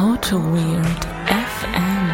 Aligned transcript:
Auto 0.00 0.38
Weird 0.38 1.04
FM. 1.26 2.10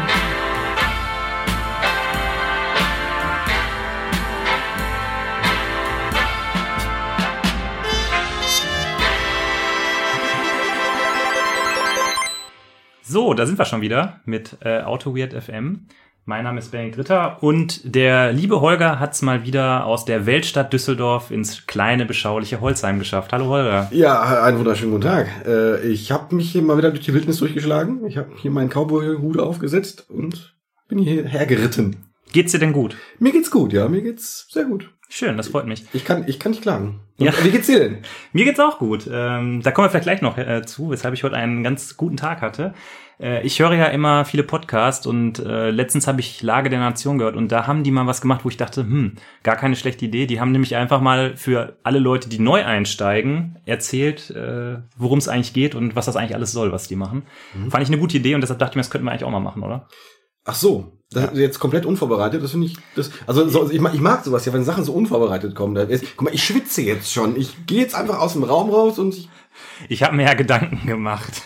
So, 13.03 13.33
da 13.33 13.45
sind 13.45 13.57
wir 13.57 13.63
schon 13.63 13.79
wieder 13.79 14.19
mit 14.25 14.57
äh, 14.59 14.81
Auto 14.81 15.15
Weird 15.15 15.31
FM. 15.31 15.87
Mein 16.29 16.43
Name 16.43 16.59
ist 16.59 16.71
Benedikt 16.71 16.97
Ritter 16.97 17.41
und 17.41 17.95
der 17.95 18.33
liebe 18.33 18.59
Holger 18.59 18.99
hat's 18.99 19.21
mal 19.21 19.45
wieder 19.45 19.85
aus 19.85 20.03
der 20.03 20.25
Weltstadt 20.25 20.73
Düsseldorf 20.73 21.31
ins 21.31 21.65
kleine, 21.67 22.05
beschauliche 22.05 22.59
Holzheim 22.59 22.99
geschafft. 22.99 23.31
Hallo 23.31 23.45
Holger. 23.45 23.87
Ja, 23.91 24.43
einen 24.43 24.59
wunderschönen 24.59 24.91
guten 24.91 25.05
Tag. 25.05 25.29
Äh, 25.45 25.87
ich 25.87 26.11
habe 26.11 26.35
mich 26.35 26.51
hier 26.51 26.63
mal 26.63 26.77
wieder 26.77 26.89
durch 26.91 27.05
die 27.05 27.13
Wildnis 27.13 27.37
durchgeschlagen. 27.37 28.05
Ich 28.07 28.17
habe 28.17 28.27
hier 28.35 28.51
meinen 28.51 28.69
Cowboy-Hut 28.69 29.39
aufgesetzt 29.39 30.07
und 30.09 30.53
bin 30.89 30.99
hierher 30.99 31.45
geritten. 31.45 31.95
Geht's 32.33 32.51
dir 32.51 32.59
denn 32.59 32.73
gut? 32.73 32.97
Mir 33.19 33.31
geht's 33.31 33.49
gut, 33.49 33.71
ja, 33.71 33.87
mir 33.87 34.01
geht's 34.01 34.47
sehr 34.51 34.65
gut. 34.65 34.91
Schön, 35.07 35.37
das 35.37 35.47
freut 35.47 35.65
mich. 35.65 35.85
Ich 35.93 36.03
kann, 36.03 36.25
ich 36.27 36.39
kann 36.39 36.51
nicht 36.51 36.61
klagen. 36.61 36.99
Ja. 37.17 37.31
Wie 37.41 37.51
geht's 37.51 37.67
dir 37.67 37.79
denn? 37.79 37.99
Mir 38.33 38.43
geht's 38.43 38.59
auch 38.59 38.79
gut. 38.79 39.09
Ähm, 39.09 39.61
da 39.63 39.71
kommen 39.71 39.85
wir 39.85 39.89
vielleicht 39.89 40.03
gleich 40.03 40.21
noch 40.21 40.37
äh, 40.37 40.61
zu, 40.65 40.89
weshalb 40.89 41.13
ich 41.13 41.23
heute 41.23 41.37
einen 41.37 41.63
ganz 41.63 41.95
guten 41.95 42.17
Tag 42.17 42.41
hatte. 42.41 42.73
Äh, 43.19 43.45
ich 43.45 43.59
höre 43.59 43.73
ja 43.73 43.85
immer 43.85 44.25
viele 44.25 44.43
Podcasts 44.43 45.05
und 45.05 45.39
äh, 45.39 45.71
letztens 45.71 46.07
habe 46.07 46.19
ich 46.19 46.41
Lage 46.41 46.69
der 46.69 46.79
Nation 46.79 47.17
gehört 47.17 47.35
und 47.35 47.51
da 47.51 47.67
haben 47.67 47.83
die 47.83 47.91
mal 47.91 48.07
was 48.07 48.21
gemacht, 48.21 48.41
wo 48.43 48.49
ich 48.49 48.57
dachte, 48.57 48.81
hm, 48.81 49.13
gar 49.43 49.55
keine 49.55 49.75
schlechte 49.75 50.05
Idee. 50.05 50.25
Die 50.27 50.39
haben 50.39 50.51
nämlich 50.51 50.75
einfach 50.75 51.01
mal 51.01 51.35
für 51.35 51.77
alle 51.83 51.99
Leute, 51.99 52.29
die 52.29 52.39
neu 52.39 52.63
einsteigen, 52.63 53.57
erzählt, 53.65 54.29
äh, 54.31 54.77
worum 54.97 55.19
es 55.19 55.27
eigentlich 55.27 55.53
geht 55.53 55.75
und 55.75 55.95
was 55.95 56.05
das 56.05 56.15
eigentlich 56.15 56.35
alles 56.35 56.51
soll, 56.51 56.71
was 56.71 56.87
die 56.87 56.95
machen. 56.95 57.23
Fand 57.69 57.83
ich 57.83 57.89
eine 57.89 57.99
gute 57.99 58.17
Idee 58.17 58.35
und 58.35 58.41
deshalb 58.41 58.59
dachte 58.59 58.71
ich 58.71 58.75
mir, 58.75 58.81
das 58.81 58.89
könnten 58.89 59.05
wir 59.05 59.11
eigentlich 59.11 59.23
auch 59.23 59.31
mal 59.31 59.39
machen, 59.39 59.63
oder? 59.63 59.87
Ach 60.45 60.55
so, 60.55 60.93
das 61.11 61.31
ist 61.31 61.39
jetzt 61.39 61.59
komplett 61.59 61.85
unvorbereitet. 61.85 62.43
Das 62.43 62.51
finde 62.51 62.67
ich, 62.67 62.77
das, 62.95 63.11
also 63.25 63.47
so, 63.49 63.69
ich, 63.69 63.81
mag, 63.81 63.93
ich 63.93 63.99
mag 63.99 64.23
sowas 64.23 64.45
ja, 64.45 64.53
wenn 64.53 64.63
Sachen 64.63 64.83
so 64.83 64.93
unvorbereitet 64.93 65.55
kommen. 65.55 65.75
Da 65.75 65.83
ist, 65.83 66.05
guck 66.15 66.25
mal, 66.25 66.33
ich 66.33 66.43
schwitze 66.43 66.81
jetzt 66.81 67.11
schon. 67.11 67.35
Ich 67.35 67.65
gehe 67.65 67.81
jetzt 67.81 67.95
einfach 67.95 68.19
aus 68.19 68.33
dem 68.33 68.43
Raum 68.43 68.69
raus 68.69 68.99
und 68.99 69.15
ich, 69.15 69.29
Ich 69.89 70.03
habe 70.03 70.15
mir 70.15 70.23
ja 70.23 70.33
Gedanken 70.33 70.85
gemacht. 70.87 71.43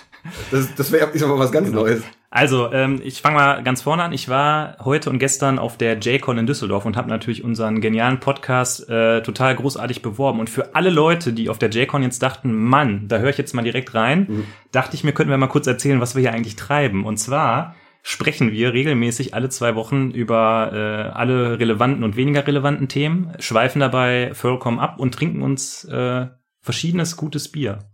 Das, 0.51 0.73
das 0.75 0.91
wäre 0.91 1.07
aber 1.07 1.39
was 1.39 1.51
ganz 1.51 1.69
Neues. 1.71 2.03
Also, 2.33 2.71
ähm, 2.71 3.01
ich 3.03 3.21
fange 3.21 3.35
mal 3.35 3.61
ganz 3.61 3.81
vorne 3.81 4.03
an. 4.03 4.13
Ich 4.13 4.29
war 4.29 4.77
heute 4.85 5.09
und 5.09 5.19
gestern 5.19 5.59
auf 5.59 5.77
der 5.77 5.99
JCon 5.99 6.37
in 6.37 6.47
Düsseldorf 6.47 6.85
und 6.85 6.95
habe 6.95 7.09
natürlich 7.09 7.43
unseren 7.43 7.81
genialen 7.81 8.21
Podcast 8.21 8.89
äh, 8.89 9.21
total 9.21 9.55
großartig 9.55 10.01
beworben. 10.01 10.39
Und 10.39 10.49
für 10.49 10.73
alle 10.73 10.89
Leute, 10.91 11.33
die 11.33 11.49
auf 11.49 11.59
der 11.59 11.69
JCon 11.69 12.03
jetzt 12.03 12.23
dachten, 12.23 12.53
Mann, 12.53 13.09
da 13.09 13.17
höre 13.17 13.31
ich 13.31 13.37
jetzt 13.37 13.53
mal 13.53 13.63
direkt 13.63 13.93
rein, 13.95 14.45
dachte 14.71 14.95
ich 14.95 15.03
mir, 15.03 15.11
könnten 15.11 15.29
wir 15.29 15.37
mal 15.37 15.47
kurz 15.47 15.67
erzählen, 15.67 15.99
was 15.99 16.15
wir 16.15 16.21
hier 16.21 16.31
eigentlich 16.31 16.55
treiben. 16.55 17.05
Und 17.05 17.17
zwar 17.17 17.75
sprechen 18.01 18.51
wir 18.51 18.73
regelmäßig 18.73 19.33
alle 19.33 19.49
zwei 19.49 19.75
Wochen 19.75 20.11
über 20.11 20.71
äh, 20.73 21.17
alle 21.17 21.59
relevanten 21.59 22.03
und 22.03 22.15
weniger 22.15 22.47
relevanten 22.47 22.87
Themen, 22.87 23.33
schweifen 23.39 23.79
dabei 23.79 24.33
vollkommen 24.33 24.79
ab 24.79 24.99
und 24.99 25.13
trinken 25.13 25.41
uns 25.41 25.83
äh, 25.85 26.27
verschiedenes 26.61 27.17
gutes 27.17 27.51
Bier. 27.51 27.90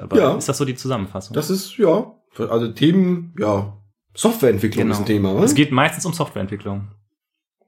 Dabei 0.00 0.16
Ja. 0.16 0.32
ist 0.34 0.48
das 0.48 0.56
so 0.56 0.64
die 0.64 0.74
Zusammenfassung. 0.74 1.34
Das 1.34 1.50
ist, 1.50 1.76
ja, 1.76 2.10
also 2.38 2.68
Themen, 2.68 3.34
ja, 3.38 3.76
Softwareentwicklung 4.14 4.90
ist 4.90 4.98
ein 5.00 5.04
Thema, 5.06 5.34
oder? 5.34 5.44
Es 5.44 5.54
geht 5.54 5.72
meistens 5.72 6.06
um 6.06 6.14
Softwareentwicklung. 6.14 6.88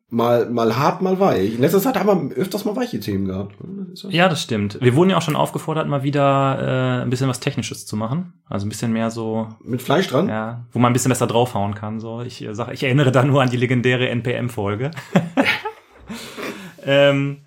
Mal, 0.09 0.49
mal 0.51 0.77
hart, 0.77 1.01
mal 1.03 1.19
weich. 1.21 1.55
In 1.55 1.61
letzter 1.61 1.81
Zeit 1.81 1.97
haben 1.99 2.31
wir 2.31 2.37
öfters 2.37 2.65
mal 2.65 2.75
weiche 2.75 3.01
Themen 3.01 3.27
gehabt. 3.27 3.55
Das- 3.91 4.07
Ja, 4.11 4.29
das 4.31 4.43
stimmt. 4.43 4.79
Wir 4.81 4.95
wurden 4.97 5.11
ja 5.11 5.19
auch 5.19 5.23
schon 5.23 5.37
aufgefordert, 5.37 5.89
mal 5.89 6.03
wieder 6.03 6.99
äh, 7.01 7.03
ein 7.03 7.11
bisschen 7.11 7.29
was 7.29 7.41
Technisches 7.41 7.85
zu 7.87 7.97
machen. 7.97 8.33
Also 8.49 8.65
ein 8.67 8.69
bisschen 8.71 8.93
mehr 8.93 9.11
so, 9.11 9.49
Mit 9.63 9.83
Fleisch 9.83 10.09
dran? 10.09 10.29
ja, 10.29 10.67
wo 10.73 10.79
man 10.79 10.91
ein 10.91 10.93
bisschen 10.95 11.11
besser 11.11 11.27
draufhauen 11.27 11.75
kann. 11.75 12.01
So, 12.01 12.23
ich 12.23 12.43
äh, 12.43 12.55
sag, 12.55 12.73
ich 12.73 12.83
erinnere 12.83 13.13
da 13.13 13.23
nur 13.25 13.43
an 13.43 13.51
die 13.51 13.57
legendäre 13.59 14.09
NPM-Folge. 14.09 14.91
ähm, 16.85 17.39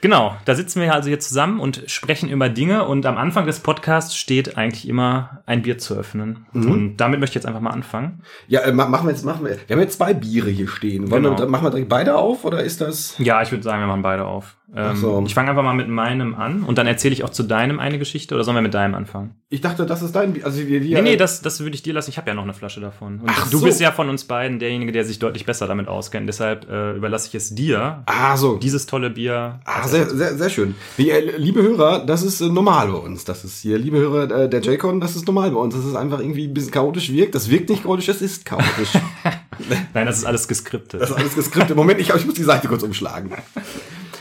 genau, 0.00 0.36
da 0.44 0.54
sitzen 0.54 0.80
wir 0.80 0.92
also 0.94 1.08
hier 1.08 1.20
zusammen 1.20 1.60
und 1.60 1.82
sprechen 1.86 2.28
über 2.28 2.48
Dinge. 2.48 2.84
Und 2.86 3.06
am 3.06 3.16
Anfang 3.16 3.46
des 3.46 3.60
Podcasts 3.60 4.16
steht 4.16 4.56
eigentlich 4.56 4.88
immer 4.88 5.42
ein 5.46 5.62
Bier 5.62 5.78
zu 5.78 5.94
öffnen. 5.94 6.46
Mhm. 6.52 6.70
Und 6.70 6.96
damit 6.98 7.20
möchte 7.20 7.32
ich 7.32 7.34
jetzt 7.36 7.46
einfach 7.46 7.60
mal 7.60 7.70
anfangen. 7.70 8.22
Ja, 8.48 8.60
äh, 8.60 8.72
ma- 8.72 8.86
machen 8.88 9.06
wir 9.06 9.12
jetzt, 9.12 9.24
machen 9.24 9.44
wir. 9.44 9.56
Wir 9.66 9.76
haben 9.76 9.80
jetzt 9.82 9.96
zwei 9.98 10.14
Biere 10.14 10.50
hier 10.50 10.68
stehen. 10.68 11.10
Wollen 11.10 11.22
Genau. 11.24 11.38
wir, 11.38 11.46
machen 11.46 11.64
wir 11.64 11.70
direkt 11.70 11.88
beide 11.88 12.16
auf 12.16 12.44
oder 12.44 12.62
ist 12.62 12.80
das? 12.80 13.16
Ja, 13.18 13.42
ich 13.42 13.50
würde 13.50 13.62
sagen, 13.64 13.80
wir 13.82 13.86
machen 13.86 14.02
beide 14.02 14.24
auf. 14.26 14.56
Ähm, 14.74 14.96
so. 14.96 15.22
Ich 15.26 15.34
fange 15.34 15.50
einfach 15.50 15.64
mal 15.64 15.74
mit 15.74 15.88
meinem 15.88 16.34
an 16.34 16.62
und 16.62 16.78
dann 16.78 16.86
erzähle 16.86 17.12
ich 17.12 17.24
auch 17.24 17.30
zu 17.30 17.42
deinem 17.42 17.80
eine 17.80 17.98
Geschichte 17.98 18.34
oder 18.34 18.44
sollen 18.44 18.56
wir 18.56 18.62
mit 18.62 18.74
deinem 18.74 18.94
anfangen? 18.94 19.34
Ich 19.52 19.60
dachte, 19.60 19.84
das 19.84 20.00
ist 20.00 20.14
dein 20.14 20.32
Bier. 20.34 20.44
Also 20.46 20.58
wir, 20.60 20.80
wir, 20.80 21.02
Nee, 21.02 21.10
nee, 21.10 21.16
das, 21.16 21.42
das 21.42 21.58
würde 21.58 21.74
ich 21.74 21.82
dir 21.82 21.92
lassen. 21.92 22.08
Ich 22.10 22.18
habe 22.18 22.28
ja 22.28 22.34
noch 22.34 22.44
eine 22.44 22.54
Flasche 22.54 22.80
davon. 22.80 23.18
Und 23.18 23.28
Ach 23.28 23.50
du 23.50 23.58
so. 23.58 23.64
bist 23.64 23.80
ja 23.80 23.90
von 23.90 24.08
uns 24.08 24.22
beiden 24.22 24.60
derjenige, 24.60 24.92
der 24.92 25.04
sich 25.04 25.18
deutlich 25.18 25.44
besser 25.44 25.66
damit 25.66 25.88
auskennt. 25.88 26.28
Deshalb 26.28 26.70
äh, 26.70 26.92
überlasse 26.92 27.26
ich 27.26 27.34
es 27.34 27.52
dir, 27.52 28.04
Ah, 28.06 28.36
so. 28.36 28.58
dieses 28.58 28.86
tolle 28.86 29.10
Bier. 29.10 29.58
Ah, 29.64 29.88
sehr, 29.88 30.08
sehr, 30.08 30.36
sehr 30.38 30.50
schön. 30.50 30.76
Wie, 30.96 31.10
äh, 31.10 31.36
liebe 31.36 31.62
Hörer, 31.62 32.06
das 32.06 32.22
ist 32.22 32.40
äh, 32.40 32.46
normal 32.48 32.92
bei 32.92 32.98
uns. 32.98 33.24
Das 33.24 33.42
ist 33.44 33.60
hier, 33.60 33.76
liebe 33.76 33.98
Hörer 33.98 34.30
äh, 34.44 34.48
der 34.48 34.60
JCon, 34.60 35.00
das 35.00 35.16
ist 35.16 35.26
normal 35.26 35.50
bei 35.50 35.58
uns. 35.58 35.74
Das 35.74 35.84
ist 35.84 35.96
einfach 35.96 36.20
irgendwie 36.20 36.46
ein 36.46 36.54
bisschen 36.54 36.70
chaotisch 36.70 37.10
wirkt. 37.10 37.34
Das 37.34 37.50
wirkt 37.50 37.70
nicht 37.70 37.82
chaotisch, 37.82 38.08
es 38.08 38.22
ist 38.22 38.44
chaotisch. 38.44 38.92
Nein, 39.94 40.06
das 40.06 40.18
ist 40.18 40.26
alles 40.26 40.46
geskriptet. 40.46 41.00
das 41.02 41.10
ist 41.10 41.16
alles 41.16 41.34
geskriptet. 41.34 41.74
Moment, 41.76 41.98
ich, 41.98 42.10
ich 42.14 42.24
muss 42.24 42.34
die 42.36 42.44
Seite 42.44 42.68
kurz 42.68 42.84
umschlagen. 42.84 43.32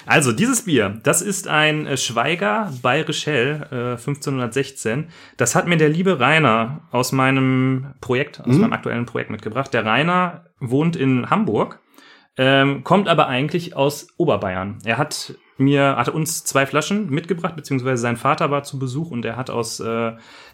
Also, 0.09 0.31
dieses 0.31 0.63
Bier, 0.63 0.99
das 1.03 1.21
ist 1.21 1.47
ein 1.47 1.85
äh, 1.85 1.95
Schweiger 1.95 2.73
Bayerisch 2.81 3.27
Hell 3.27 3.67
äh, 3.71 3.91
1516. 3.91 5.09
Das 5.37 5.53
hat 5.53 5.67
mir 5.67 5.77
der 5.77 5.89
liebe 5.89 6.19
Rainer 6.19 6.81
aus 6.89 7.11
meinem 7.11 7.93
Projekt, 8.01 8.41
aus 8.41 8.57
meinem 8.57 8.73
aktuellen 8.73 9.05
Projekt 9.05 9.29
mitgebracht. 9.29 9.71
Der 9.71 9.85
Rainer 9.85 10.45
wohnt 10.59 10.95
in 10.95 11.29
Hamburg, 11.29 11.79
ähm, 12.37 12.83
kommt 12.83 13.07
aber 13.07 13.27
eigentlich 13.27 13.75
aus 13.75 14.07
Oberbayern. 14.17 14.79
Er 14.83 14.97
hat 14.97 15.35
mir, 15.57 15.95
hatte 15.95 16.11
uns 16.11 16.43
zwei 16.43 16.65
Flaschen 16.65 17.11
mitgebracht, 17.11 17.55
beziehungsweise 17.55 18.01
sein 18.01 18.17
Vater 18.17 18.49
war 18.49 18.63
zu 18.63 18.79
Besuch 18.79 19.11
und 19.11 19.25
er 19.25 19.37
hat 19.37 19.51
aus 19.51 19.79
äh, 19.79 20.13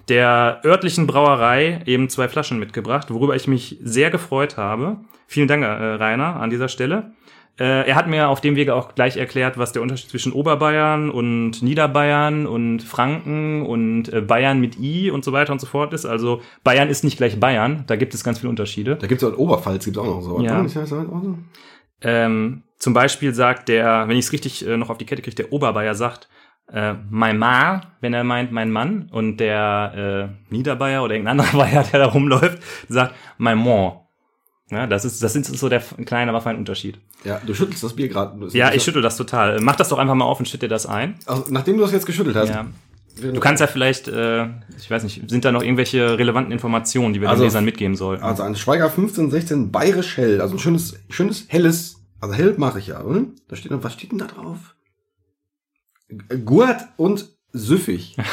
der 0.09 0.59
örtlichen 0.65 1.07
Brauerei 1.07 1.81
eben 1.85 2.09
zwei 2.09 2.27
Flaschen 2.27 2.59
mitgebracht, 2.59 3.09
worüber 3.09 3.37
ich 3.37 3.47
mich 3.47 3.77
sehr 3.81 4.09
gefreut 4.09 4.57
habe. 4.57 4.97
Vielen 5.27 5.47
Dank, 5.47 5.63
äh, 5.63 5.67
Rainer, 5.67 6.41
an 6.41 6.49
dieser 6.49 6.67
Stelle. 6.67 7.13
Äh, 7.57 7.87
er 7.87 7.95
hat 7.95 8.07
mir 8.07 8.27
auf 8.27 8.41
dem 8.41 8.57
Wege 8.57 8.75
auch 8.75 8.95
gleich 8.95 9.15
erklärt, 9.15 9.57
was 9.57 9.71
der 9.71 9.81
Unterschied 9.81 10.09
zwischen 10.09 10.33
Oberbayern 10.33 11.09
und 11.09 11.61
Niederbayern 11.61 12.47
und 12.47 12.81
Franken 12.83 13.65
und 13.65 14.11
äh, 14.11 14.21
Bayern 14.21 14.59
mit 14.59 14.77
I 14.77 15.09
und 15.09 15.23
so 15.23 15.31
weiter 15.31 15.53
und 15.53 15.61
so 15.61 15.67
fort 15.67 15.93
ist. 15.93 16.05
Also 16.05 16.41
Bayern 16.63 16.89
ist 16.89 17.05
nicht 17.05 17.17
gleich 17.17 17.39
Bayern, 17.39 17.85
da 17.87 17.95
gibt 17.95 18.13
es 18.13 18.23
ganz 18.25 18.39
viele 18.39 18.49
Unterschiede. 18.49 18.97
Da 18.97 19.07
gibt's 19.07 19.23
auch 19.23 19.29
in 19.29 19.35
Oberpfalz, 19.35 19.85
gibt's 19.85 19.97
auch 19.97 20.05
noch 20.05 20.21
so. 20.21 20.41
Ja. 20.41 20.61
Ist 20.63 20.75
das 20.75 20.91
auch 20.91 21.05
so? 21.23 21.37
Ähm, 22.01 22.63
zum 22.77 22.93
Beispiel 22.93 23.33
sagt 23.33 23.69
der, 23.69 24.07
wenn 24.09 24.17
ich 24.17 24.25
es 24.25 24.33
richtig 24.33 24.67
äh, 24.67 24.75
noch 24.75 24.89
auf 24.89 24.97
die 24.97 25.05
Kette 25.05 25.21
kriege, 25.21 25.35
der 25.35 25.53
Oberbayer 25.53 25.95
sagt, 25.95 26.27
äh, 26.71 26.95
mein 27.09 27.37
Ma, 27.37 27.81
wenn 28.01 28.13
er 28.13 28.23
meint 28.23 28.51
mein 28.51 28.71
Mann, 28.71 29.09
und 29.11 29.37
der 29.37 30.29
äh, 30.49 30.53
Niederbayer 30.53 31.03
oder 31.03 31.13
irgendein 31.13 31.39
anderer 31.39 31.57
Bayer, 31.65 31.83
der 31.83 31.99
da 31.99 32.05
rumläuft, 32.07 32.61
sagt 32.89 33.15
mein 33.37 33.57
Mon. 33.57 33.93
Ja, 34.71 34.87
das 34.87 35.05
ist, 35.05 35.21
das 35.21 35.35
ist 35.35 35.45
so 35.59 35.69
der 35.69 35.79
kleine, 35.79 36.31
aber 36.31 36.41
feine 36.41 36.57
Unterschied. 36.57 36.97
Ja, 37.23 37.39
du 37.45 37.53
schüttelst 37.53 37.83
das 37.83 37.95
Bier 37.95 38.07
gerade. 38.09 38.47
Ja, 38.57 38.73
ich 38.73 38.83
schüttel 38.83 39.01
das 39.01 39.15
total. 39.17 39.59
Mach 39.61 39.75
das 39.75 39.89
doch 39.89 39.99
einfach 39.99 40.15
mal 40.15 40.25
auf 40.25 40.39
und 40.39 40.47
schütt 40.47 40.61
dir 40.63 40.67
das 40.69 40.85
ein. 40.87 41.15
Also, 41.27 41.45
nachdem 41.49 41.77
du 41.77 41.83
das 41.83 41.91
jetzt 41.91 42.05
geschüttelt 42.07 42.35
hast. 42.35 42.49
Ja. 42.49 42.65
Du 43.21 43.39
kannst 43.39 43.61
ja 43.61 43.67
vielleicht, 43.67 44.07
äh, 44.09 44.45
ich 44.77 44.89
weiß 44.91 45.03
nicht, 45.03 45.29
sind 45.29 45.45
da 45.45 45.51
noch 45.53 45.61
irgendwelche 45.63 46.17
relevanten 46.19 46.51
Informationen, 46.51 47.13
die 47.13 47.21
wir 47.21 47.29
Also- 47.29 47.43
den 47.43 47.47
Lesern 47.47 47.63
mitgeben 47.63 47.95
sollten? 47.95 48.23
Also 48.23 48.43
ein 48.43 48.55
Schweiger 48.55 48.85
1516 48.89 49.71
bayerisch 49.71 50.17
hell. 50.17 50.41
Also 50.41 50.55
ein 50.55 50.59
schönes, 50.59 50.99
schönes 51.09 51.45
helles. 51.47 52.01
Also 52.19 52.33
hell 52.35 52.55
mache 52.57 52.79
ich 52.79 52.87
ja, 52.87 53.01
oder? 53.03 53.21
Da 53.47 53.55
steht 53.55 53.71
noch, 53.71 53.83
was 53.83 53.93
steht 53.93 54.11
denn 54.11 54.17
da 54.17 54.25
drauf? 54.25 54.75
Gurt 56.43 56.81
und 56.97 57.29
süffig. 57.53 58.15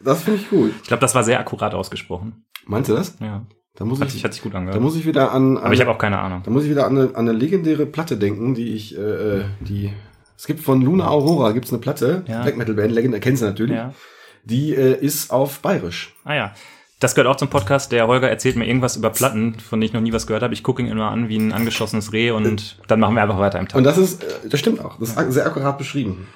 Das 0.00 0.22
finde 0.22 0.40
ich 0.40 0.48
gut. 0.48 0.70
ich 0.80 0.86
glaube, 0.88 1.00
das 1.02 1.14
war 1.14 1.22
sehr 1.24 1.38
akkurat 1.40 1.74
ausgesprochen. 1.74 2.44
Meinst 2.64 2.88
du 2.88 2.94
das? 2.94 3.16
Ja. 3.20 3.44
Da 3.78 3.84
muss 3.84 4.00
Hat 4.00 4.08
ich, 4.08 4.14
sich, 4.14 4.24
hat 4.24 4.34
sich 4.34 4.42
gut 4.42 4.56
angehört. 4.56 4.76
da 4.76 4.80
muss 4.80 4.96
ich 4.96 5.06
wieder 5.06 5.30
an, 5.30 5.56
an 5.56 5.64
aber 5.64 5.72
ich 5.72 5.80
habe 5.80 5.90
auch 5.92 5.98
keine 5.98 6.18
Ahnung. 6.18 6.42
da 6.44 6.50
muss 6.50 6.64
ich 6.64 6.70
wieder 6.70 6.84
an 6.86 6.98
eine, 6.98 7.08
an 7.14 7.28
eine 7.28 7.32
legendäre 7.32 7.86
Platte 7.86 8.16
denken, 8.16 8.54
die 8.54 8.74
ich, 8.74 8.98
äh, 8.98 9.00
äh, 9.00 9.44
die, 9.60 9.92
es 10.36 10.46
gibt 10.48 10.60
von 10.60 10.82
Luna 10.82 11.06
Aurora 11.06 11.52
gibt's 11.52 11.70
eine 11.70 11.78
Platte, 11.78 12.24
Ja. 12.26 12.42
Black 12.42 12.56
Metal 12.56 12.74
Band, 12.74 12.90
legendär, 12.90 13.20
kennst 13.20 13.42
du 13.42 13.46
natürlich. 13.46 13.76
Ja. 13.76 13.94
Die 14.42 14.74
äh, 14.74 14.98
ist 14.98 15.30
auf 15.30 15.60
bayerisch. 15.60 16.12
Ah 16.24 16.34
ja. 16.34 16.54
Das 16.98 17.14
gehört 17.14 17.32
auch 17.32 17.36
zum 17.36 17.46
Podcast. 17.48 17.92
Der 17.92 18.08
Holger 18.08 18.28
erzählt 18.28 18.56
mir 18.56 18.66
irgendwas 18.66 18.96
über 18.96 19.10
Platten, 19.10 19.54
von 19.60 19.78
denen 19.78 19.86
ich 19.86 19.92
noch 19.92 20.00
nie 20.00 20.12
was 20.12 20.26
gehört 20.26 20.42
habe. 20.42 20.52
Ich 20.54 20.64
gucke 20.64 20.82
ihn 20.82 20.88
immer 20.88 21.12
an 21.12 21.28
wie 21.28 21.36
ein 21.36 21.52
angeschossenes 21.52 22.12
Reh 22.12 22.32
und 22.32 22.80
dann 22.88 22.98
machen 22.98 23.14
wir 23.14 23.22
einfach 23.22 23.38
weiter 23.38 23.60
im 23.60 23.68
Tag. 23.68 23.78
Und 23.78 23.84
das 23.84 23.96
ist, 23.98 24.24
äh, 24.24 24.48
das 24.50 24.58
stimmt 24.58 24.84
auch. 24.84 24.98
Das 24.98 25.10
ist 25.10 25.32
sehr 25.34 25.46
akkurat 25.46 25.78
beschrieben. 25.78 26.26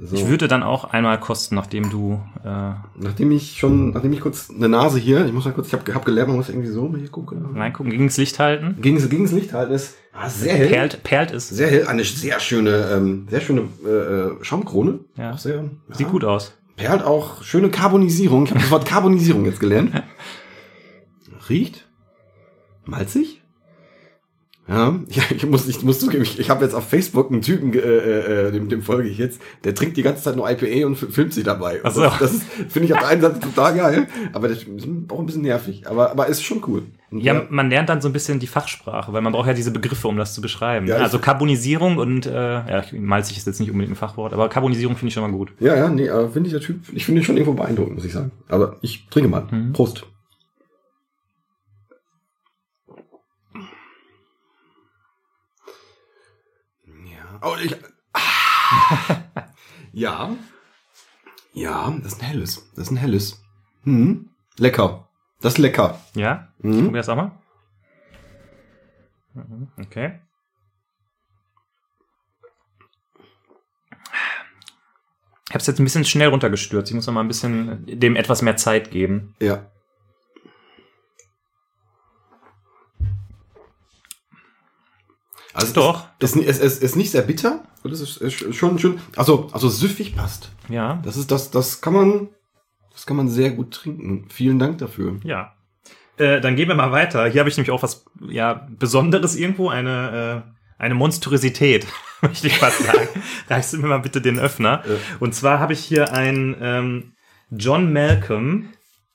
So. 0.00 0.14
Ich 0.14 0.28
würde 0.28 0.46
dann 0.46 0.62
auch 0.62 0.84
einmal 0.84 1.18
kosten, 1.18 1.56
nachdem 1.56 1.90
du 1.90 2.20
äh, 2.44 2.72
Nachdem 2.96 3.32
ich 3.32 3.58
schon, 3.58 3.90
nachdem 3.90 4.12
ich 4.12 4.20
kurz 4.20 4.48
eine 4.48 4.68
Nase 4.68 5.00
hier, 5.00 5.26
ich 5.26 5.32
muss 5.32 5.44
mal 5.44 5.52
kurz, 5.52 5.66
ich 5.66 5.72
habe 5.72 5.92
hab 5.92 6.04
gelernt, 6.04 6.28
man 6.28 6.36
muss 6.36 6.48
irgendwie 6.48 6.68
so 6.68 6.88
mal 6.88 7.00
hier 7.00 7.08
gucken. 7.08 7.56
reingucken, 7.56 7.90
gegens 7.90 8.16
Licht 8.16 8.38
halten. 8.38 8.76
Gegen, 8.80 8.96
gegen 9.08 9.24
das 9.24 9.32
Licht 9.32 9.52
halten 9.52 9.72
ist 9.72 9.96
ah, 10.12 10.28
sehr 10.28 10.54
hell. 10.54 10.68
Perlt, 10.68 11.02
perlt 11.02 11.30
ist. 11.32 11.48
Sehr 11.48 11.68
hell, 11.68 11.86
eine 11.88 12.04
sehr 12.04 12.38
schöne, 12.38 12.90
ähm, 12.92 13.26
sehr 13.28 13.40
schöne 13.40 13.62
äh, 13.84 13.88
äh, 13.88 14.44
Schaumkrone. 14.44 15.00
Ja. 15.16 15.32
Auch 15.32 15.38
sehr, 15.38 15.64
Sieht 15.90 16.06
ja, 16.06 16.12
gut 16.12 16.24
aus. 16.24 16.54
perlt 16.76 17.02
auch 17.02 17.42
schöne 17.42 17.68
Carbonisierung. 17.68 18.44
Ich 18.44 18.50
habe 18.50 18.60
das 18.60 18.70
Wort 18.70 18.86
Carbonisierung 18.86 19.46
jetzt 19.46 19.58
gelernt. 19.58 20.00
Riecht 21.48 21.88
malzig. 22.88 23.37
Ja, 25.08 25.22
ich, 25.34 25.46
muss, 25.46 25.66
ich 25.66 25.82
muss 25.82 25.98
zugeben, 25.98 26.22
ich, 26.22 26.38
ich 26.38 26.50
habe 26.50 26.64
jetzt 26.64 26.74
auf 26.74 26.86
Facebook 26.88 27.30
einen 27.32 27.40
Typen, 27.42 27.72
äh, 27.72 27.78
äh, 27.78 28.52
dem, 28.52 28.68
dem 28.68 28.82
folge 28.82 29.08
ich 29.08 29.16
jetzt, 29.18 29.40
der 29.64 29.74
trinkt 29.74 29.96
die 29.96 30.02
ganze 30.02 30.22
Zeit 30.22 30.36
nur 30.36 30.48
IPA 30.50 30.86
und 30.86 30.92
f- 30.92 31.08
filmt 31.10 31.32
sich 31.32 31.44
dabei. 31.44 31.80
Ach 31.82 31.90
so. 31.92 32.02
Das, 32.02 32.18
das 32.18 32.32
finde 32.68 32.86
ich 32.86 32.92
auf 32.92 32.98
der 33.00 33.08
einen 33.08 33.22
Seite 33.22 33.40
total 33.40 33.74
geil, 33.74 34.06
aber 34.34 34.48
das 34.48 34.58
ist 34.64 34.86
auch 35.08 35.18
ein 35.20 35.26
bisschen 35.26 35.42
nervig. 35.42 35.86
Aber, 35.88 36.10
aber 36.10 36.26
ist 36.26 36.42
schon 36.44 36.62
cool. 36.66 36.82
Und 37.10 37.20
Ja, 37.20 37.42
man 37.48 37.70
lernt 37.70 37.88
dann 37.88 38.02
so 38.02 38.08
ein 38.10 38.12
bisschen 38.12 38.38
die 38.38 38.46
Fachsprache, 38.46 39.14
weil 39.14 39.22
man 39.22 39.32
braucht 39.32 39.46
ja 39.46 39.54
diese 39.54 39.70
Begriffe, 39.70 40.08
um 40.08 40.18
das 40.18 40.34
zu 40.34 40.42
beschreiben. 40.42 40.86
Ja, 40.86 40.96
also 40.96 41.18
Carbonisierung 41.18 41.96
und, 41.96 42.26
äh, 42.26 42.32
ja, 42.32 42.80
ich- 42.84 42.92
malzig 42.92 43.38
ist 43.38 43.46
jetzt 43.46 43.60
nicht 43.60 43.70
unbedingt 43.70 43.92
ein 43.94 43.96
Fachwort, 43.96 44.34
aber 44.34 44.50
Carbonisierung 44.50 44.94
finde 44.96 45.08
ich 45.08 45.14
schon 45.14 45.22
mal 45.22 45.32
gut. 45.34 45.52
Ja, 45.60 45.74
ja, 45.74 45.88
nee, 45.88 46.10
aber 46.10 46.28
finde 46.28 46.48
ich 46.48 46.52
der 46.52 46.60
Typ, 46.60 46.80
ich 46.92 47.06
finde 47.06 47.22
ihn 47.22 47.24
schon 47.24 47.38
irgendwo 47.38 47.54
beeindruckend, 47.54 47.94
muss 47.96 48.04
ich 48.04 48.12
sagen. 48.12 48.32
Aber 48.48 48.76
ich 48.82 49.06
trinke 49.08 49.30
mal. 49.30 49.46
Mhm. 49.50 49.72
Prost. 49.72 50.04
Oh, 57.42 57.56
ich. 57.62 57.74
Ah. 58.12 59.24
ja. 59.92 60.36
Ja, 61.52 61.90
das 62.02 62.12
ist 62.14 62.22
ein 62.22 62.26
helles. 62.26 62.70
Das 62.74 62.84
ist 62.86 62.90
ein 62.90 62.96
helles. 62.96 63.42
Hm. 63.84 64.30
Lecker. 64.56 65.08
Das 65.40 65.54
ist 65.54 65.58
lecker. 65.58 66.00
Ja? 66.14 66.48
Mhm. 66.58 66.84
Probier 66.84 66.98
das 66.98 67.08
auch 67.08 67.16
mal. 67.16 67.32
Mhm, 69.34 69.68
Okay. 69.80 70.20
Ich 75.48 75.54
habe 75.54 75.60
es 75.62 75.66
jetzt 75.66 75.80
ein 75.80 75.84
bisschen 75.84 76.04
schnell 76.04 76.28
runtergestürzt. 76.28 76.90
Ich 76.90 76.94
muss 76.94 77.06
noch 77.06 77.14
mal 77.14 77.22
ein 77.22 77.28
bisschen 77.28 77.86
dem 77.86 78.16
etwas 78.16 78.42
mehr 78.42 78.58
Zeit 78.58 78.90
geben. 78.90 79.34
Ja. 79.40 79.70
Also 85.58 85.74
Doch. 85.74 86.06
Es 86.20 86.36
ist, 86.36 86.46
es, 86.46 86.58
es 86.60 86.78
ist 86.78 86.96
nicht 86.96 87.10
sehr 87.10 87.22
bitter. 87.22 87.64
ist, 87.84 88.18
ist 88.18 88.54
schon 88.54 88.78
schön. 88.78 89.00
Also, 89.16 89.48
also 89.52 89.68
süffig 89.68 90.14
passt. 90.14 90.50
Ja. 90.68 91.00
Das 91.04 91.16
ist 91.16 91.30
das, 91.30 91.50
das 91.50 91.80
kann 91.80 91.92
man, 91.92 92.28
das 92.92 93.06
kann 93.06 93.16
man 93.16 93.28
sehr 93.28 93.50
gut 93.50 93.72
trinken. 93.72 94.26
Vielen 94.30 94.58
Dank 94.58 94.78
dafür. 94.78 95.18
Ja. 95.24 95.54
Äh, 96.16 96.40
dann 96.40 96.56
gehen 96.56 96.68
wir 96.68 96.74
mal 96.74 96.92
weiter. 96.92 97.26
Hier 97.28 97.40
habe 97.40 97.48
ich 97.48 97.56
nämlich 97.56 97.70
auch 97.70 97.82
was 97.82 98.04
ja 98.28 98.68
Besonderes 98.78 99.36
irgendwo, 99.36 99.68
eine 99.68 100.44
äh, 100.46 100.58
eine 100.78 100.94
Monstrosität, 100.94 101.86
möchte 102.22 102.46
ich 102.46 102.58
fast 102.58 102.84
sagen. 102.84 103.08
Reichst 103.48 103.72
du 103.72 103.78
mir 103.78 103.88
mal 103.88 103.98
bitte 103.98 104.20
den 104.20 104.38
Öffner? 104.38 104.82
Ja. 104.86 104.94
Und 105.18 105.34
zwar 105.34 105.58
habe 105.58 105.72
ich 105.72 105.80
hier 105.80 106.12
ein 106.12 106.56
ähm, 106.60 107.12
John 107.50 107.92
Malcolm 107.92 108.70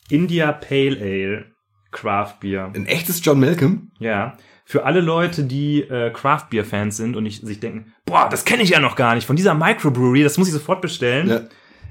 India 0.09 0.51
Pale 0.51 0.97
Ale 0.99 1.45
Craft 1.91 2.39
Beer. 2.41 2.71
Ein 2.75 2.85
echtes 2.85 3.23
John 3.23 3.39
Malcolm. 3.39 3.91
Ja. 3.99 4.37
Für 4.73 4.85
alle 4.85 5.01
Leute, 5.01 5.43
die 5.43 5.81
äh, 5.81 6.09
Craft 6.09 6.47
Beer 6.49 6.65
Fans 6.65 6.97
sind 6.97 7.15
und 7.15 7.21
nicht, 7.21 7.45
sich 7.45 7.59
denken, 7.59 7.93
boah, 8.07 8.27
das 8.27 8.43
kenne 8.43 8.63
ich 8.63 8.71
ja 8.71 8.79
noch 8.79 8.95
gar 8.95 9.13
nicht 9.13 9.27
von 9.27 9.35
dieser 9.35 9.53
Microbrewery, 9.53 10.23
das 10.23 10.39
muss 10.39 10.47
ich 10.47 10.53
sofort 10.55 10.81
bestellen. 10.81 11.29
Ja. 11.29 11.41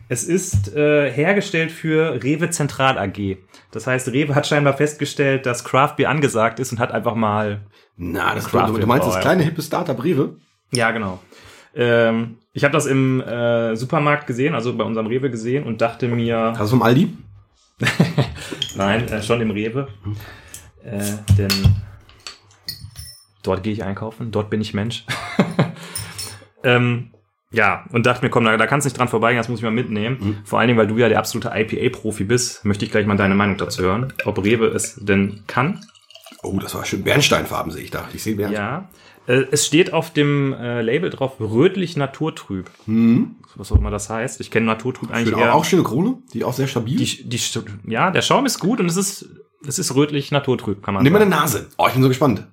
Es 0.09 0.25
ist 0.25 0.75
äh, 0.75 1.09
hergestellt 1.09 1.71
für 1.71 2.21
Rewe 2.25 2.51
Zentral 2.51 2.99
AG. 2.99 3.37
Das 3.71 3.87
heißt, 3.87 4.09
Rewe 4.09 4.35
hat 4.35 4.49
scheinbar 4.49 4.77
festgestellt, 4.77 5.47
dass 5.47 5.63
Craft 5.63 5.95
Beer 5.97 6.11
angesagt 6.11 6.59
ist 6.59 6.73
und 6.73 6.81
hat 6.81 6.91
einfach 6.91 7.15
mal. 7.15 7.61
Na, 7.97 8.35
das 8.35 8.49
Craft 8.49 8.71
du, 8.71 8.79
du 8.79 8.87
meinst 8.89 9.07
das 9.07 9.21
kleine 9.21 9.45
hippe 9.45 9.63
Startup 9.63 10.03
Rewe? 10.03 10.35
Ja, 10.73 10.91
genau. 10.91 11.21
Ähm, 11.77 12.39
ich 12.53 12.65
habe 12.65 12.73
das 12.73 12.87
im 12.87 13.21
äh, 13.21 13.77
Supermarkt 13.77 14.27
gesehen, 14.27 14.57
also 14.57 14.77
bei 14.77 14.83
unserem 14.83 15.07
Rewe 15.07 15.31
gesehen 15.31 15.63
und 15.63 15.81
dachte 15.81 16.09
mir, 16.09 16.55
Hast 16.59 16.73
du 16.73 16.79
vom 16.79 16.83
Aldi? 16.83 17.17
nein, 18.75 19.07
äh, 19.07 19.23
schon 19.23 19.41
im 19.41 19.53
Rewe. 19.53 19.87
Äh, 20.85 20.99
denn 21.39 21.53
dort 23.43 23.63
gehe 23.63 23.73
ich 23.73 23.85
einkaufen, 23.85 24.31
dort 24.31 24.51
bin 24.51 24.61
ich 24.61 24.75
Mensch. 24.75 25.05
ähm, 26.65 27.11
ja, 27.51 27.85
und 27.93 28.07
dachte 28.07 28.25
mir, 28.25 28.31
komm, 28.31 28.45
da, 28.45 28.57
da 28.57 28.67
kannst 28.67 28.87
du 28.87 28.89
nicht 28.89 28.99
dran 28.99 29.09
vorbeigehen, 29.09 29.39
das 29.39 29.49
muss 29.49 29.59
ich 29.59 29.65
mal 29.65 29.71
mitnehmen. 29.71 30.17
Mhm. 30.21 30.39
Vor 30.45 30.59
allen 30.59 30.69
Dingen, 30.69 30.79
weil 30.79 30.87
du 30.87 30.97
ja 30.97 31.09
der 31.09 31.19
absolute 31.19 31.51
IPA-Profi 31.55 32.25
bist, 32.25 32.65
möchte 32.65 32.85
ich 32.85 32.91
gleich 32.91 33.07
mal 33.07 33.17
deine 33.17 33.35
Meinung 33.35 33.59
dazu 33.59 33.83
hören. 33.83 34.13
Ob 34.25 34.43
Rewe 34.43 34.67
es 34.69 34.97
denn 34.97 35.43
kann. 35.47 35.85
Oh, 36.43 36.59
das 36.59 36.75
war 36.75 36.85
schön. 36.85 37.05
Bernsteinfarben 37.05 37.71
sehe 37.71 37.85
ich 37.85 37.91
da. 37.91 38.09
Ich 38.15 38.23
sehe 38.23 38.37
Bernstein. 38.37 38.65
Ja. 38.65 38.89
Äh, 39.27 39.45
es 39.51 39.67
steht 39.67 39.93
auf 39.93 40.13
dem 40.13 40.55
äh, 40.55 40.81
Label 40.83 41.11
drauf, 41.11 41.39
rötlich 41.41 41.97
naturtrüb. 41.97 42.71
Mhm. 42.87 43.37
Was 43.55 43.71
auch 43.71 43.77
immer 43.77 43.91
das 43.91 44.09
heißt. 44.09 44.41
Ich 44.41 44.51
kenne 44.51 44.67
naturtrüb 44.67 45.11
eigentlich 45.11 45.29
Schön, 45.29 45.39
eher. 45.39 45.55
auch, 45.55 45.65
schöne 45.65 45.83
Krone. 45.83 46.19
Die 46.33 46.45
auch 46.45 46.55
sehr 46.55 46.67
stabil. 46.67 46.97
die, 46.97 47.29
die, 47.29 47.41
ja, 47.87 48.11
der 48.11 48.23
Schaum 48.23 48.47
ist 48.47 48.59
gut 48.59 48.81
und 48.81 48.87
es 48.87 48.97
ist, 48.97 49.29
es 49.67 49.79
ist 49.79 49.95
rötlich 49.95 50.33
naturtrüb, 50.33 50.83
kann 50.83 50.95
man 50.95 51.03
Nimm 51.03 51.13
mal 51.13 51.19
sagen. 51.21 51.33
eine 51.33 51.43
Nase. 51.43 51.69
Oh, 51.77 51.87
ich 51.87 51.93
bin 51.93 52.03
so 52.03 52.09
gespannt. 52.09 52.47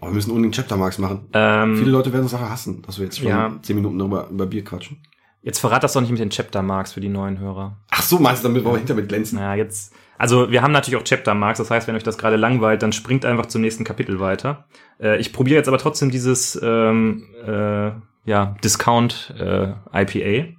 Oh, 0.00 0.06
wir 0.06 0.12
müssen 0.12 0.30
unbedingt 0.30 0.54
Chaptermarks 0.54 0.98
machen. 0.98 1.28
Ähm, 1.32 1.76
Viele 1.76 1.90
Leute 1.90 2.12
werden 2.12 2.22
das 2.24 2.32
nachher 2.32 2.50
hassen, 2.50 2.82
dass 2.82 2.98
wir 2.98 3.04
jetzt 3.04 3.18
schon 3.18 3.28
Ja. 3.28 3.52
zehn 3.62 3.76
Minuten 3.76 3.98
darüber 3.98 4.28
über 4.30 4.46
Bier 4.46 4.64
quatschen. 4.64 4.98
jetzt 5.42 5.58
verrat 5.58 5.82
das 5.82 5.92
doch 5.94 6.00
nicht 6.02 6.10
mit 6.10 6.20
den 6.20 6.30
Chapter 6.30 6.62
Marks 6.62 6.92
für 6.92 7.00
die 7.00 7.08
neuen 7.08 7.38
Hörer. 7.38 7.76
Ach 7.90 8.02
so, 8.02 8.18
meinst 8.18 8.42
du, 8.44 8.48
damit 8.48 8.62
wollen 8.64 8.74
wir 8.74 8.78
hinter 8.80 8.94
mit 8.94 9.08
glänzen? 9.08 9.38
Naja, 9.38 9.54
jetzt, 9.54 9.94
also 10.18 10.50
wir 10.50 10.60
haben 10.62 10.72
natürlich 10.72 11.00
auch 11.00 11.04
Chapter 11.04 11.34
Marks, 11.34 11.58
das 11.58 11.70
heißt, 11.70 11.86
wenn 11.88 11.96
euch 11.96 12.02
das 12.02 12.18
gerade 12.18 12.36
langweilt, 12.36 12.82
dann 12.82 12.92
springt 12.92 13.24
einfach 13.24 13.46
zum 13.46 13.60
nächsten 13.62 13.84
Kapitel 13.84 14.20
weiter. 14.20 14.66
Äh, 15.00 15.18
ich 15.18 15.32
probiere 15.32 15.56
jetzt 15.56 15.68
aber 15.68 15.78
trotzdem 15.78 16.10
dieses 16.10 16.58
ähm, 16.62 17.24
äh, 17.46 17.92
ja, 18.26 18.54
Discount 18.62 19.34
äh, 19.38 19.72
IPA. 19.94 20.52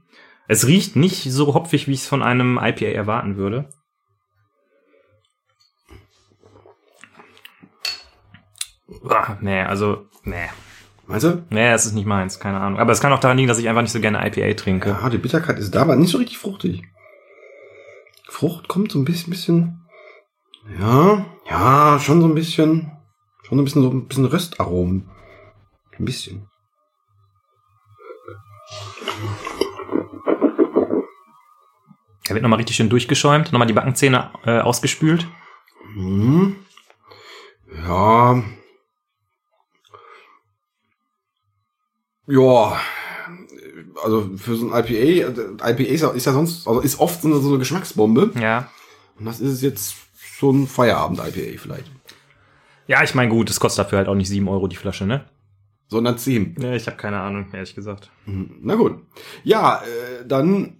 Es 0.48 0.66
riecht 0.68 0.96
nicht 0.96 1.32
so 1.32 1.54
hopfig, 1.54 1.88
wie 1.88 1.94
ich 1.94 2.02
es 2.02 2.08
von 2.08 2.24
einem 2.24 2.60
IPA 2.62 2.88
erwarten 2.88 3.38
würde. 3.38 3.70
Ah, 9.08 9.38
nee, 9.42 9.62
also, 9.62 10.06
nee. 10.24 10.50
Meinst 11.08 11.26
du? 11.26 11.44
Nee, 11.50 11.72
das 11.72 11.86
ist 11.86 11.94
nicht 11.94 12.06
meins, 12.06 12.40
keine 12.40 12.60
Ahnung. 12.60 12.80
Aber 12.80 12.92
es 12.92 13.02
kann 13.02 13.12
auch 13.12 13.20
daran 13.20 13.38
liegen, 13.38 13.48
dass 13.50 13.60
ich 13.60 13.68
einfach 13.68 13.82
nicht 13.82 13.92
so 13.92 14.00
gerne 14.00 14.26
IPA 14.26 14.54
trinke. 14.54 14.90
Ja, 14.90 15.10
die 15.10 15.18
Bitterkeit 15.18 15.60
ist 15.60 15.76
da, 15.76 15.82
aber 15.82 15.96
nicht 15.96 16.12
so 16.12 16.18
richtig 16.18 16.38
fruchtig. 16.38 16.84
Frucht 18.30 18.68
kommt 18.68 18.92
so 18.92 19.00
ein 19.00 19.06
bisschen, 19.06 19.30
bisschen. 19.30 19.82
Ja, 20.80 21.26
ja, 21.50 22.00
schon 22.00 22.22
so 22.22 22.28
ein 22.28 22.36
bisschen. 22.36 22.92
Schon 23.44 23.58
so 23.58 23.62
ein 23.62 23.66
bisschen 23.66 23.82
so 23.82 23.90
ein 23.90 24.08
bisschen 24.08 24.26
Röstaromen. 24.26 25.10
Ein 25.98 26.06
bisschen. 26.06 26.48
Er 32.28 32.36
wird 32.36 32.44
nochmal 32.44 32.58
richtig 32.58 32.78
schön 32.78 32.90
durchgeschäumt, 32.90 33.52
nochmal 33.52 33.68
die 33.68 33.74
Backenzähne 33.74 34.32
äh, 34.46 34.60
ausgespült. 34.60 35.28
Hm. 35.94 36.56
Ja. 37.86 38.42
Ja. 42.28 42.80
Also 44.04 44.30
für 44.38 44.56
so 44.56 44.72
ein 44.72 44.86
IPA, 44.86 45.64
äh, 45.64 45.72
IPA 45.72 45.84
ist 45.84 46.02
ja, 46.02 46.10
ist 46.10 46.26
ja 46.26 46.34
sonst, 46.34 46.68
also 46.68 46.80
ist 46.82 47.00
oft 47.00 47.22
so 47.22 47.28
eine, 47.28 47.38
so 47.40 47.50
eine 47.50 47.60
Geschmacksbombe. 47.60 48.32
Ja. 48.40 48.70
Und 49.18 49.26
das 49.26 49.40
ist 49.40 49.62
jetzt 49.62 49.96
so 50.40 50.52
ein 50.52 50.68
Feierabend-IPA 50.68 51.60
vielleicht. 51.60 51.92
Ja, 52.88 53.04
ich 53.04 53.16
meine, 53.16 53.30
gut, 53.30 53.50
es 53.50 53.60
kostet 53.60 53.86
dafür 53.86 54.00
halt 54.00 54.08
auch 54.08 54.16
nicht 54.16 54.28
7 54.28 54.48
Euro 54.48 54.68
die 54.68 54.76
Flasche, 54.76 55.06
ne? 55.06 55.26
Sondern 55.88 56.18
10. 56.18 56.56
Ja, 56.60 56.74
ich 56.74 56.88
habe 56.88 56.98
keine 56.98 57.20
Ahnung, 57.20 57.48
ehrlich 57.54 57.76
gesagt. 57.76 58.10
Mhm. 58.26 58.58
Na 58.62 58.76
gut. 58.76 59.02
Ja, 59.44 59.82
äh, 59.82 60.26
dann. 60.26 60.78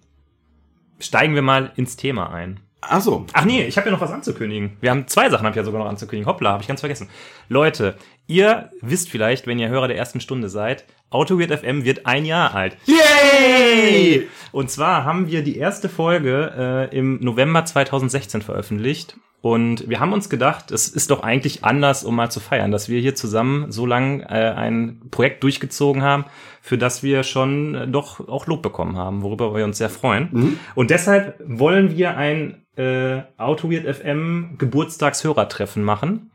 Steigen 0.98 1.34
wir 1.34 1.42
mal 1.42 1.72
ins 1.76 1.96
Thema 1.96 2.30
ein. 2.30 2.60
Ach 2.80 3.00
so. 3.00 3.26
Ach 3.32 3.44
nee, 3.44 3.64
ich 3.64 3.76
habe 3.76 3.86
ja 3.86 3.92
noch 3.92 4.00
was 4.00 4.10
anzukündigen. 4.10 4.76
Wir 4.80 4.90
haben 4.90 5.06
zwei 5.06 5.30
Sachen, 5.30 5.46
habe 5.46 5.50
ich 5.52 5.56
ja 5.56 5.64
sogar 5.64 5.82
noch 5.82 5.88
anzukündigen. 5.88 6.26
Hoppla, 6.26 6.52
habe 6.52 6.62
ich 6.62 6.68
ganz 6.68 6.80
vergessen. 6.80 7.08
Leute, 7.48 7.96
ihr 8.32 8.70
wisst 8.80 9.10
vielleicht, 9.10 9.46
wenn 9.46 9.58
ihr 9.58 9.68
Hörer 9.68 9.88
der 9.88 9.96
ersten 9.96 10.20
Stunde 10.20 10.48
seid, 10.48 10.84
AutoWeird 11.10 11.60
FM 11.60 11.84
wird 11.84 12.06
ein 12.06 12.24
Jahr 12.24 12.54
alt. 12.54 12.76
Yay! 12.86 14.28
Und 14.50 14.70
zwar 14.70 15.04
haben 15.04 15.28
wir 15.28 15.42
die 15.42 15.58
erste 15.58 15.88
Folge 15.88 16.88
äh, 16.90 16.96
im 16.96 17.18
November 17.20 17.64
2016 17.64 18.40
veröffentlicht. 18.42 19.16
Und 19.42 19.88
wir 19.88 19.98
haben 19.98 20.12
uns 20.12 20.30
gedacht, 20.30 20.70
es 20.70 20.88
ist 20.88 21.10
doch 21.10 21.22
eigentlich 21.24 21.64
anders, 21.64 22.04
um 22.04 22.14
mal 22.14 22.30
zu 22.30 22.38
feiern, 22.38 22.70
dass 22.70 22.88
wir 22.88 23.00
hier 23.00 23.16
zusammen 23.16 23.72
so 23.72 23.86
lange 23.86 24.22
äh, 24.22 24.52
ein 24.54 25.02
Projekt 25.10 25.42
durchgezogen 25.42 26.02
haben, 26.02 26.24
für 26.60 26.78
das 26.78 27.02
wir 27.02 27.24
schon 27.24 27.74
äh, 27.74 27.88
doch 27.88 28.26
auch 28.28 28.46
Lob 28.46 28.62
bekommen 28.62 28.96
haben, 28.96 29.22
worüber 29.22 29.54
wir 29.54 29.64
uns 29.64 29.78
sehr 29.78 29.90
freuen. 29.90 30.58
Und 30.74 30.90
deshalb 30.90 31.40
wollen 31.44 31.96
wir 31.96 32.16
ein 32.16 32.62
äh, 32.76 33.22
AutoWeird 33.36 33.84
FM 33.96 34.54
Geburtstagshörertreffen 34.58 35.82
machen. 35.82 36.30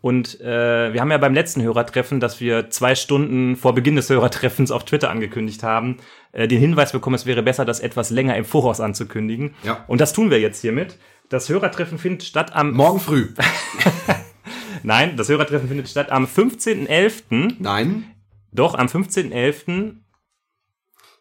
Und 0.00 0.40
äh, 0.40 0.92
wir 0.92 1.00
haben 1.00 1.10
ja 1.10 1.18
beim 1.18 1.34
letzten 1.34 1.62
Hörertreffen, 1.62 2.20
dass 2.20 2.40
wir 2.40 2.70
zwei 2.70 2.94
Stunden 2.94 3.56
vor 3.56 3.74
Beginn 3.74 3.96
des 3.96 4.08
Hörertreffens 4.08 4.70
auf 4.70 4.84
Twitter 4.84 5.10
angekündigt 5.10 5.64
haben, 5.64 5.96
äh, 6.32 6.46
den 6.46 6.60
Hinweis 6.60 6.92
bekommen, 6.92 7.16
es 7.16 7.26
wäre 7.26 7.42
besser, 7.42 7.64
das 7.64 7.80
etwas 7.80 8.10
länger 8.10 8.36
im 8.36 8.44
Voraus 8.44 8.80
anzukündigen. 8.80 9.54
Ja. 9.64 9.84
Und 9.88 10.00
das 10.00 10.12
tun 10.12 10.30
wir 10.30 10.38
jetzt 10.40 10.60
hiermit. 10.60 10.98
Das 11.28 11.48
Hörertreffen 11.48 11.98
findet 11.98 12.22
statt 12.22 12.54
am 12.54 12.72
Morgen 12.72 13.00
früh. 13.00 13.28
Nein, 14.84 15.16
das 15.16 15.28
Hörertreffen 15.28 15.68
findet 15.68 15.88
statt 15.88 16.10
am 16.10 16.26
15.11. 16.26 17.56
Nein. 17.58 18.04
Doch, 18.52 18.74
am 18.74 18.86
15.11. 18.86 19.96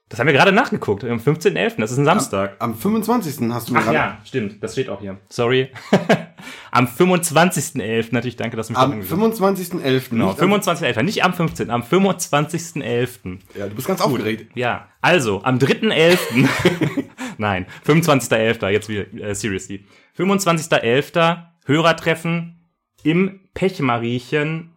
Das 0.09 0.19
haben 0.19 0.27
wir 0.27 0.33
gerade 0.33 0.53
nachgeguckt, 0.53 1.03
am 1.03 1.17
15.11., 1.19 1.81
das 1.81 1.91
ist 1.91 1.97
ein 1.97 2.05
Samstag. 2.05 2.55
Am 2.59 2.75
25. 2.75 3.49
hast 3.51 3.67
du 3.67 3.73
mir 3.73 3.79
Ach 3.79 3.83
gerade- 3.83 3.95
ja, 3.97 4.17
stimmt, 4.23 4.63
das 4.63 4.71
steht 4.71 4.87
auch 4.87 5.01
hier. 5.01 5.17
Sorry. 5.27 5.69
am 6.71 6.85
25.11., 6.87 8.07
natürlich, 8.11 8.37
danke, 8.37 8.55
dass 8.55 8.67
du 8.67 8.73
mich 8.73 8.79
Am 8.79 8.91
daran 8.91 9.01
gesagt 9.01 9.21
25.11. 9.51 10.09
Genau, 10.11 10.29
nicht 10.29 10.41
am- 10.41 10.51
25.11., 10.53 11.03
nicht 11.03 11.23
am 11.25 11.33
15., 11.33 11.69
am 11.69 11.81
25.11. 11.81 13.39
Ja, 13.57 13.67
du 13.67 13.75
bist 13.75 13.87
ganz 13.87 13.99
aufgeregt. 13.99 14.51
Ja, 14.55 14.87
also 15.01 15.43
am 15.43 15.57
3.11. 15.57 16.17
Nein, 17.37 17.65
25.11. 17.85 18.69
Jetzt 18.69 18.87
wieder 18.87 19.13
äh, 19.13 19.35
seriously. 19.35 19.85
25.11. 20.17 21.43
Hörertreffen 21.65 22.61
im 23.03 23.41
Pechmariechen 23.53 24.71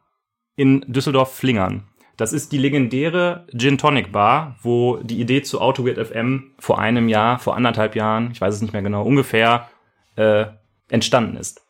in 0.57 0.81
Düsseldorf-Flingern. 0.89 1.85
Das 2.21 2.35
ist 2.35 2.53
die 2.53 2.59
legendäre 2.59 3.47
Gin 3.57 3.79
Tonic 3.79 4.13
Bar, 4.13 4.57
wo 4.61 4.99
die 4.99 5.23
Idee 5.23 5.41
zu 5.41 5.59
AutoWeird 5.59 6.07
FM 6.07 6.53
vor 6.59 6.79
einem 6.79 7.09
Jahr, 7.09 7.39
vor 7.39 7.57
anderthalb 7.57 7.97
Jahren, 7.97 8.31
ich 8.33 8.43
weiß 8.43 8.55
es 8.55 8.61
nicht 8.61 8.75
mehr 8.75 8.83
genau, 8.83 9.05
ungefähr 9.05 9.71
äh, 10.17 10.45
entstanden 10.91 11.39
ist. 11.39 11.63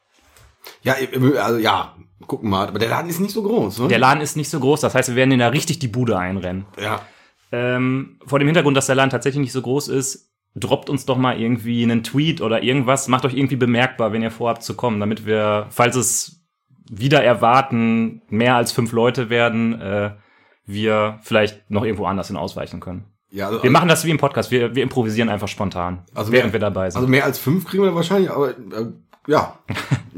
Ja, 0.83 0.97
also 1.41 1.59
ja, 1.59 1.95
gucken 2.27 2.51
mal. 2.51 2.67
Aber 2.67 2.81
der 2.81 2.89
Laden 2.89 3.09
ist 3.09 3.21
nicht 3.21 3.33
so 3.33 3.45
groß, 3.45 3.79
ne? 3.79 3.89
Der 3.89 4.01
Laden 4.01 4.21
ist 4.21 4.37
nicht 4.37 4.49
so 4.51 4.59
groß, 4.59 4.81
das 4.81 4.93
heißt, 4.93 5.11
wir 5.11 5.15
werden 5.15 5.31
in 5.31 5.39
da 5.39 5.49
richtig 5.49 5.79
die 5.79 5.87
Bude 5.87 6.19
einrennen. 6.19 6.67
ja. 6.83 7.01
Ähm, 7.53 8.19
vor 8.27 8.39
dem 8.39 8.47
Hintergrund, 8.47 8.77
dass 8.77 8.87
der 8.87 8.95
Laden 8.95 9.11
tatsächlich 9.11 9.41
nicht 9.41 9.53
so 9.53 9.63
groß 9.63 9.89
ist, 9.89 10.33
droppt 10.57 10.91
uns 10.91 11.05
doch 11.05 11.17
mal 11.17 11.41
irgendwie 11.41 11.83
einen 11.83 12.05
Tweet 12.05 12.41
oder 12.41 12.63
irgendwas, 12.63 13.09
macht 13.09 13.25
euch 13.25 13.35
irgendwie 13.35 13.57
bemerkbar, 13.57 14.13
wenn 14.13 14.23
ihr 14.23 14.31
vorhabt 14.31 14.63
zu 14.63 14.75
kommen, 14.75 15.01
damit 15.01 15.27
wir, 15.27 15.67
falls 15.71 15.97
es 15.97 16.45
wieder 16.91 17.23
erwarten, 17.25 18.23
mehr 18.29 18.57
als 18.57 18.73
fünf 18.73 18.93
Leute 18.93 19.31
werden, 19.31 19.81
äh, 19.81 20.11
wir 20.73 21.19
vielleicht 21.23 21.71
noch 21.71 21.85
irgendwo 21.85 22.07
anders 22.07 22.29
hin 22.29 22.37
ausweichen 22.37 22.81
können. 22.81 23.05
ja 23.31 23.49
also, 23.49 23.63
Wir 23.63 23.71
machen 23.71 23.89
das 23.89 24.05
wie 24.05 24.11
im 24.11 24.19
Podcast, 24.19 24.51
wir, 24.51 24.75
wir 24.75 24.83
improvisieren 24.83 25.29
einfach 25.29 25.49
spontan, 25.49 26.05
Also 26.15 26.33
während 26.33 26.49
mehr- 26.49 26.53
wir 26.55 26.61
dabei 26.61 26.91
sind. 26.91 26.99
also 26.99 27.09
mehr 27.09 27.25
als 27.25 27.39
fünf 27.39 27.67
kriegen 27.67 27.83
wir 27.83 27.95
wahrscheinlich, 27.95 28.31
aber 28.31 28.51
äh, 28.51 28.55
ja. 29.27 29.59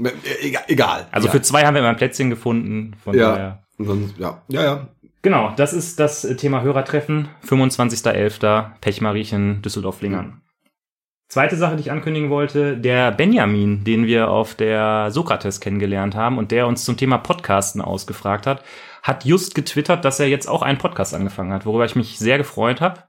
Äh, 0.03 0.11
egal. 0.47 0.63
egal. 0.69 1.07
Also 1.13 1.27
ja. 1.29 1.33
für 1.33 1.43
zwei 1.43 1.65
haben 1.67 1.75
wir 1.75 1.81
immer 1.81 1.91
ein 1.91 1.97
Plätzchen 1.97 2.31
gefunden, 2.31 2.95
von 3.05 3.15
Ja. 3.17 3.31
daher. 3.33 3.63
Sonst, 3.79 4.17
ja. 4.19 4.41
Ja, 4.49 4.63
ja. 4.65 4.89
Genau, 5.21 5.53
das 5.57 5.73
ist 5.75 6.01
das 6.01 6.23
Thema 6.39 6.63
Hörertreffen, 6.63 7.29
25.11. 7.47 8.71
Pechmariechen, 8.81 9.63
Düsseldorf-Lingern. 9.63 10.41
Zweite 11.29 11.57
Sache, 11.57 11.77
die 11.77 11.83
ich 11.83 11.91
ankündigen 11.91 12.31
wollte, 12.31 12.77
der 12.77 13.11
Benjamin, 13.13 13.85
den 13.85 14.07
wir 14.07 14.29
auf 14.31 14.55
der 14.55 15.11
Sokrates 15.11 15.61
kennengelernt 15.61 16.15
haben 16.15 16.37
und 16.39 16.51
der 16.51 16.67
uns 16.67 16.85
zum 16.85 16.97
Thema 16.97 17.19
Podcasten 17.19 17.81
ausgefragt 17.81 18.47
hat, 18.47 18.63
hat 19.03 19.25
just 19.25 19.55
getwittert, 19.55 20.05
dass 20.05 20.21
er 20.21 20.29
jetzt 20.29 20.49
auch 20.49 20.63
einen 20.63 20.79
Podcast 20.79 21.13
angefangen 21.15 21.53
hat, 21.53 21.67
worüber 21.67 21.85
ich 21.85 21.97
mich 21.97 22.19
sehr 22.19 22.39
gefreut 22.39 22.81
habe. 22.81 23.03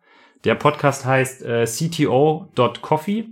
Der 0.43 0.55
Podcast 0.55 1.05
heißt 1.05 1.43
äh, 1.43 1.65
cto.coffee. 1.65 3.29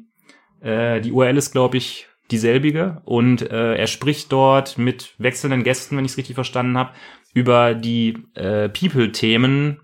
Äh, 0.61 1.01
die 1.01 1.11
URL 1.11 1.37
ist, 1.37 1.51
glaube 1.51 1.77
ich, 1.77 2.07
dieselbige 2.29 3.01
und 3.03 3.41
äh, 3.41 3.75
er 3.75 3.87
spricht 3.87 4.31
dort 4.31 4.77
mit 4.77 5.15
wechselnden 5.17 5.63
Gästen, 5.63 5.97
wenn 5.97 6.05
ich 6.05 6.11
es 6.11 6.17
richtig 6.17 6.35
verstanden 6.35 6.77
habe, 6.77 6.91
über 7.33 7.73
die 7.73 8.17
äh, 8.35 8.69
People-Themen 8.69 9.81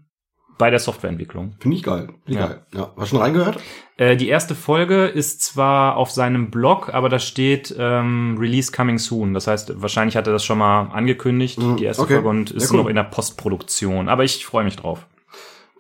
bei 0.58 0.70
der 0.70 0.80
Softwareentwicklung. 0.80 1.54
Finde 1.60 1.78
ich 1.78 1.84
geil. 1.84 2.10
Finde 2.26 2.40
Ja. 2.40 2.48
geil. 2.48 2.62
Ja. 2.74 2.82
Hast 2.98 3.12
du 3.12 3.16
schon 3.16 3.20
reingehört? 3.20 3.60
Äh, 3.98 4.16
die 4.18 4.28
erste 4.28 4.56
Folge 4.56 5.06
ist 5.06 5.42
zwar 5.42 5.98
auf 5.98 6.12
seinem 6.12 6.50
Blog, 6.52 6.94
aber 6.94 7.10
da 7.10 7.20
steht 7.20 7.76
ähm, 7.78 8.38
Release 8.40 8.72
coming 8.72 8.98
soon. 8.98 9.34
Das 9.34 9.48
heißt, 9.48 9.82
wahrscheinlich 9.82 10.16
hat 10.18 10.28
er 10.28 10.34
das 10.34 10.44
schon 10.46 10.58
mal 10.58 10.90
angekündigt, 10.92 11.60
Mhm, 11.60 11.78
die 11.78 11.86
erste 11.86 12.04
okay. 12.04 12.14
Folge, 12.16 12.30
und 12.30 12.52
ist 12.52 12.64
Ja, 12.64 12.70
cool. 12.72 12.84
noch 12.84 12.90
in 12.90 12.96
der 12.96 13.04
Postproduktion. 13.04 14.10
Aber 14.10 14.24
ich 14.24 14.46
freue 14.46 14.64
mich 14.64 14.76
drauf. 14.76 15.06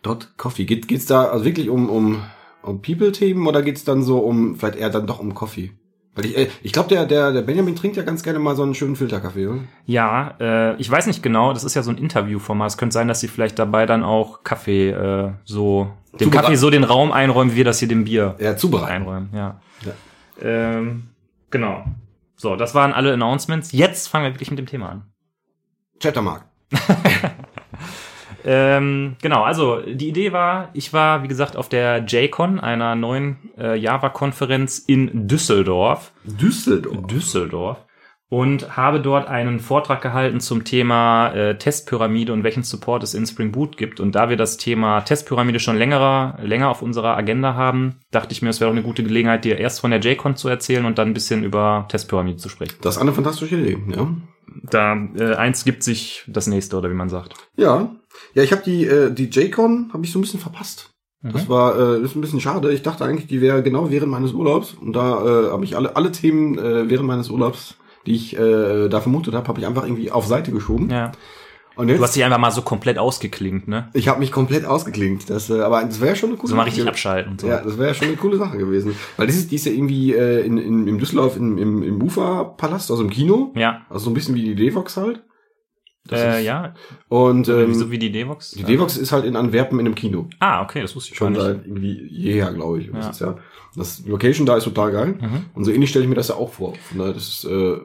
Dot 0.03 0.29
Coffee. 0.37 0.65
Geht, 0.65 0.87
geht's 0.87 1.05
da 1.07 1.25
also 1.25 1.43
wirklich 1.45 1.69
um, 1.69 1.89
um, 1.89 2.23
um 2.61 2.81
People-Themen 2.81 3.47
oder 3.47 3.61
geht's 3.61 3.83
dann 3.83 4.03
so 4.03 4.19
um, 4.19 4.55
vielleicht 4.55 4.77
eher 4.77 4.89
dann 4.89 5.07
doch 5.07 5.19
um 5.19 5.33
Coffee? 5.33 5.71
Weil 6.17 6.25
ich, 6.25 6.37
äh, 6.37 6.47
ich 6.63 6.73
glaube, 6.73 6.89
der, 6.89 7.05
der, 7.05 7.31
der 7.31 7.41
Benjamin 7.43 7.75
trinkt 7.75 7.95
ja 7.95 8.03
ganz 8.03 8.23
gerne 8.23 8.39
mal 8.39 8.55
so 8.55 8.63
einen 8.63 8.73
schönen 8.73 8.95
Filterkaffee, 8.95 9.47
oder? 9.47 9.59
Ja, 9.85 10.33
äh, 10.39 10.75
ich 10.77 10.89
weiß 10.89 11.05
nicht 11.07 11.21
genau, 11.23 11.53
das 11.53 11.63
ist 11.63 11.75
ja 11.75 11.83
so 11.83 11.91
ein 11.91 11.97
Interviewformat. 11.97 12.71
Es 12.71 12.77
könnte 12.77 12.93
sein, 12.93 13.07
dass 13.07 13.19
sie 13.19 13.27
vielleicht 13.27 13.57
dabei 13.59 13.85
dann 13.85 14.03
auch 14.03 14.43
Kaffee 14.43 14.89
äh, 14.89 15.31
so, 15.45 15.91
dem 16.19 16.31
Kaffee 16.31 16.55
so 16.55 16.69
den 16.69 16.83
Raum 16.83 17.11
einräumen, 17.11 17.53
wie 17.53 17.57
wir 17.57 17.65
das 17.65 17.79
hier 17.79 17.87
dem 17.87 18.03
Bier 18.05 18.35
Ja, 18.39 18.57
zubereiten. 18.57 18.91
einräumen. 19.03 19.29
Ja. 19.33 19.61
Ja. 19.85 19.91
Ähm, 20.41 21.09
genau. 21.51 21.85
So, 22.35 22.55
das 22.55 22.73
waren 22.75 22.93
alle 22.93 23.13
Announcements. 23.13 23.71
Jetzt 23.71 24.07
fangen 24.07 24.25
wir 24.25 24.33
wirklich 24.33 24.49
mit 24.49 24.59
dem 24.59 24.65
Thema 24.67 24.89
an. 24.89 25.03
Chattermark. 25.99 26.45
Ähm, 28.45 29.15
genau, 29.21 29.43
also 29.43 29.81
die 29.81 30.09
Idee 30.09 30.31
war, 30.31 30.69
ich 30.73 30.93
war, 30.93 31.23
wie 31.23 31.27
gesagt, 31.27 31.57
auf 31.57 31.69
der 31.69 32.05
JCon, 32.05 32.59
einer 32.59 32.95
neuen 32.95 33.37
äh, 33.57 33.77
Java-Konferenz 33.77 34.79
in 34.79 35.27
Düsseldorf. 35.27 36.11
Düsseldorf. 36.23 37.07
Düsseldorf. 37.07 37.77
Und 38.29 38.75
habe 38.75 38.99
dort 38.99 39.29
einen 39.29 39.61
Vortrag 39.61 40.01
gehalten 40.01 40.41
zum 40.41 40.65
Thema 40.65 41.29
äh, 41.29 41.57
Testpyramide 41.57 42.33
und 42.33 42.43
welchen 42.43 42.63
Support 42.63 43.03
es 43.03 43.13
in 43.13 43.25
Spring 43.25 43.53
Boot 43.53 43.77
gibt. 43.77 44.01
Und 44.01 44.15
da 44.15 44.27
wir 44.27 44.35
das 44.35 44.57
Thema 44.57 44.99
Testpyramide 44.99 45.61
schon 45.61 45.77
längerer, 45.77 46.37
länger 46.41 46.69
auf 46.69 46.81
unserer 46.81 47.15
Agenda 47.15 47.53
haben, 47.53 48.01
dachte 48.11 48.33
ich 48.33 48.41
mir, 48.41 48.49
es 48.49 48.59
wäre 48.59 48.69
auch 48.69 48.73
eine 48.73 48.83
gute 48.83 49.03
Gelegenheit, 49.03 49.45
dir 49.45 49.57
erst 49.57 49.79
von 49.79 49.91
der 49.91 50.01
JCon 50.01 50.35
zu 50.35 50.49
erzählen 50.49 50.83
und 50.83 50.97
dann 50.97 51.09
ein 51.09 51.13
bisschen 51.13 51.45
über 51.45 51.85
Testpyramide 51.87 52.35
zu 52.35 52.49
sprechen. 52.49 52.75
Das 52.81 52.97
ist 52.97 53.01
eine 53.01 53.13
fantastische 53.13 53.55
Idee, 53.55 53.77
ja. 53.95 54.07
Da 54.63 54.95
äh, 55.15 55.35
eins 55.35 55.63
gibt 55.63 55.83
sich 55.83 56.23
das 56.27 56.47
nächste, 56.47 56.77
oder 56.77 56.89
wie 56.89 56.95
man 56.95 57.09
sagt. 57.09 57.33
Ja. 57.55 57.95
Ja, 58.33 58.43
ich 58.43 58.51
habe 58.51 58.63
die, 58.63 58.85
äh, 58.85 59.11
die 59.11 59.25
JCon 59.29 59.91
habe 59.93 60.03
ich 60.05 60.11
so 60.11 60.19
ein 60.19 60.21
bisschen 60.21 60.39
verpasst. 60.39 60.91
Das 61.21 61.45
Mhm. 61.45 61.49
war 61.49 61.79
äh, 61.79 62.01
ist 62.01 62.15
ein 62.15 62.21
bisschen 62.21 62.39
schade. 62.41 62.71
Ich 62.71 62.83
dachte 62.83 63.03
eigentlich, 63.03 63.27
die 63.27 63.41
wäre 63.41 63.63
genau 63.63 63.89
während 63.89 64.11
meines 64.11 64.33
Urlaubs. 64.33 64.73
Und 64.79 64.93
da 64.93 65.47
äh, 65.47 65.51
habe 65.51 65.65
ich 65.65 65.75
alle, 65.75 65.95
alle 65.95 66.11
Themen 66.11 66.57
äh, 66.57 66.89
während 66.89 67.07
meines 67.07 67.29
Urlaubs, 67.29 67.75
die 68.05 68.15
ich 68.15 68.37
äh, 68.37 68.87
da 68.87 69.01
vermutet 69.01 69.33
habe, 69.33 69.47
habe 69.47 69.59
ich 69.59 69.65
einfach 69.67 69.83
irgendwie 69.83 70.11
auf 70.11 70.25
Seite 70.27 70.51
geschoben. 70.51 70.89
Ja. 70.89 71.11
Und 71.77 71.89
jetzt, 71.89 71.99
Du 71.99 72.03
hast 72.03 72.15
dich 72.15 72.23
einfach 72.23 72.39
mal 72.39 72.51
so 72.51 72.61
komplett 72.63 72.97
ausgeklinkt, 72.97 73.67
ne? 73.67 73.89
ich 73.93 74.07
habe 74.07 74.19
mich 74.19 74.31
komplett 74.31 74.65
ausgeklingt. 74.65 75.29
Das, 75.29 75.49
äh, 75.49 75.61
aber 75.61 75.83
das 75.83 76.01
wäre 76.01 76.15
schon 76.15 76.29
eine 76.31 76.37
coole 76.37 76.49
So 76.49 76.55
mal 76.55 76.63
richtig 76.63 76.81
Sache. 76.83 76.89
abschalten. 76.89 77.31
und 77.33 77.41
So. 77.41 77.47
Ja, 77.47 77.61
das 77.63 77.77
wäre 77.77 77.93
schon 77.93 78.07
eine 78.07 78.17
coole 78.17 78.37
Sache 78.37 78.57
gewesen. 78.57 78.95
Weil 79.15 79.27
das 79.27 79.35
ist, 79.35 79.51
die 79.51 79.55
ist 79.55 79.65
ja 79.65 79.71
irgendwie 79.71 80.13
äh, 80.13 80.45
in, 80.45 80.57
in, 80.57 80.87
im 80.87 80.97
Düsseldorf 80.99 81.37
im, 81.37 81.57
im, 81.57 81.83
im 81.83 82.01
Uferpalast, 82.01 82.89
also 82.91 83.03
im 83.03 83.09
Kino. 83.09 83.51
Ja, 83.55 83.85
Also 83.89 84.05
so 84.05 84.11
ein 84.11 84.13
bisschen 84.15 84.35
wie 84.35 84.43
die 84.43 84.55
Devox 84.55 84.97
halt. 84.97 85.23
Das 86.07 86.21
äh, 86.21 86.39
ist- 86.39 86.45
ja. 86.45 86.73
Und 87.09 87.49
ähm, 87.49 87.73
so 87.73 87.91
wie 87.91 87.99
die 87.99 88.11
Devox. 88.11 88.51
die 88.51 88.63
Devox 88.63 88.95
ist 88.97 89.11
halt 89.11 89.25
in 89.25 89.35
Antwerpen 89.35 89.77
in 89.79 89.85
einem 89.85 89.95
Kino. 89.95 90.27
Ah, 90.39 90.63
okay, 90.63 90.81
das 90.81 90.95
wusste 90.95 91.11
ich 91.11 91.17
schon 91.17 91.35
Schon 91.35 91.43
seit 91.43 91.65
irgendwie 91.65 92.07
jeher, 92.09 92.51
glaube 92.53 92.79
ich. 92.79 92.89
Das, 92.91 93.03
Ja. 93.05 93.09
ist 93.11 93.19
ja, 93.19 93.35
das 93.75 94.07
Location 94.07 94.45
da 94.45 94.55
ist 94.57 94.63
total 94.63 94.91
geil. 94.93 95.15
Mhm. 95.19 95.45
Und 95.53 95.65
so 95.65 95.71
ähnlich 95.71 95.89
stelle 95.89 96.03
ich 96.05 96.09
mir 96.09 96.15
das 96.15 96.29
ja 96.29 96.35
auch 96.35 96.53
vor. 96.53 96.73
Ne, 96.95 97.11
Das 97.13 97.27
ist, 97.27 97.43
äh, 97.43 97.77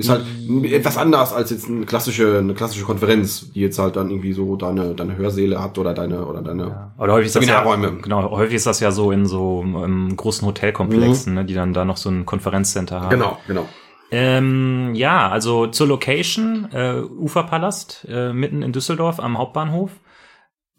ist 0.00 0.08
halt 0.08 0.24
etwas 0.64 0.96
anders 0.96 1.32
als 1.32 1.50
jetzt 1.50 1.68
eine 1.68 1.86
klassische, 1.86 2.38
eine 2.38 2.54
klassische 2.54 2.84
Konferenz, 2.84 3.50
die 3.52 3.60
jetzt 3.60 3.78
halt 3.78 3.96
dann 3.96 4.10
irgendwie 4.10 4.32
so 4.32 4.56
deine, 4.56 4.94
deine 4.94 5.16
Hörsäle 5.16 5.62
hat 5.62 5.78
oder 5.78 5.94
deine, 5.94 6.26
oder 6.26 6.42
deine. 6.42 6.62
Ja. 6.64 6.92
Oder 6.98 7.12
häufig 7.12 7.28
ist 7.28 7.36
das 7.36 7.46
ja, 7.46 7.62
genau, 8.02 8.30
häufig 8.30 8.54
ist 8.54 8.66
das 8.66 8.80
ja 8.80 8.90
so 8.90 9.12
in 9.12 9.26
so 9.26 9.62
ähm, 9.64 10.16
großen 10.16 10.46
Hotelkomplexen, 10.46 11.34
ne, 11.34 11.44
die 11.44 11.54
dann 11.54 11.72
da 11.72 11.84
noch 11.84 11.96
so 11.96 12.10
ein 12.10 12.26
Konferenzcenter 12.26 13.00
haben. 13.00 13.10
Genau, 13.10 13.38
genau. 13.46 13.66
Ähm, 14.10 14.94
ja, 14.94 15.28
also 15.28 15.68
zur 15.68 15.86
Location, 15.86 16.68
äh, 16.72 17.00
Uferpalast, 17.00 18.06
äh, 18.10 18.32
mitten 18.32 18.62
in 18.62 18.72
Düsseldorf 18.72 19.20
am 19.20 19.38
Hauptbahnhof. 19.38 19.92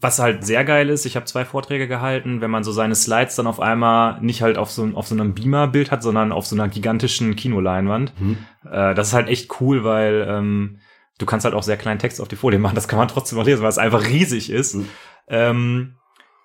Was 0.02 0.18
halt 0.18 0.44
sehr 0.44 0.66
geil 0.66 0.90
ist, 0.90 1.06
ich 1.06 1.16
habe 1.16 1.28
zwei 1.28 1.46
Vorträge 1.46 1.88
gehalten, 1.88 2.42
wenn 2.42 2.50
man 2.50 2.64
so 2.64 2.72
seine 2.72 2.96
Slides 2.96 3.36
dann 3.36 3.46
auf 3.46 3.60
einmal 3.60 4.20
nicht 4.22 4.42
halt 4.42 4.58
auf 4.58 4.72
so, 4.72 4.90
auf 4.96 5.08
so 5.08 5.14
einem 5.14 5.36
Beamer-Bild 5.36 5.92
hat, 5.92 6.02
sondern 6.02 6.32
auf 6.32 6.48
so 6.48 6.56
einer 6.56 6.68
gigantischen 6.68 7.36
Kinoleinwand. 7.36 8.20
Mhm. 8.20 8.38
Äh, 8.66 8.96
das 8.96 9.10
ist 9.10 9.14
halt 9.14 9.30
echt 9.30 9.62
cool, 9.62 9.84
weil 9.84 10.26
ähm, 10.28 10.80
du 11.20 11.28
kannst 11.28 11.46
halt 11.46 11.54
auch 11.54 11.62
sehr 11.62 11.78
kleinen 11.78 12.00
Text 12.00 12.20
auf 12.20 12.28
die 12.28 12.36
Folie 12.36 12.58
machen. 12.58 12.74
Das 12.74 12.88
kann 12.88 12.98
man 12.98 13.08
trotzdem 13.08 13.38
noch 13.38 13.46
lesen, 13.46 13.62
weil 13.62 13.70
es 13.70 13.78
einfach 13.78 14.08
riesig 14.08 14.50
ist. 14.50 14.74
Mhm. 14.74 14.88
Ähm, 15.28 15.96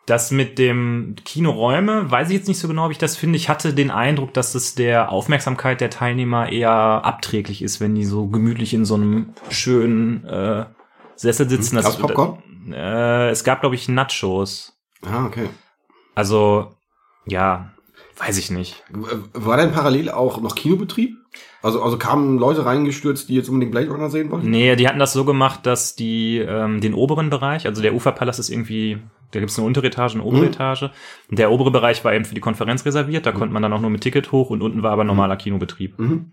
das 0.07 0.31
mit 0.31 0.59
dem 0.59 1.17
Kinoräume, 1.25 2.11
weiß 2.11 2.29
ich 2.29 2.37
jetzt 2.37 2.49
nicht 2.49 2.61
so 2.61 2.69
genau, 2.69 2.89
wie 2.89 2.93
ich 2.93 2.99
das 2.99 3.17
finde. 3.17 3.37
Ich 3.37 3.49
hatte 3.49 3.75
den 3.75 3.91
Eindruck, 3.91 4.33
dass 4.35 4.55
es 4.55 4.77
der 4.77 5.11
Aufmerksamkeit 5.11 5.81
der 5.81 5.91
Teilnehmer 5.91 6.53
eher 6.53 6.71
abträglich 6.71 7.61
ist, 7.61 7.81
wenn 7.81 7.95
die 7.97 8.05
so 8.05 8.29
gemütlich 8.29 8.73
in 8.73 8.85
so 8.85 8.95
einem 8.95 9.35
schönen 9.51 10.25
äh, 10.25 10.67
Sessel 11.17 11.49
sitzen. 11.49 11.77
Mhm. 11.77 11.81
Gab's 11.81 11.97
Popcorn? 11.97 12.39
Äh, 12.73 13.31
es 13.31 13.45
gab, 13.45 13.61
glaube 13.61 13.75
ich, 13.75 13.89
Nachos. 13.89 14.77
Ah, 15.05 15.27
okay. 15.27 15.49
Also, 16.15 16.73
ja, 17.27 17.73
weiß 18.19 18.39
ich 18.39 18.51
nicht. 18.51 18.83
War 18.91 19.57
denn 19.57 19.73
parallel 19.73 20.11
auch 20.11 20.41
noch 20.41 20.55
Kinobetrieb? 20.55 21.17
Also, 21.63 21.83
also 21.83 21.99
kamen 21.99 22.39
Leute 22.39 22.65
reingestürzt, 22.65 23.29
die 23.29 23.35
jetzt 23.35 23.49
unbedingt 23.49 23.73
Blade 23.73 23.91
Runner 23.91 24.09
sehen 24.09 24.31
wollten? 24.31 24.49
Nee, 24.51 24.77
die 24.77 24.89
hatten 24.89 24.99
das 24.99 25.13
so 25.13 25.25
gemacht, 25.25 25.67
dass 25.67 25.97
die 25.97 26.39
ähm, 26.39 26.81
den 26.81 26.95
oberen 26.95 27.29
Bereich, 27.29 27.67
also 27.67 27.83
der 27.83 27.95
Uferpalast 27.95 28.39
ist 28.39 28.49
irgendwie, 28.49 28.99
da 29.33 29.41
gibt's 29.41 29.59
eine 29.59 29.67
untere 29.67 29.87
Etage, 29.89 30.15
eine 30.15 30.23
obere 30.25 30.43
Mhm. 30.43 30.49
Etage. 30.49 30.83
Und 31.29 31.39
der 31.39 31.51
obere 31.51 31.71
Bereich 31.71 32.05
war 32.05 32.15
eben 32.15 32.25
für 32.25 32.35
die 32.35 32.41
Konferenz 32.41 32.87
reserviert, 32.87 33.27
da 33.27 33.33
konnte 33.33 33.53
man 33.53 33.63
dann 33.63 33.73
auch 33.73 33.81
nur 33.81 33.91
mit 33.91 34.01
Ticket 34.01 34.33
hoch 34.33 34.49
und 34.51 34.63
unten 34.63 34.83
war 34.83 34.93
aber 34.93 35.05
normaler 35.05 35.37
Kinobetrieb. 35.37 35.99
Mhm. 35.99 36.31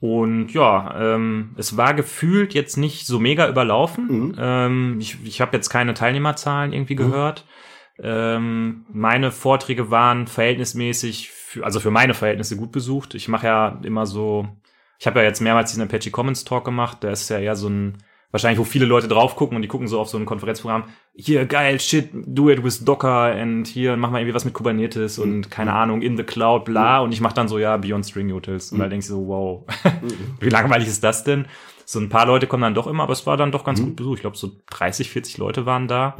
Und 0.00 0.52
ja, 0.52 1.14
ähm, 1.14 1.54
es 1.56 1.76
war 1.76 1.94
gefühlt 1.94 2.52
jetzt 2.52 2.76
nicht 2.76 3.06
so 3.06 3.18
mega 3.18 3.48
überlaufen. 3.48 4.06
Mhm. 4.06 4.36
Ähm, 4.38 4.96
ich 5.00 5.18
ich 5.24 5.40
habe 5.40 5.56
jetzt 5.56 5.70
keine 5.70 5.94
Teilnehmerzahlen 5.94 6.72
irgendwie 6.72 6.96
gehört. 6.96 7.46
Ähm, 7.98 8.86
meine 8.92 9.30
Vorträge 9.30 9.90
waren 9.90 10.26
verhältnismäßig, 10.26 11.30
für, 11.30 11.64
also 11.64 11.80
für 11.80 11.90
meine 11.90 12.14
Verhältnisse 12.14 12.56
gut 12.56 12.72
besucht. 12.72 13.14
Ich 13.14 13.28
mache 13.28 13.46
ja 13.46 13.80
immer 13.82 14.04
so, 14.06 14.48
ich 14.98 15.06
habe 15.06 15.20
ja 15.20 15.26
jetzt 15.26 15.40
mehrmals 15.40 15.70
diesen 15.70 15.84
Apache 15.84 16.10
Commons 16.10 16.44
Talk 16.44 16.64
gemacht. 16.64 17.02
Der 17.02 17.12
ist 17.12 17.28
ja 17.30 17.38
eher 17.38 17.56
so 17.56 17.68
ein, 17.68 17.98
wahrscheinlich, 18.34 18.58
wo 18.58 18.64
viele 18.64 18.84
Leute 18.84 19.06
drauf 19.06 19.36
gucken 19.36 19.54
und 19.54 19.62
die 19.62 19.68
gucken 19.68 19.86
so 19.86 20.00
auf 20.00 20.08
so 20.08 20.18
ein 20.18 20.26
Konferenzprogramm. 20.26 20.86
Hier, 21.14 21.46
geil, 21.46 21.78
shit, 21.78 22.10
do 22.12 22.50
it 22.50 22.64
with 22.64 22.84
Docker 22.84 23.32
and 23.32 23.64
hier, 23.64 23.96
mach 23.96 24.10
mal 24.10 24.18
irgendwie 24.18 24.34
was 24.34 24.44
mit 24.44 24.54
Kubernetes 24.54 25.20
und 25.20 25.52
keine 25.52 25.72
Ahnung, 25.72 26.02
in 26.02 26.16
the 26.16 26.24
cloud, 26.24 26.64
bla. 26.64 26.98
Und 26.98 27.12
ich 27.12 27.20
mache 27.20 27.34
dann 27.34 27.46
so, 27.46 27.60
ja, 27.60 27.76
Beyond 27.76 28.04
String 28.04 28.32
Utils. 28.32 28.72
Und 28.72 28.80
da 28.80 28.88
denkst 28.88 29.06
du 29.06 29.12
so, 29.14 29.28
wow, 29.28 29.64
wie 30.40 30.48
langweilig 30.48 30.88
ist 30.88 31.04
das 31.04 31.22
denn? 31.22 31.46
So 31.84 32.00
ein 32.00 32.08
paar 32.08 32.26
Leute 32.26 32.48
kommen 32.48 32.62
dann 32.62 32.74
doch 32.74 32.88
immer, 32.88 33.04
aber 33.04 33.12
es 33.12 33.24
war 33.24 33.36
dann 33.36 33.52
doch 33.52 33.62
ganz 33.62 33.80
gut 33.80 33.94
besucht. 33.94 34.16
Ich 34.16 34.22
glaube, 34.22 34.36
so 34.36 34.50
30, 34.68 35.10
40 35.10 35.38
Leute 35.38 35.64
waren 35.64 35.86
da. 35.86 36.16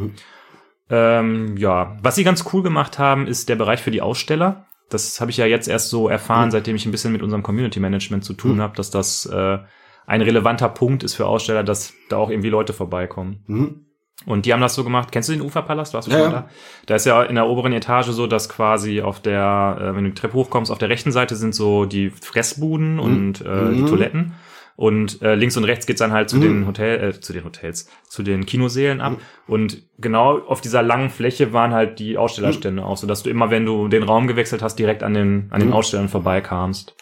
Ähm, 0.90 1.56
ja, 1.56 1.97
was 2.00 2.14
sie 2.14 2.23
ganz 2.23 2.44
cool 2.52 2.62
gemacht 2.62 3.00
haben, 3.00 3.26
ist 3.26 3.49
der 3.49 3.56
Bereich 3.56 3.80
für 3.80 3.90
die 3.90 4.02
Aussteller. 4.02 4.66
Das 4.88 5.21
habe 5.21 5.33
ich 5.33 5.37
ja 5.37 5.47
jetzt 5.47 5.66
erst 5.66 5.88
so 5.88 6.09
erfahren, 6.09 6.52
seitdem 6.52 6.76
ich 6.76 6.87
ein 6.87 6.92
bisschen 6.92 7.11
mit 7.11 7.23
unserem 7.23 7.42
Community 7.42 7.80
Management 7.80 8.25
zu 8.25 8.35
tun 8.35 8.61
habe, 8.61 8.76
dass 8.76 8.92
das 8.92 9.26
äh, 9.26 9.59
ein 10.06 10.20
relevanter 10.23 10.68
Punkt 10.68 11.02
ist 11.02 11.14
für 11.14 11.26
Aussteller, 11.26 11.62
dass 11.64 11.94
da 12.08 12.16
auch 12.18 12.30
irgendwie 12.30 12.50
Leute 12.50 12.73
vorbeikommen. 12.73 13.42
Mhm. 13.46 13.80
Und 14.26 14.46
die 14.46 14.52
haben 14.52 14.61
das 14.61 14.75
so 14.75 14.84
gemacht. 14.84 15.11
Kennst 15.12 15.28
du 15.28 15.32
den 15.32 15.42
Uferpalast? 15.42 15.92
Warst 15.92 16.08
du 16.08 16.12
Ja, 16.12 16.18
schon 16.23 16.30
da? 16.30 16.49
Da 16.87 16.94
ist 16.94 17.04
ja 17.04 17.23
in 17.25 17.34
der 17.34 17.46
oberen 17.49 17.73
Etage 17.73 18.06
so, 18.08 18.26
dass 18.26 18.49
quasi 18.49 19.02
auf 19.02 19.20
der, 19.20 19.76
äh, 19.80 19.96
wenn 19.96 20.04
du 20.04 20.11
die 20.11 20.14
Treppe 20.14 20.34
hochkommst, 20.34 20.70
auf 20.70 20.78
der 20.78 20.88
rechten 20.88 21.12
Seite 21.12 21.37
sind 21.37 21.54
so 21.54 21.84
die 21.84 22.11
Fressbuden 22.11 23.00
und 23.00 23.40
äh, 23.40 23.75
die 23.75 23.82
Mhm. 23.82 23.87
Toiletten. 23.87 24.34
Und 24.76 25.23
äh, 25.23 25.34
links 25.37 25.56
und 25.56 25.64
rechts 25.64 25.87
geht's 25.87 26.00
dann 26.00 26.12
halt 26.12 26.30
zu 26.30 26.37
Mhm. 26.37 26.40
den 26.40 26.66
Hotel, 26.66 27.00
äh, 27.11 27.20
zu 27.20 27.32
den 27.32 27.44
Hotels, 27.44 27.88
zu 28.08 28.23
den 28.23 28.44
Kinosälen 28.46 29.00
ab. 29.00 29.18
Und 29.46 29.82
genau 29.99 30.38
auf 30.40 30.61
dieser 30.61 30.82
langen 30.82 31.11
Fläche 31.11 31.52
waren 31.52 31.73
halt 31.73 31.99
die 31.99 32.16
Ausstellerstände 32.18 32.84
auch, 32.84 32.96
so 32.96 33.06
dass 33.06 33.23
du 33.23 33.30
immer, 33.30 33.50
wenn 33.50 33.66
du 33.66 33.88
den 33.88 34.02
Raum 34.04 34.26
gewechselt 34.26 34.62
hast, 34.62 34.76
direkt 34.76 35.02
an 35.02 35.14
den 35.14 35.49
an 35.50 35.61
den 35.61 35.68
Mhm. 35.68 35.75
Ausstellern 35.75 36.08
vorbeikamst. 36.08 36.94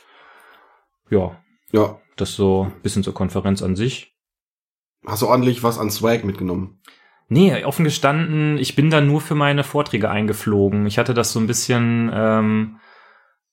Ja, 1.10 1.36
Ja. 1.72 1.98
Das 2.16 2.34
so 2.34 2.64
ein 2.64 2.80
bisschen 2.82 3.02
zur 3.02 3.14
Konferenz 3.14 3.62
an 3.62 3.76
sich. 3.76 4.16
Hast 5.06 5.22
du 5.22 5.28
ordentlich 5.28 5.62
was 5.62 5.78
an 5.78 5.90
Swag 5.90 6.24
mitgenommen? 6.24 6.80
Nee, 7.28 7.64
offen 7.64 7.84
gestanden, 7.84 8.58
ich 8.58 8.76
bin 8.76 8.90
da 8.90 9.00
nur 9.00 9.20
für 9.20 9.34
meine 9.34 9.64
Vorträge 9.64 10.10
eingeflogen. 10.10 10.86
Ich 10.86 10.98
hatte 10.98 11.14
das 11.14 11.32
so 11.32 11.40
ein 11.40 11.46
bisschen, 11.46 12.10
ähm, 12.12 12.78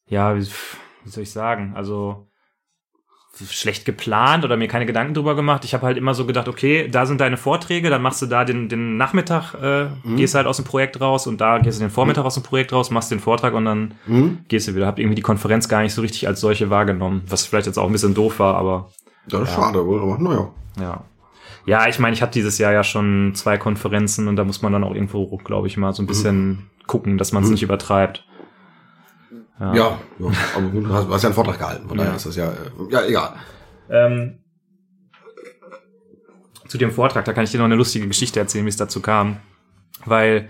ja, 0.05 0.35
wie, 0.35 0.41
wie 0.41 1.09
soll 1.09 1.23
ich 1.23 1.31
sagen, 1.31 1.73
also 1.75 2.28
schlecht 3.49 3.85
geplant 3.85 4.43
oder 4.45 4.57
mir 4.57 4.67
keine 4.67 4.85
Gedanken 4.85 5.13
drüber 5.13 5.35
gemacht. 5.35 5.63
Ich 5.65 5.73
habe 5.73 5.85
halt 5.85 5.97
immer 5.97 6.13
so 6.13 6.25
gedacht, 6.25 6.47
okay, 6.47 6.87
da 6.89 7.05
sind 7.05 7.21
deine 7.21 7.37
Vorträge, 7.37 7.89
dann 7.89 8.01
machst 8.01 8.21
du 8.21 8.25
da 8.25 8.43
den, 8.45 8.69
den 8.69 8.97
Nachmittag, 8.97 9.53
äh, 9.55 9.87
gehst 10.15 10.35
halt 10.35 10.47
aus 10.47 10.57
dem 10.57 10.65
Projekt 10.65 10.99
raus 11.01 11.27
und 11.27 11.39
da 11.41 11.57
gehst 11.59 11.79
du 11.79 11.83
den 11.85 11.91
Vormittag 11.91 12.25
aus 12.25 12.33
dem 12.35 12.43
Projekt 12.43 12.73
raus, 12.73 12.91
machst 12.91 13.11
den 13.11 13.19
Vortrag 13.19 13.53
und 13.53 13.65
dann 13.65 13.93
Mhm. 14.05 14.39
gehst 14.47 14.67
du 14.67 14.75
wieder. 14.75 14.87
Hab 14.87 14.99
irgendwie 14.99 15.15
die 15.15 15.21
Konferenz 15.21 15.67
gar 15.69 15.81
nicht 15.81 15.93
so 15.93 16.01
richtig 16.01 16.27
als 16.27 16.41
solche 16.41 16.69
wahrgenommen, 16.69 17.21
was 17.27 17.45
vielleicht 17.45 17.67
jetzt 17.67 17.77
auch 17.77 17.85
ein 17.87 17.91
bisschen 17.91 18.13
doof 18.13 18.39
war, 18.39 18.55
aber 18.55 18.89
Das 19.27 19.41
ist 19.43 19.53
schade 19.53 19.85
wohl, 19.85 20.01
aber 20.01 20.17
naja. 20.17 20.49
ja. 20.79 21.03
Ja, 21.65 21.87
ich 21.87 21.99
meine, 21.99 22.13
ich 22.15 22.21
hatte 22.21 22.31
dieses 22.33 22.57
Jahr 22.57 22.71
ja 22.71 22.83
schon 22.83 23.33
zwei 23.35 23.57
Konferenzen 23.57 24.27
und 24.27 24.37
da 24.37 24.43
muss 24.43 24.61
man 24.61 24.71
dann 24.73 24.83
auch 24.83 24.95
irgendwo, 24.95 25.37
glaube 25.37 25.67
ich, 25.67 25.77
mal 25.77 25.93
so 25.93 26.01
ein 26.01 26.07
bisschen 26.07 26.69
gucken, 26.87 27.17
dass 27.19 27.31
man 27.31 27.43
es 27.43 27.49
Mhm. 27.49 27.53
nicht 27.53 27.63
übertreibt. 27.63 28.25
Ja, 29.59 29.75
ja. 29.75 29.99
aber 30.55 30.67
gut, 30.69 30.85
du 30.85 30.93
hast, 30.93 31.09
hast 31.09 31.23
ja 31.23 31.29
einen 31.29 31.35
Vortrag 31.35 31.57
gehalten, 31.59 31.87
von 31.87 31.97
Ja. 31.97 32.03
daher 32.05 32.15
ist 32.17 32.25
das 32.25 32.35
ja, 32.35 32.49
äh, 32.49 32.91
ja, 32.91 33.05
egal. 33.05 33.33
Ähm, 33.89 34.37
zu 36.67 36.77
dem 36.77 36.91
Vortrag, 36.91 37.25
da 37.25 37.33
kann 37.33 37.43
ich 37.43 37.51
dir 37.51 37.57
noch 37.57 37.65
eine 37.65 37.75
lustige 37.75 38.07
Geschichte 38.07 38.39
erzählen, 38.39 38.63
wie 38.65 38.69
es 38.69 38.77
dazu 38.77 39.01
kam. 39.01 39.37
Weil 40.05 40.49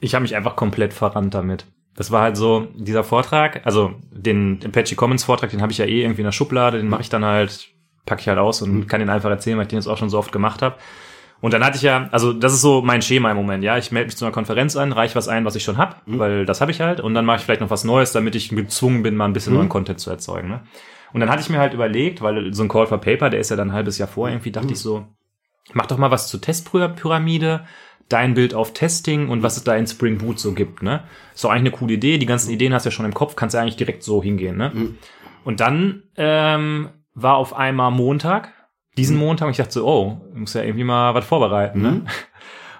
ich 0.00 0.14
habe 0.14 0.22
mich 0.22 0.34
einfach 0.34 0.56
komplett 0.56 0.92
verrannt 0.92 1.34
damit. 1.34 1.66
Das 1.94 2.10
war 2.10 2.22
halt 2.22 2.36
so, 2.36 2.68
dieser 2.74 3.04
Vortrag, 3.04 3.60
also 3.66 3.92
den 4.10 4.58
Apache 4.64 4.96
Commons 4.96 5.24
Vortrag, 5.24 5.50
den 5.50 5.60
habe 5.60 5.70
ich 5.72 5.78
ja 5.78 5.84
eh 5.84 6.02
irgendwie 6.02 6.22
in 6.22 6.26
der 6.26 6.32
Schublade, 6.32 6.78
den 6.78 6.88
mache 6.88 7.02
ich 7.02 7.08
dann 7.10 7.24
halt, 7.24 7.68
packe 8.06 8.22
ich 8.22 8.28
halt 8.28 8.38
aus 8.38 8.62
und 8.62 8.88
kann 8.88 9.00
den 9.00 9.10
einfach 9.10 9.28
erzählen, 9.28 9.58
weil 9.58 9.64
ich 9.64 9.68
den 9.68 9.78
jetzt 9.78 9.86
auch 9.86 9.98
schon 9.98 10.08
so 10.10 10.18
oft 10.18 10.32
gemacht 10.32 10.62
habe. 10.62 10.76
Und 11.40 11.54
dann 11.54 11.64
hatte 11.64 11.76
ich 11.76 11.82
ja, 11.82 12.08
also 12.12 12.32
das 12.32 12.52
ist 12.52 12.60
so 12.60 12.82
mein 12.82 13.00
Schema 13.00 13.30
im 13.30 13.36
Moment, 13.36 13.64
ja. 13.64 13.78
Ich 13.78 13.92
melde 13.92 14.08
mich 14.08 14.16
zu 14.16 14.24
einer 14.24 14.32
Konferenz 14.32 14.76
an, 14.76 14.92
reiche 14.92 15.14
was 15.14 15.28
ein, 15.28 15.44
was 15.44 15.54
ich 15.54 15.64
schon 15.64 15.78
hab, 15.78 16.02
weil 16.06 16.44
das 16.44 16.60
habe 16.60 16.70
ich 16.70 16.80
halt. 16.80 17.00
Und 17.00 17.14
dann 17.14 17.24
mache 17.24 17.38
ich 17.38 17.44
vielleicht 17.44 17.62
noch 17.62 17.70
was 17.70 17.84
Neues, 17.84 18.12
damit 18.12 18.34
ich 18.34 18.50
gezwungen 18.50 19.02
bin, 19.02 19.16
mal 19.16 19.24
ein 19.24 19.32
bisschen 19.32 19.54
neuen 19.54 19.68
Content 19.70 20.00
zu 20.00 20.10
erzeugen. 20.10 20.48
Ne? 20.48 20.60
Und 21.12 21.20
dann 21.20 21.30
hatte 21.30 21.42
ich 21.42 21.48
mir 21.48 21.58
halt 21.58 21.74
überlegt, 21.74 22.20
weil 22.20 22.52
so 22.52 22.62
ein 22.62 22.68
Call 22.68 22.86
for 22.86 22.98
Paper, 22.98 23.30
der 23.30 23.40
ist 23.40 23.50
ja 23.50 23.56
dann 23.56 23.70
ein 23.70 23.74
halbes 23.74 23.98
Jahr 23.98 24.08
vor, 24.08 24.28
irgendwie 24.28 24.52
dachte 24.52 24.72
ich 24.72 24.78
so, 24.78 25.06
mach 25.72 25.86
doch 25.86 25.98
mal 25.98 26.10
was 26.10 26.28
zur 26.28 26.40
Testpyramide, 26.40 27.64
dein 28.08 28.34
Bild 28.34 28.54
auf 28.54 28.72
Testing 28.72 29.28
und 29.28 29.42
was 29.42 29.56
es 29.56 29.64
da 29.64 29.74
in 29.76 29.86
Spring 29.86 30.18
Boot 30.18 30.38
so 30.38 30.52
gibt, 30.52 30.82
ne? 30.82 31.04
Ist 31.34 31.44
doch 31.44 31.50
eigentlich 31.50 31.60
eine 31.60 31.70
coole 31.70 31.94
Idee, 31.94 32.18
die 32.18 32.26
ganzen 32.26 32.50
Ideen 32.50 32.74
hast 32.74 32.84
du 32.84 32.88
ja 32.88 32.92
schon 32.92 33.06
im 33.06 33.14
Kopf, 33.14 33.36
kannst 33.36 33.54
ja 33.54 33.60
eigentlich 33.60 33.76
direkt 33.76 34.02
so 34.02 34.22
hingehen, 34.22 34.56
ne? 34.56 34.72
Und 35.44 35.60
dann 35.60 36.02
ähm, 36.16 36.90
war 37.14 37.36
auf 37.36 37.54
einmal 37.54 37.90
Montag, 37.92 38.52
diesen 39.00 39.16
Montag, 39.16 39.46
und 39.46 39.52
ich 39.52 39.56
dachte 39.56 39.72
so, 39.72 39.86
oh, 39.86 40.20
muss 40.34 40.54
ja 40.54 40.62
irgendwie 40.62 40.84
mal 40.84 41.14
was 41.14 41.24
vorbereiten, 41.24 41.80
ne? 41.80 42.02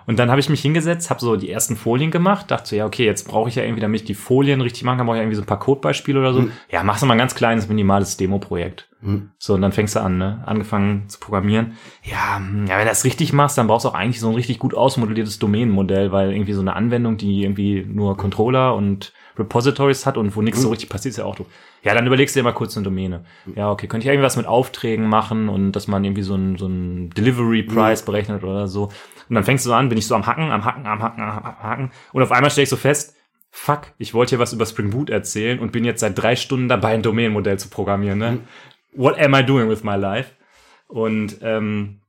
Und 0.06 0.18
dann 0.18 0.28
habe 0.28 0.40
ich 0.40 0.48
mich 0.48 0.60
hingesetzt, 0.60 1.08
habe 1.08 1.20
so 1.20 1.36
die 1.36 1.50
ersten 1.50 1.76
Folien 1.76 2.10
gemacht, 2.10 2.50
dachte 2.50 2.70
so, 2.70 2.74
ja, 2.74 2.84
okay, 2.84 3.04
jetzt 3.04 3.28
brauche 3.28 3.48
ich 3.48 3.54
ja 3.54 3.62
irgendwie, 3.62 3.80
damit 3.80 4.00
ich 4.00 4.06
die 4.06 4.14
Folien 4.14 4.60
richtig 4.60 4.82
machen 4.82 4.98
kann, 4.98 5.06
brauche 5.06 5.18
ich 5.18 5.22
irgendwie 5.22 5.36
so 5.36 5.42
ein 5.42 5.46
paar 5.46 5.60
Codebeispiele 5.60 6.18
oder 6.18 6.32
so. 6.32 6.48
Ja, 6.68 6.82
machst 6.82 7.02
du 7.02 7.06
mal 7.06 7.14
ein 7.14 7.18
ganz 7.18 7.36
kleines, 7.36 7.68
minimales 7.68 8.16
Demo-Projekt. 8.16 8.88
Mhm. 9.02 9.30
So, 9.38 9.54
und 9.54 9.62
dann 9.62 9.70
fängst 9.70 9.94
du 9.94 10.00
an, 10.00 10.18
ne? 10.18 10.42
Angefangen 10.46 11.08
zu 11.08 11.20
programmieren. 11.20 11.76
Ja, 12.02 12.38
hm, 12.38 12.66
ja, 12.66 12.76
wenn 12.76 12.86
du 12.86 12.90
das 12.90 13.04
richtig 13.04 13.32
machst, 13.32 13.56
dann 13.56 13.68
brauchst 13.68 13.84
du 13.84 13.90
auch 13.90 13.94
eigentlich 13.94 14.18
so 14.18 14.28
ein 14.28 14.34
richtig 14.34 14.58
gut 14.58 14.74
ausmodelliertes 14.74 15.38
Domänenmodell, 15.38 16.10
weil 16.10 16.32
irgendwie 16.32 16.54
so 16.54 16.60
eine 16.60 16.74
Anwendung, 16.74 17.16
die 17.16 17.44
irgendwie 17.44 17.86
nur 17.88 18.16
Controller 18.16 18.74
und 18.74 19.12
Repositories 19.40 20.06
hat 20.06 20.16
und 20.16 20.36
wo 20.36 20.42
nichts 20.42 20.62
so 20.62 20.70
richtig 20.70 20.88
passiert, 20.88 21.10
ist 21.12 21.16
ja 21.16 21.24
auch 21.24 21.34
doof. 21.34 21.46
Ja, 21.82 21.94
dann 21.94 22.06
überlegst 22.06 22.36
du 22.36 22.40
dir 22.40 22.44
mal 22.44 22.52
kurz 22.52 22.76
eine 22.76 22.84
Domäne. 22.84 23.24
Ja, 23.56 23.70
okay, 23.70 23.86
könnte 23.86 24.06
ich 24.06 24.10
irgendwas 24.10 24.36
mit 24.36 24.46
Aufträgen 24.46 25.06
machen 25.06 25.48
und 25.48 25.72
dass 25.72 25.88
man 25.88 26.04
irgendwie 26.04 26.22
so 26.22 26.34
ein, 26.34 26.56
so 26.58 26.68
Delivery 26.68 27.62
Price 27.62 28.02
berechnet 28.02 28.44
oder 28.44 28.68
so. 28.68 28.84
Und 29.28 29.34
dann 29.34 29.44
fängst 29.44 29.64
du 29.64 29.70
so 29.70 29.74
an, 29.74 29.88
bin 29.88 29.98
ich 29.98 30.06
so 30.06 30.14
am 30.14 30.26
Hacken, 30.26 30.50
am 30.50 30.64
Hacken, 30.64 30.86
am 30.86 31.02
Hacken, 31.02 31.22
am 31.22 31.62
Hacken. 31.62 31.90
Und 32.12 32.22
auf 32.22 32.32
einmal 32.32 32.50
stelle 32.50 32.64
ich 32.64 32.68
so 32.70 32.76
fest, 32.76 33.16
fuck, 33.50 33.92
ich 33.98 34.14
wollte 34.14 34.30
hier 34.30 34.38
was 34.38 34.52
über 34.52 34.66
Spring 34.66 34.90
Boot 34.90 35.10
erzählen 35.10 35.58
und 35.58 35.72
bin 35.72 35.84
jetzt 35.84 36.00
seit 36.00 36.18
drei 36.18 36.36
Stunden 36.36 36.68
dabei, 36.68 36.94
ein 36.94 37.02
Domänenmodell 37.02 37.58
zu 37.58 37.68
programmieren, 37.68 38.18
ne? 38.18 38.38
What 38.92 39.18
am 39.18 39.34
I 39.34 39.44
doing 39.44 39.68
with 39.68 39.84
my 39.84 39.96
life? 39.96 40.32
Und 40.88 41.38
ähm, 41.42 41.99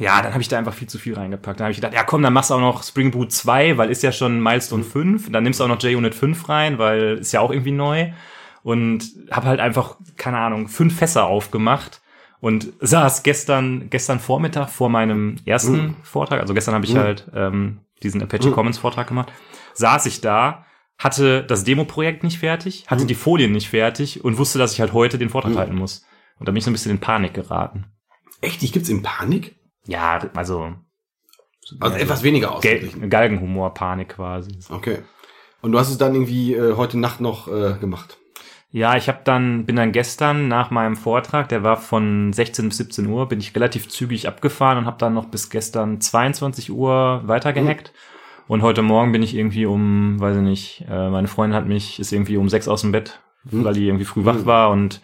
ja, 0.00 0.22
dann 0.22 0.32
habe 0.32 0.40
ich 0.40 0.48
da 0.48 0.58
einfach 0.58 0.74
viel 0.74 0.88
zu 0.88 0.98
viel 0.98 1.14
reingepackt. 1.14 1.60
Dann 1.60 1.66
habe 1.66 1.72
ich 1.72 1.76
gedacht, 1.76 1.94
ja 1.94 2.02
komm, 2.02 2.22
dann 2.22 2.32
machst 2.32 2.50
du 2.50 2.54
auch 2.54 2.60
noch 2.60 2.82
Spring 2.82 3.10
Boot 3.10 3.32
2, 3.32 3.76
weil 3.76 3.90
ist 3.90 4.02
ja 4.02 4.12
schon 4.12 4.42
Milestone 4.42 4.82
5. 4.82 5.30
Dann 5.30 5.44
nimmst 5.44 5.60
du 5.60 5.64
auch 5.64 5.68
noch 5.68 5.82
JUnit 5.82 6.14
5 6.14 6.48
rein, 6.48 6.78
weil 6.78 7.18
ist 7.18 7.32
ja 7.32 7.40
auch 7.40 7.50
irgendwie 7.50 7.72
neu. 7.72 8.12
Und 8.62 9.04
habe 9.30 9.46
halt 9.46 9.60
einfach, 9.60 9.96
keine 10.16 10.38
Ahnung, 10.38 10.68
fünf 10.68 10.96
Fässer 10.96 11.26
aufgemacht 11.26 12.00
und 12.40 12.72
saß 12.80 13.22
gestern, 13.22 13.88
gestern 13.90 14.20
Vormittag 14.20 14.68
vor 14.70 14.88
meinem 14.88 15.36
ersten 15.44 15.96
Vortrag, 16.02 16.40
also 16.40 16.54
gestern 16.54 16.74
habe 16.74 16.84
ich 16.84 16.96
halt 16.96 17.30
ähm, 17.34 17.80
diesen 18.02 18.22
Apache 18.22 18.50
Commons 18.50 18.78
Vortrag 18.78 19.06
gemacht, 19.06 19.32
saß 19.74 20.06
ich 20.06 20.20
da, 20.20 20.66
hatte 20.98 21.42
das 21.42 21.64
Demo-Projekt 21.64 22.22
nicht 22.22 22.38
fertig, 22.38 22.84
hatte 22.86 23.06
die 23.06 23.14
Folien 23.14 23.52
nicht 23.52 23.70
fertig 23.70 24.24
und 24.24 24.36
wusste, 24.36 24.58
dass 24.58 24.74
ich 24.74 24.80
halt 24.80 24.92
heute 24.92 25.16
den 25.16 25.30
Vortrag 25.30 25.56
halten 25.56 25.76
muss. 25.76 26.04
Und 26.38 26.48
da 26.48 26.52
bin 26.52 26.58
ich 26.58 26.64
so 26.64 26.70
ein 26.70 26.74
bisschen 26.74 26.92
in 26.92 27.00
Panik 27.00 27.34
geraten. 27.34 27.86
Echt, 28.42 28.62
dich 28.62 28.72
gibt's 28.72 28.88
in 28.88 29.02
Panik? 29.02 29.56
Ja, 29.86 30.20
also 30.34 30.74
Also 31.80 31.96
etwas 31.96 32.22
weniger 32.22 32.48
Gel 32.60 32.76
ausgeglichen. 32.76 33.10
Galgenhumor-Panik 33.10 34.10
quasi. 34.10 34.58
Okay. 34.68 34.98
Und 35.62 35.72
du 35.72 35.78
hast 35.78 35.90
es 35.90 35.98
dann 35.98 36.14
irgendwie 36.14 36.54
äh, 36.54 36.76
heute 36.76 36.98
Nacht 36.98 37.20
noch 37.20 37.48
äh, 37.48 37.74
gemacht. 37.80 38.18
Ja, 38.72 38.96
ich 38.96 39.08
habe 39.08 39.20
dann 39.24 39.66
bin 39.66 39.74
dann 39.76 39.90
gestern 39.90 40.46
nach 40.46 40.70
meinem 40.70 40.94
Vortrag, 40.94 41.48
der 41.48 41.64
war 41.64 41.76
von 41.76 42.32
16 42.32 42.68
bis 42.68 42.78
17 42.78 43.06
Uhr, 43.06 43.26
bin 43.26 43.40
ich 43.40 43.54
relativ 43.56 43.88
zügig 43.88 44.28
abgefahren 44.28 44.78
und 44.78 44.86
habe 44.86 44.98
dann 44.98 45.12
noch 45.12 45.26
bis 45.26 45.50
gestern 45.50 46.00
22 46.00 46.70
Uhr 46.70 47.22
weitergehackt. 47.24 47.92
Und 48.46 48.62
heute 48.62 48.82
Morgen 48.82 49.10
bin 49.10 49.22
ich 49.22 49.34
irgendwie 49.34 49.66
um, 49.66 50.20
weiß 50.20 50.36
ich 50.36 50.42
nicht, 50.42 50.84
äh, 50.88 51.10
meine 51.10 51.28
Freundin 51.28 51.56
hat 51.56 51.66
mich 51.66 51.98
ist 51.98 52.12
irgendwie 52.12 52.36
um 52.36 52.48
sechs 52.48 52.68
aus 52.68 52.82
dem 52.82 52.92
Bett, 52.92 53.20
weil 53.44 53.74
die 53.74 53.86
irgendwie 53.86 54.04
früh 54.04 54.24
wach 54.24 54.44
war 54.46 54.70
und 54.70 55.00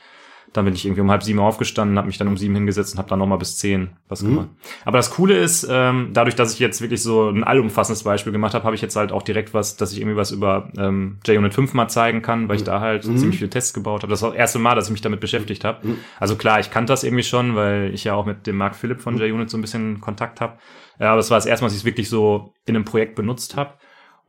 dann 0.52 0.64
bin 0.64 0.74
ich 0.74 0.87
irgendwie 0.87 1.02
um 1.02 1.11
halb 1.11 1.22
sieben 1.22 1.38
aufgestanden, 1.38 1.98
habe 1.98 2.06
mich 2.06 2.18
dann 2.18 2.28
um 2.28 2.37
sieben 2.37 2.54
hingesetzt 2.54 2.94
und 2.94 2.98
habe 2.98 3.09
dann 3.09 3.18
noch 3.18 3.26
mal 3.26 3.37
bis 3.37 3.59
zehn 3.59 3.90
was 4.09 4.22
gemacht. 4.22 4.48
Aber 4.85 4.96
das 4.96 5.11
Coole 5.11 5.37
ist, 5.37 5.66
ähm, 5.70 6.11
dadurch, 6.12 6.35
dass 6.35 6.54
ich 6.54 6.59
jetzt 6.59 6.80
wirklich 6.80 7.02
so 7.02 7.28
ein 7.28 7.44
allumfassendes 7.44 8.04
Beispiel 8.04 8.32
gemacht 8.32 8.54
habe, 8.54 8.64
habe 8.64 8.74
ich 8.74 8.82
jetzt 8.82 8.96
halt 8.96 9.12
auch 9.12 9.22
direkt 9.22 9.52
was, 9.52 9.76
dass 9.76 9.92
ich 9.92 10.00
irgendwie 10.00 10.16
was 10.16 10.30
über 10.30 10.70
ähm, 10.78 11.18
JUnit 11.26 11.52
5 11.52 11.74
mal 11.74 11.88
zeigen 11.88 12.22
kann, 12.22 12.48
weil 12.48 12.56
ich 12.56 12.64
da 12.64 12.80
halt 12.80 13.04
ziemlich 13.04 13.38
viele 13.38 13.50
Tests 13.50 13.74
gebaut 13.74 14.02
habe. 14.02 14.11
Das 14.11 14.22
war 14.22 14.30
das 14.30 14.38
erste 14.38 14.59
Mal, 14.59 14.74
dass 14.74 14.87
ich 14.87 14.92
mich 14.92 15.02
damit 15.02 15.20
beschäftigt 15.20 15.64
habe. 15.64 15.87
Also 16.18 16.37
klar, 16.37 16.61
ich 16.61 16.70
kannte 16.70 16.92
das 16.92 17.04
irgendwie 17.04 17.24
schon, 17.24 17.54
weil 17.54 17.92
ich 17.92 18.04
ja 18.04 18.14
auch 18.14 18.24
mit 18.26 18.46
dem 18.46 18.56
Mark 18.56 18.76
Philipp 18.76 19.00
von 19.00 19.18
JUnit 19.18 19.50
so 19.50 19.59
ein 19.59 19.61
bisschen 19.61 20.00
Kontakt 20.00 20.40
habe. 20.40 20.54
Ja, 20.98 21.11
aber 21.11 21.20
es 21.20 21.30
war 21.30 21.37
das 21.37 21.46
erste 21.46 21.64
Mal, 21.64 21.68
dass 21.68 21.74
ich 21.74 21.80
es 21.80 21.85
wirklich 21.85 22.09
so 22.09 22.54
in 22.64 22.74
einem 22.74 22.85
Projekt 22.85 23.14
benutzt 23.14 23.56
habe. 23.56 23.74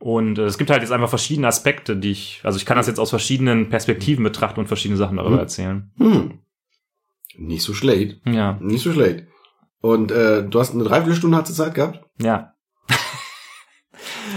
Und 0.00 0.38
äh, 0.38 0.44
es 0.44 0.58
gibt 0.58 0.70
halt 0.70 0.82
jetzt 0.82 0.92
einfach 0.92 1.08
verschiedene 1.08 1.48
Aspekte, 1.48 1.96
die 1.96 2.12
ich, 2.12 2.40
also 2.44 2.56
ich 2.56 2.66
kann 2.66 2.76
das 2.76 2.86
jetzt 2.86 3.00
aus 3.00 3.10
verschiedenen 3.10 3.68
Perspektiven 3.68 4.22
betrachten 4.22 4.60
und 4.60 4.66
verschiedene 4.66 4.96
Sachen 4.96 5.16
darüber 5.16 5.38
erzählen. 5.40 5.90
Hm. 5.98 6.38
Nicht 7.36 7.62
so 7.62 7.74
schlecht. 7.74 8.20
Ja, 8.26 8.58
Nicht 8.60 8.82
so 8.82 8.92
schlecht. 8.92 9.26
Und 9.80 10.10
äh, 10.10 10.44
du 10.48 10.58
hast 10.58 10.74
eine 10.74 10.84
Dreiviertelstunde 10.84 11.36
hast 11.36 11.50
du 11.50 11.54
Zeit 11.54 11.74
gehabt? 11.74 12.04
ja. 12.20 12.54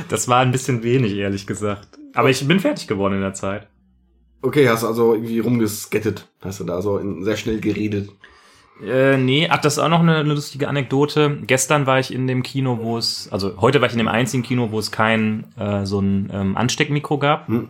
Das 0.10 0.28
war 0.28 0.40
ein 0.40 0.52
bisschen 0.52 0.84
wenig, 0.84 1.14
ehrlich 1.14 1.46
gesagt. 1.46 2.00
Aber 2.14 2.30
ich 2.30 2.46
bin 2.48 2.60
fertig 2.60 2.88
geworden 2.88 3.16
in 3.16 3.22
der 3.22 3.34
Zeit. 3.34 3.68
Okay, 4.42 4.68
hast 4.70 4.84
also 4.84 5.14
irgendwie 5.14 5.40
rumgeskettet. 5.40 6.30
Hast 6.42 6.60
du 6.60 6.64
da 6.64 6.82
so 6.82 6.98
in, 6.98 7.24
sehr 7.24 7.38
schnell 7.38 7.60
geredet. 7.60 8.10
Äh, 8.84 9.18
nee, 9.18 9.48
ach, 9.50 9.60
das 9.60 9.74
ist 9.74 9.80
auch 9.80 9.90
noch 9.90 10.00
eine, 10.00 10.18
eine 10.18 10.34
lustige 10.34 10.68
Anekdote. 10.68 11.38
Gestern 11.46 11.86
war 11.86 12.00
ich 12.00 12.14
in 12.14 12.28
dem 12.28 12.44
Kino, 12.44 12.80
wo 12.82 12.98
es, 12.98 13.30
also 13.32 13.62
heute 13.62 13.82
war 13.82 13.88
ich 13.88 13.94
in 13.94 14.00
dem 14.00 14.08
einzigen 14.08 14.44
Kino, 14.44 14.72
wo 14.72 14.80
es 14.80 14.92
kein 14.92 15.46
äh, 15.58 15.86
so 15.86 16.00
ein 16.00 16.30
ähm, 16.34 16.58
Ansteckmikro 16.58 17.18
gab. 17.18 17.48
Hm. 17.48 17.70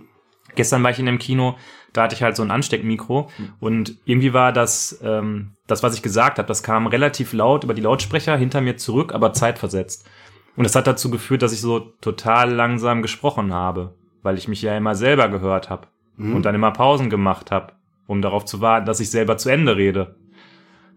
Gestern 0.56 0.84
war 0.84 0.92
ich 0.92 1.00
in 1.00 1.06
dem 1.06 1.20
Kino, 1.20 1.56
da 1.94 2.04
hatte 2.04 2.16
ich 2.16 2.24
halt 2.24 2.36
so 2.36 2.44
ein 2.44 2.52
Ansteckmikro 2.52 3.30
und 3.62 3.98
irgendwie 4.04 4.34
war 4.34 4.52
das, 4.52 5.00
ähm, 5.02 5.52
das, 5.66 5.82
was 5.82 5.96
ich 5.96 6.02
gesagt 6.02 6.40
habe, 6.40 6.48
das 6.48 6.62
kam 6.62 6.88
relativ 6.88 7.32
laut 7.32 7.64
über 7.64 7.74
die 7.74 7.82
Lautsprecher 7.82 8.36
hinter 8.36 8.60
mir 8.60 8.76
zurück, 8.76 9.14
aber 9.14 9.32
zeitversetzt. 9.32 10.10
Und 10.58 10.66
das 10.66 10.76
hat 10.76 10.88
dazu 10.88 11.10
geführt, 11.10 11.42
dass 11.42 11.54
ich 11.54 11.62
so 11.62 11.80
total 12.02 12.52
langsam 12.52 13.02
gesprochen 13.02 13.54
habe, 13.54 13.96
weil 14.24 14.38
ich 14.38 14.50
mich 14.50 14.62
ja 14.62 14.76
immer 14.76 14.96
selber 14.96 15.30
gehört 15.30 15.70
habe 15.70 15.88
und 16.18 16.44
dann 16.44 16.56
immer 16.56 16.72
Pausen 16.72 17.10
gemacht 17.10 17.50
habe, 17.50 17.74
um 18.08 18.22
darauf 18.22 18.46
zu 18.46 18.62
warten, 18.62 18.86
dass 18.86 19.00
ich 19.00 19.10
selber 19.10 19.38
zu 19.38 19.50
Ende 19.50 19.76
rede. 19.78 20.16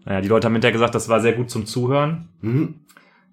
Naja, 0.05 0.21
die 0.21 0.27
Leute 0.27 0.45
haben 0.45 0.53
hinterher 0.53 0.73
gesagt, 0.73 0.95
das 0.95 1.09
war 1.09 1.19
sehr 1.19 1.33
gut 1.33 1.49
zum 1.49 1.65
Zuhören. 1.65 2.29
Mhm. 2.41 2.75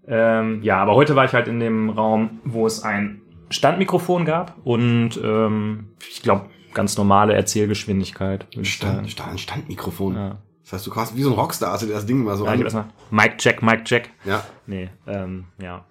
Ähm, 0.06 0.62
ja, 0.62 0.78
aber 0.78 0.94
heute 0.94 1.14
war 1.14 1.24
ich 1.24 1.32
halt 1.32 1.46
in 1.46 1.60
dem 1.60 1.90
Raum, 1.90 2.40
wo 2.44 2.66
es 2.66 2.82
ein 2.82 3.22
Standmikrofon 3.50 4.24
gab 4.24 4.56
und 4.64 5.20
ähm, 5.22 5.90
ich 6.10 6.22
glaube 6.22 6.46
ganz 6.74 6.96
normale 6.96 7.34
Erzählgeschwindigkeit. 7.34 8.46
ich 8.50 8.74
Stand, 8.74 9.10
stand, 9.10 9.32
ein 9.32 9.38
Standmikrofon. 9.38 10.16
Ja. 10.16 10.38
Das 10.64 10.72
heißt, 10.72 10.86
du 10.86 10.90
quasi 10.90 11.16
wie 11.16 11.22
so 11.22 11.30
ein 11.30 11.34
Rockstar, 11.34 11.72
hast 11.72 11.82
du 11.82 11.86
dir 11.86 11.92
das 11.92 12.06
Ding 12.06 12.24
mal 12.24 12.36
so 12.36 12.46
Ja, 12.46 12.54
ich 12.54 12.60
hab 12.60 12.64
erstmal 12.64 12.86
Mic 13.10 13.36
Check, 13.36 13.62
Mic 13.62 13.84
Check. 13.84 14.10
Ja. 14.24 14.42
Nee, 14.66 14.88
ähm, 15.06 15.44
ja. 15.60 15.84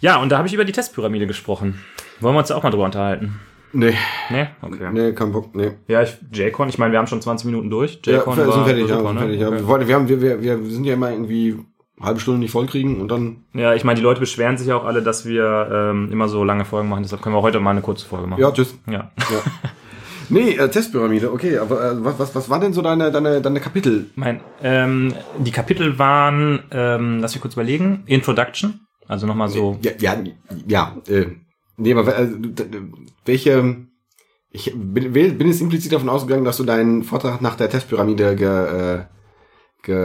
Ja, 0.00 0.16
und 0.16 0.30
da 0.30 0.38
habe 0.38 0.48
ich 0.48 0.54
über 0.54 0.64
die 0.64 0.72
Testpyramide 0.72 1.26
gesprochen. 1.26 1.80
Wollen 2.20 2.34
wir 2.34 2.40
uns 2.40 2.48
da 2.48 2.56
auch 2.56 2.62
mal 2.62 2.70
drüber 2.70 2.84
unterhalten? 2.84 3.40
Nee, 3.72 3.94
Nee? 4.30 4.48
Okay. 4.60 4.90
nee, 4.92 5.12
kein 5.12 5.32
Bock, 5.32 5.54
nee. 5.54 5.72
Ja, 5.88 6.02
ich, 6.02 6.18
JCon, 6.32 6.68
ich 6.68 6.78
meine, 6.78 6.92
wir 6.92 6.98
haben 6.98 7.06
schon 7.06 7.22
20 7.22 7.46
Minuten 7.46 7.70
durch. 7.70 8.00
Ja, 8.04 8.18
JCon 8.18 8.36
wir 8.36 8.52
sind 8.52 8.64
fertig, 8.64 8.88
ja, 8.88 8.96
super, 8.96 9.08
sind 9.08 9.14
ne? 9.14 9.20
fertig, 9.20 9.40
ja. 9.40 9.48
Okay. 9.48 9.58
Wir, 9.60 9.88
wir, 9.88 9.94
haben, 9.94 10.08
wir, 10.08 10.20
wir, 10.20 10.42
wir 10.42 10.70
sind 10.70 10.84
ja 10.84 10.94
immer 10.94 11.10
irgendwie 11.10 11.56
halbe 12.00 12.20
Stunde 12.20 12.40
nicht 12.40 12.50
voll 12.50 12.66
kriegen 12.66 13.00
und 13.00 13.08
dann, 13.10 13.44
Ja, 13.54 13.74
ich 13.74 13.84
meine, 13.84 13.96
die 13.96 14.02
Leute 14.02 14.20
beschweren 14.20 14.56
sich 14.56 14.68
ja 14.68 14.76
auch 14.76 14.84
alle, 14.84 15.02
dass 15.02 15.24
wir 15.24 15.68
ähm, 15.72 16.10
immer 16.10 16.28
so 16.28 16.44
lange 16.44 16.64
Folgen 16.64 16.88
machen. 16.88 17.02
Deshalb 17.02 17.22
können 17.22 17.34
wir 17.34 17.42
heute 17.42 17.60
mal 17.60 17.70
eine 17.70 17.80
kurze 17.80 18.06
Folge 18.06 18.26
machen. 18.26 18.40
ja, 18.40 18.50
tschüss. 18.50 18.76
Ja. 18.86 19.10
Ja. 19.18 19.70
nee, 20.28 20.56
äh, 20.56 20.68
Testpyramide, 20.68 21.32
okay, 21.32 21.58
aber 21.58 21.92
äh, 21.92 22.04
was, 22.04 22.18
was, 22.18 22.34
was 22.34 22.50
war 22.50 22.60
denn 22.60 22.72
so 22.72 22.82
deine, 22.82 23.10
deine, 23.12 23.40
deine 23.40 23.60
Kapitel? 23.60 24.10
Mein, 24.16 24.40
ähm, 24.62 25.14
die 25.38 25.52
Kapitel 25.52 25.98
waren, 25.98 26.64
ähm, 26.70 27.20
lass 27.20 27.34
mich 27.34 27.40
kurz 27.40 27.54
überlegen, 27.54 28.02
Introduction, 28.06 28.80
also 29.06 29.26
nochmal 29.26 29.48
so, 29.48 29.78
Ja, 29.82 29.92
ja, 29.98 30.16
ja 30.66 30.96
äh, 31.08 31.26
nee, 31.76 31.94
aber 31.94 32.18
äh, 32.18 32.26
d- 32.28 32.82
welche, 33.24 33.86
ich 34.50 34.72
bin, 34.74 35.12
bin 35.12 35.46
jetzt 35.48 35.60
implizit 35.60 35.92
davon 35.92 36.08
ausgegangen, 36.08 36.44
dass 36.44 36.56
du 36.58 36.64
deinen 36.64 37.02
Vortrag 37.04 37.40
nach 37.40 37.56
der 37.56 37.70
Testpyramide 37.70 38.36
ge, 38.36 38.48
äh, 38.48 39.04
ge, 39.82 39.96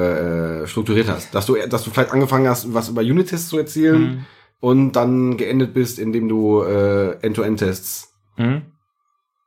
äh, 0.63 0.67
strukturiert 0.67 1.09
hast. 1.09 1.33
Dass 1.35 1.45
du, 1.45 1.55
dass 1.69 1.83
du 1.83 1.89
vielleicht 1.91 2.11
angefangen 2.11 2.47
hast, 2.47 2.73
was 2.73 2.89
über 2.89 3.01
Unit-Tests 3.01 3.49
zu 3.49 3.57
erzählen 3.57 4.01
Mhm. 4.01 4.25
und 4.59 4.91
dann 4.93 5.37
geendet 5.37 5.73
bist, 5.73 5.99
indem 5.99 6.27
du 6.29 6.61
äh, 6.63 7.11
End-to-End-Tests 7.21 8.13
hm? 8.37 8.61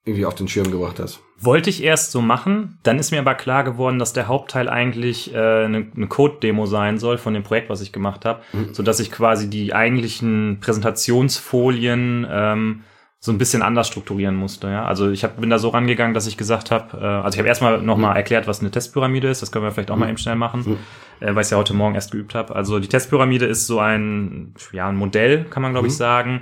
Irgendwie 0.05 0.25
auf 0.27 0.35
den 0.35 0.49
Schirm 0.49 0.71
gebracht 0.71 0.99
hast. 0.99 1.21
wollte 1.39 1.69
ich 1.71 1.83
erst 1.83 2.11
so 2.13 2.21
machen, 2.23 2.79
dann 2.83 2.99
ist 2.99 3.11
mir 3.11 3.21
aber 3.21 3.35
klar 3.35 3.65
geworden, 3.65 3.99
dass 3.99 4.13
der 4.13 4.29
Hauptteil 4.29 4.69
eigentlich 4.69 5.35
äh, 5.35 5.37
eine, 5.65 5.87
eine 5.95 6.07
Code-Demo 6.07 6.67
sein 6.67 6.99
soll 6.99 7.19
von 7.19 7.35
dem 7.35 7.43
Projekt, 7.43 7.69
was 7.71 7.81
ich 7.83 7.93
gemacht 7.93 8.25
habe, 8.25 8.41
Mhm. 8.53 8.73
so 8.75 8.83
dass 8.83 8.99
ich 9.01 9.11
quasi 9.11 9.49
die 9.51 9.75
eigentlichen 9.75 10.59
Präsentationsfolien 10.61 12.27
ähm, 12.31 12.81
so 13.23 13.33
ein 13.33 13.39
bisschen 13.39 13.61
anders 13.61 13.89
strukturieren 13.89 14.35
musste. 14.35 14.69
Ja? 14.69 14.87
Also 14.87 15.11
ich 15.11 15.25
hab, 15.25 15.39
bin 15.39 15.51
da 15.51 15.59
so 15.59 15.69
rangegangen, 15.69 16.15
dass 16.15 16.27
ich 16.27 16.39
gesagt 16.39 16.71
habe, 16.71 16.97
äh, 16.99 17.05
also 17.05 17.37
ich 17.37 17.39
habe 17.39 17.49
erstmal 17.49 17.83
nochmal 17.83 18.17
erklärt, 18.17 18.47
was 18.47 18.61
eine 18.61 18.71
Testpyramide 18.71 19.29
ist, 19.29 19.43
das 19.43 19.53
können 19.53 19.65
wir 19.65 19.73
vielleicht 19.73 19.91
auch 19.91 19.97
mal 19.97 20.09
eben 20.09 20.17
schnell 20.17 20.37
machen, 20.37 20.79
äh, 21.21 21.35
weil 21.35 21.45
ich 21.45 21.51
ja 21.51 21.59
heute 21.59 21.75
Morgen 21.75 21.95
erst 21.95 22.13
geübt 22.13 22.35
habe. 22.35 22.57
Also 22.57 22.79
die 22.79 22.89
Testpyramide 22.89 23.45
ist 23.45 23.67
so 23.67 23.79
ein, 23.79 24.55
ja, 24.73 24.89
ein 24.89 24.97
Modell, 24.97 25.45
kann 25.45 25.63
man 25.63 25.73
glaube 25.73 25.89
ich 25.89 25.97
sagen, 25.97 26.41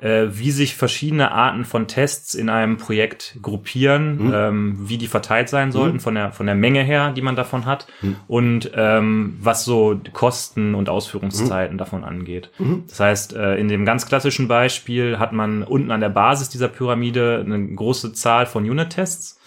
äh, 0.00 0.26
wie 0.30 0.50
sich 0.50 0.74
verschiedene 0.76 1.30
Arten 1.32 1.64
von 1.64 1.86
Tests 1.86 2.34
in 2.34 2.48
einem 2.48 2.76
Projekt 2.78 3.36
gruppieren, 3.42 4.32
ähm, 4.34 4.76
wie 4.88 4.96
die 4.98 5.06
verteilt 5.06 5.48
sein 5.48 5.72
sollten 5.72 6.00
von 6.00 6.14
der 6.14 6.32
von 6.32 6.46
der 6.46 6.54
Menge 6.54 6.82
her, 6.82 7.12
die 7.12 7.22
man 7.22 7.36
davon 7.36 7.66
hat 7.66 7.86
und 8.26 8.70
ähm, 8.74 9.36
was 9.40 9.64
so 9.64 10.00
Kosten 10.12 10.74
und 10.74 10.88
Ausführungszeiten 10.88 11.76
davon 11.78 12.04
angeht. 12.04 12.50
Das 12.88 13.00
heißt, 13.00 13.34
äh, 13.34 13.56
in 13.56 13.68
dem 13.68 13.84
ganz 13.84 14.06
klassischen 14.06 14.48
Beispiel 14.48 15.18
hat 15.18 15.32
man 15.32 15.62
unten 15.62 15.90
an 15.90 16.00
der 16.00 16.08
Basis 16.08 16.48
dieser 16.48 16.68
Pyramide 16.68 17.42
eine 17.44 17.74
große 17.74 18.12
Zahl 18.12 18.46
von 18.46 18.68
Unit-Tests 18.68 19.38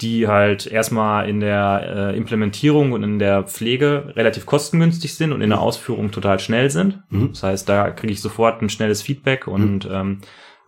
die 0.00 0.26
halt 0.26 0.66
erstmal 0.66 1.28
in 1.28 1.40
der 1.40 2.12
äh, 2.12 2.16
Implementierung 2.16 2.92
und 2.92 3.02
in 3.02 3.18
der 3.18 3.44
Pflege 3.44 4.12
relativ 4.16 4.44
kostengünstig 4.44 5.14
sind 5.14 5.32
und 5.32 5.40
in 5.40 5.50
der 5.50 5.60
Ausführung 5.60 6.10
total 6.10 6.40
schnell 6.40 6.70
sind. 6.70 7.02
Das 7.30 7.42
heißt, 7.42 7.68
da 7.68 7.90
kriege 7.90 8.12
ich 8.12 8.20
sofort 8.20 8.60
ein 8.60 8.68
schnelles 8.68 9.02
Feedback 9.02 9.46
und 9.46 9.88
ähm, 9.90 10.18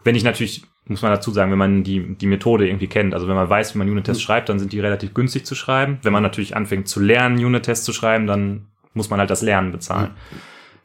wenn 0.04 0.14
ich 0.14 0.22
natürlich, 0.22 0.62
muss 0.86 1.02
man 1.02 1.10
dazu 1.10 1.32
sagen, 1.32 1.50
wenn 1.50 1.58
man 1.58 1.82
die, 1.82 2.14
die 2.16 2.26
Methode 2.26 2.68
irgendwie 2.68 2.86
kennt, 2.86 3.14
also 3.14 3.26
wenn 3.26 3.34
man 3.34 3.50
weiß, 3.50 3.74
wie 3.74 3.78
man 3.78 3.90
Unit-Tests 3.90 4.22
schreibt, 4.22 4.48
dann 4.48 4.60
sind 4.60 4.72
die 4.72 4.78
relativ 4.78 5.12
günstig 5.12 5.44
zu 5.44 5.56
schreiben. 5.56 5.98
Wenn 6.02 6.12
man 6.12 6.22
natürlich 6.22 6.54
anfängt 6.54 6.86
zu 6.86 7.00
lernen, 7.00 7.44
Unit-Tests 7.44 7.84
zu 7.84 7.92
schreiben, 7.92 8.28
dann 8.28 8.66
muss 8.94 9.10
man 9.10 9.18
halt 9.18 9.30
das 9.30 9.42
Lernen 9.42 9.72
bezahlen. 9.72 10.12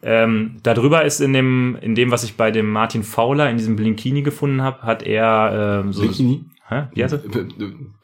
Ähm, 0.03 0.57
darüber 0.63 1.05
ist 1.05 1.21
in 1.21 1.33
dem, 1.33 1.77
in 1.79 1.93
dem, 1.93 2.09
was 2.09 2.23
ich 2.23 2.35
bei 2.35 2.49
dem 2.49 2.71
Martin 2.71 3.03
Fowler 3.03 3.49
in 3.51 3.57
diesem 3.57 3.75
Blinkini 3.75 4.23
gefunden 4.23 4.63
habe, 4.63 4.81
hat 4.81 5.03
er 5.03 5.83
ähm, 5.83 5.93
so. 5.93 6.01
Bikini? 6.01 6.45
Hä? 6.71 6.83
Wie 6.93 7.03
heißt 7.03 7.13
er? 7.13 7.21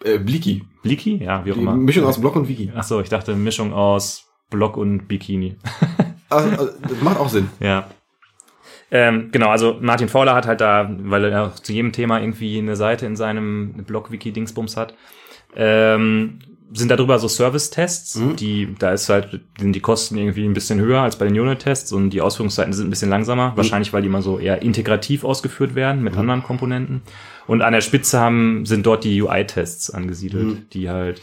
Äh, 0.05 0.15
äh, 0.15 0.19
Bliki. 0.19 0.63
Bliki? 0.83 1.23
Ja, 1.23 1.45
wie 1.45 1.53
auch 1.53 1.57
immer. 1.57 1.73
Mischung 1.75 2.03
aus 2.03 2.19
Block 2.19 2.35
und 2.35 2.49
Wiki. 2.49 2.71
Ach 2.75 2.83
so, 2.83 2.99
ich 2.99 3.07
dachte 3.07 3.33
Mischung 3.33 3.71
aus 3.73 4.25
Block 4.49 4.77
und 4.77 5.07
Bikini. 5.07 5.55
Also, 6.29 6.49
also, 6.49 6.69
das 6.81 7.01
macht 7.01 7.17
auch 7.21 7.29
Sinn. 7.29 7.47
ja. 7.61 7.87
Ähm, 8.91 9.29
genau, 9.31 9.47
also 9.47 9.77
Martin 9.79 10.09
Fowler 10.09 10.35
hat 10.35 10.45
halt 10.45 10.59
da, 10.59 10.93
weil 11.03 11.23
er 11.23 11.45
auch 11.45 11.55
zu 11.55 11.71
jedem 11.71 11.93
Thema 11.93 12.19
irgendwie 12.19 12.57
eine 12.57 12.75
Seite 12.75 13.05
in 13.05 13.15
seinem 13.15 13.85
Blog-Wiki-Dingsbums 13.85 14.75
hat, 14.75 14.93
ähm, 15.55 16.39
sind 16.73 16.91
darüber 16.91 17.17
so 17.17 17.29
Service-Tests, 17.29 18.19
die, 18.37 18.75
da 18.77 18.91
ist 18.91 19.07
halt, 19.07 19.39
sind 19.57 19.71
die 19.71 19.79
Kosten 19.79 20.17
irgendwie 20.17 20.43
ein 20.43 20.53
bisschen 20.53 20.81
höher 20.81 21.01
als 21.01 21.17
bei 21.17 21.25
den 21.25 21.39
Unit-Tests 21.39 21.93
und 21.93 22.09
die 22.09 22.19
Ausführungszeiten 22.19 22.73
sind 22.73 22.87
ein 22.87 22.89
bisschen 22.89 23.09
langsamer, 23.09 23.53
wahrscheinlich 23.55 23.93
weil 23.93 24.01
die 24.01 24.09
mal 24.09 24.21
so 24.21 24.37
eher 24.37 24.61
integrativ 24.61 25.23
ausgeführt 25.23 25.75
werden 25.75 26.03
mit 26.03 26.17
anderen 26.17 26.43
Komponenten. 26.43 27.03
Und 27.47 27.61
an 27.61 27.73
der 27.73 27.81
Spitze 27.81 28.19
haben, 28.19 28.65
sind 28.65 28.85
dort 28.85 29.03
die 29.03 29.21
UI-Tests 29.21 29.89
angesiedelt, 29.89 30.73
die 30.73 30.89
halt 30.89 31.21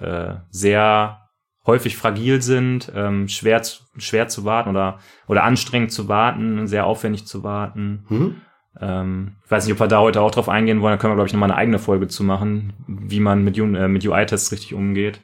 äh, 0.00 0.34
sehr 0.50 1.20
häufig 1.66 1.96
fragil 1.96 2.42
sind, 2.42 2.92
ähm, 2.94 3.28
schwer, 3.28 3.62
zu, 3.62 3.82
schwer 3.96 4.28
zu 4.28 4.44
warten 4.44 4.70
oder, 4.70 4.98
oder 5.26 5.44
anstrengend 5.44 5.92
zu 5.92 6.08
warten, 6.08 6.66
sehr 6.66 6.86
aufwendig 6.86 7.26
zu 7.26 7.42
warten. 7.42 8.04
Mhm. 8.08 8.40
Ähm, 8.80 9.32
ich 9.44 9.50
weiß 9.50 9.64
nicht, 9.64 9.72
ob 9.74 9.80
wir 9.80 9.88
da 9.88 10.00
heute 10.00 10.20
auch 10.20 10.30
drauf 10.30 10.48
eingehen 10.48 10.80
wollen, 10.80 10.92
da 10.92 10.96
können 10.98 11.12
wir, 11.12 11.16
glaube 11.16 11.28
ich, 11.28 11.32
nochmal 11.32 11.50
eine 11.50 11.58
eigene 11.58 11.78
Folge 11.78 12.08
zu 12.08 12.22
machen, 12.22 12.74
wie 12.86 13.20
man 13.20 13.42
mit, 13.42 13.56
äh, 13.56 13.88
mit 13.88 14.06
UI-Tests 14.06 14.52
richtig 14.52 14.74
umgeht. 14.74 15.20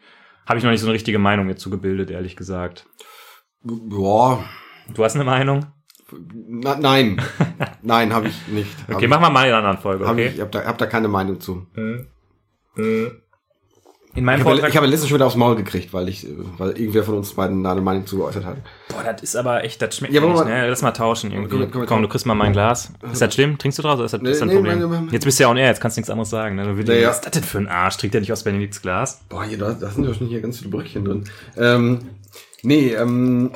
Habe 0.46 0.58
ich 0.58 0.64
noch 0.64 0.70
nicht 0.70 0.80
so 0.80 0.86
eine 0.86 0.94
richtige 0.94 1.18
Meinung 1.18 1.48
dazu 1.48 1.70
gebildet, 1.70 2.10
ehrlich 2.10 2.36
gesagt. 2.36 2.86
Boah. 3.62 4.44
Du 4.94 5.04
hast 5.04 5.14
eine 5.14 5.24
Meinung? 5.24 5.66
Na, 6.32 6.76
nein. 6.76 7.20
nein, 7.82 8.12
habe 8.12 8.28
ich 8.28 8.48
nicht. 8.48 8.70
Okay, 8.92 9.06
machen 9.08 9.22
wir 9.22 9.30
mal 9.30 9.42
in 9.46 9.48
einer 9.48 9.58
anderen 9.58 9.78
Folge, 9.78 10.04
Hab 10.06 10.12
okay? 10.14 10.28
ich 10.28 10.34
ich 10.34 10.40
habe 10.40 10.50
da, 10.50 10.64
hab 10.64 10.78
da 10.78 10.86
keine 10.86 11.08
Meinung 11.08 11.40
zu. 11.40 11.66
In 14.12 14.24
meinem 14.24 14.40
Ich 14.40 14.44
habe 14.44 14.54
Vortrag... 14.56 14.70
ich 14.70 14.76
hab 14.76 14.84
letztens 14.84 15.08
schon 15.08 15.16
wieder 15.18 15.26
aufs 15.26 15.36
Maul 15.36 15.54
gekriegt, 15.54 15.92
weil 15.92 16.08
ich, 16.08 16.26
weil 16.58 16.70
irgendwer 16.70 17.04
von 17.04 17.14
uns 17.18 17.32
beiden 17.34 17.62
da 17.62 17.70
eine 17.72 17.80
Meinung 17.80 18.06
zu 18.06 18.16
geäußert 18.16 18.44
hat. 18.44 18.56
Boah, 18.88 19.04
das 19.04 19.22
ist 19.22 19.36
aber 19.36 19.62
echt, 19.62 19.80
das 19.80 19.96
schmeckt 19.96 20.12
Ja, 20.12 20.20
nicht, 20.20 20.34
wir- 20.34 20.44
ne? 20.46 20.68
Lass 20.68 20.82
mal 20.82 20.90
tauschen 20.90 21.30
irgendwie. 21.30 21.48
Können 21.58 21.72
wir 21.72 21.86
Komm, 21.86 22.02
du 22.02 22.08
kriegst 22.08 22.26
mal 22.26 22.34
mein 22.34 22.52
Glas. 22.52 22.92
Ist 23.12 23.22
das 23.22 23.32
schlimm? 23.34 23.56
Trinkst 23.56 23.78
du 23.78 23.82
draus 23.82 23.94
oder 23.96 24.06
ist 24.06 24.12
das, 24.14 24.20
Nee, 24.20 24.30
ist 24.30 24.40
das 24.40 24.42
ein 24.42 24.48
nee, 24.48 24.54
Problem? 24.56 24.80
meine- 24.80 24.88
meine- 25.02 25.12
Jetzt 25.12 25.24
bist 25.24 25.38
du 25.38 25.44
ja 25.44 25.50
on 25.50 25.56
air, 25.56 25.68
jetzt 25.68 25.80
kannst 25.80 25.96
du 25.96 26.00
nichts 26.00 26.10
anderes 26.10 26.28
sagen. 26.30 26.56
Ne? 26.56 26.64
Du 26.64 26.76
willst- 26.76 26.88
Ja, 26.88 26.94
ja. 26.96 27.08
Was 27.10 27.16
ist 27.18 27.24
das 27.26 27.30
denn 27.32 27.44
für 27.44 27.58
ein 27.58 27.68
Arsch? 27.68 27.98
Trinkt 27.98 28.14
der 28.14 28.20
nicht 28.20 28.32
aus 28.32 28.42
Benedikts 28.42 28.82
Glas? 28.82 29.20
Boah, 29.28 29.44
hier, 29.44 29.58
da, 29.58 29.74
da 29.74 29.88
sind 29.90 30.04
ja 30.04 30.12
schon 30.12 30.26
hier 30.26 30.40
ganz 30.40 30.58
viele 30.58 30.70
Bröckchen 30.70 31.04
drin. 31.04 31.24
Ähm, 31.56 32.00
nee, 32.62 32.88
ähm, 32.94 33.52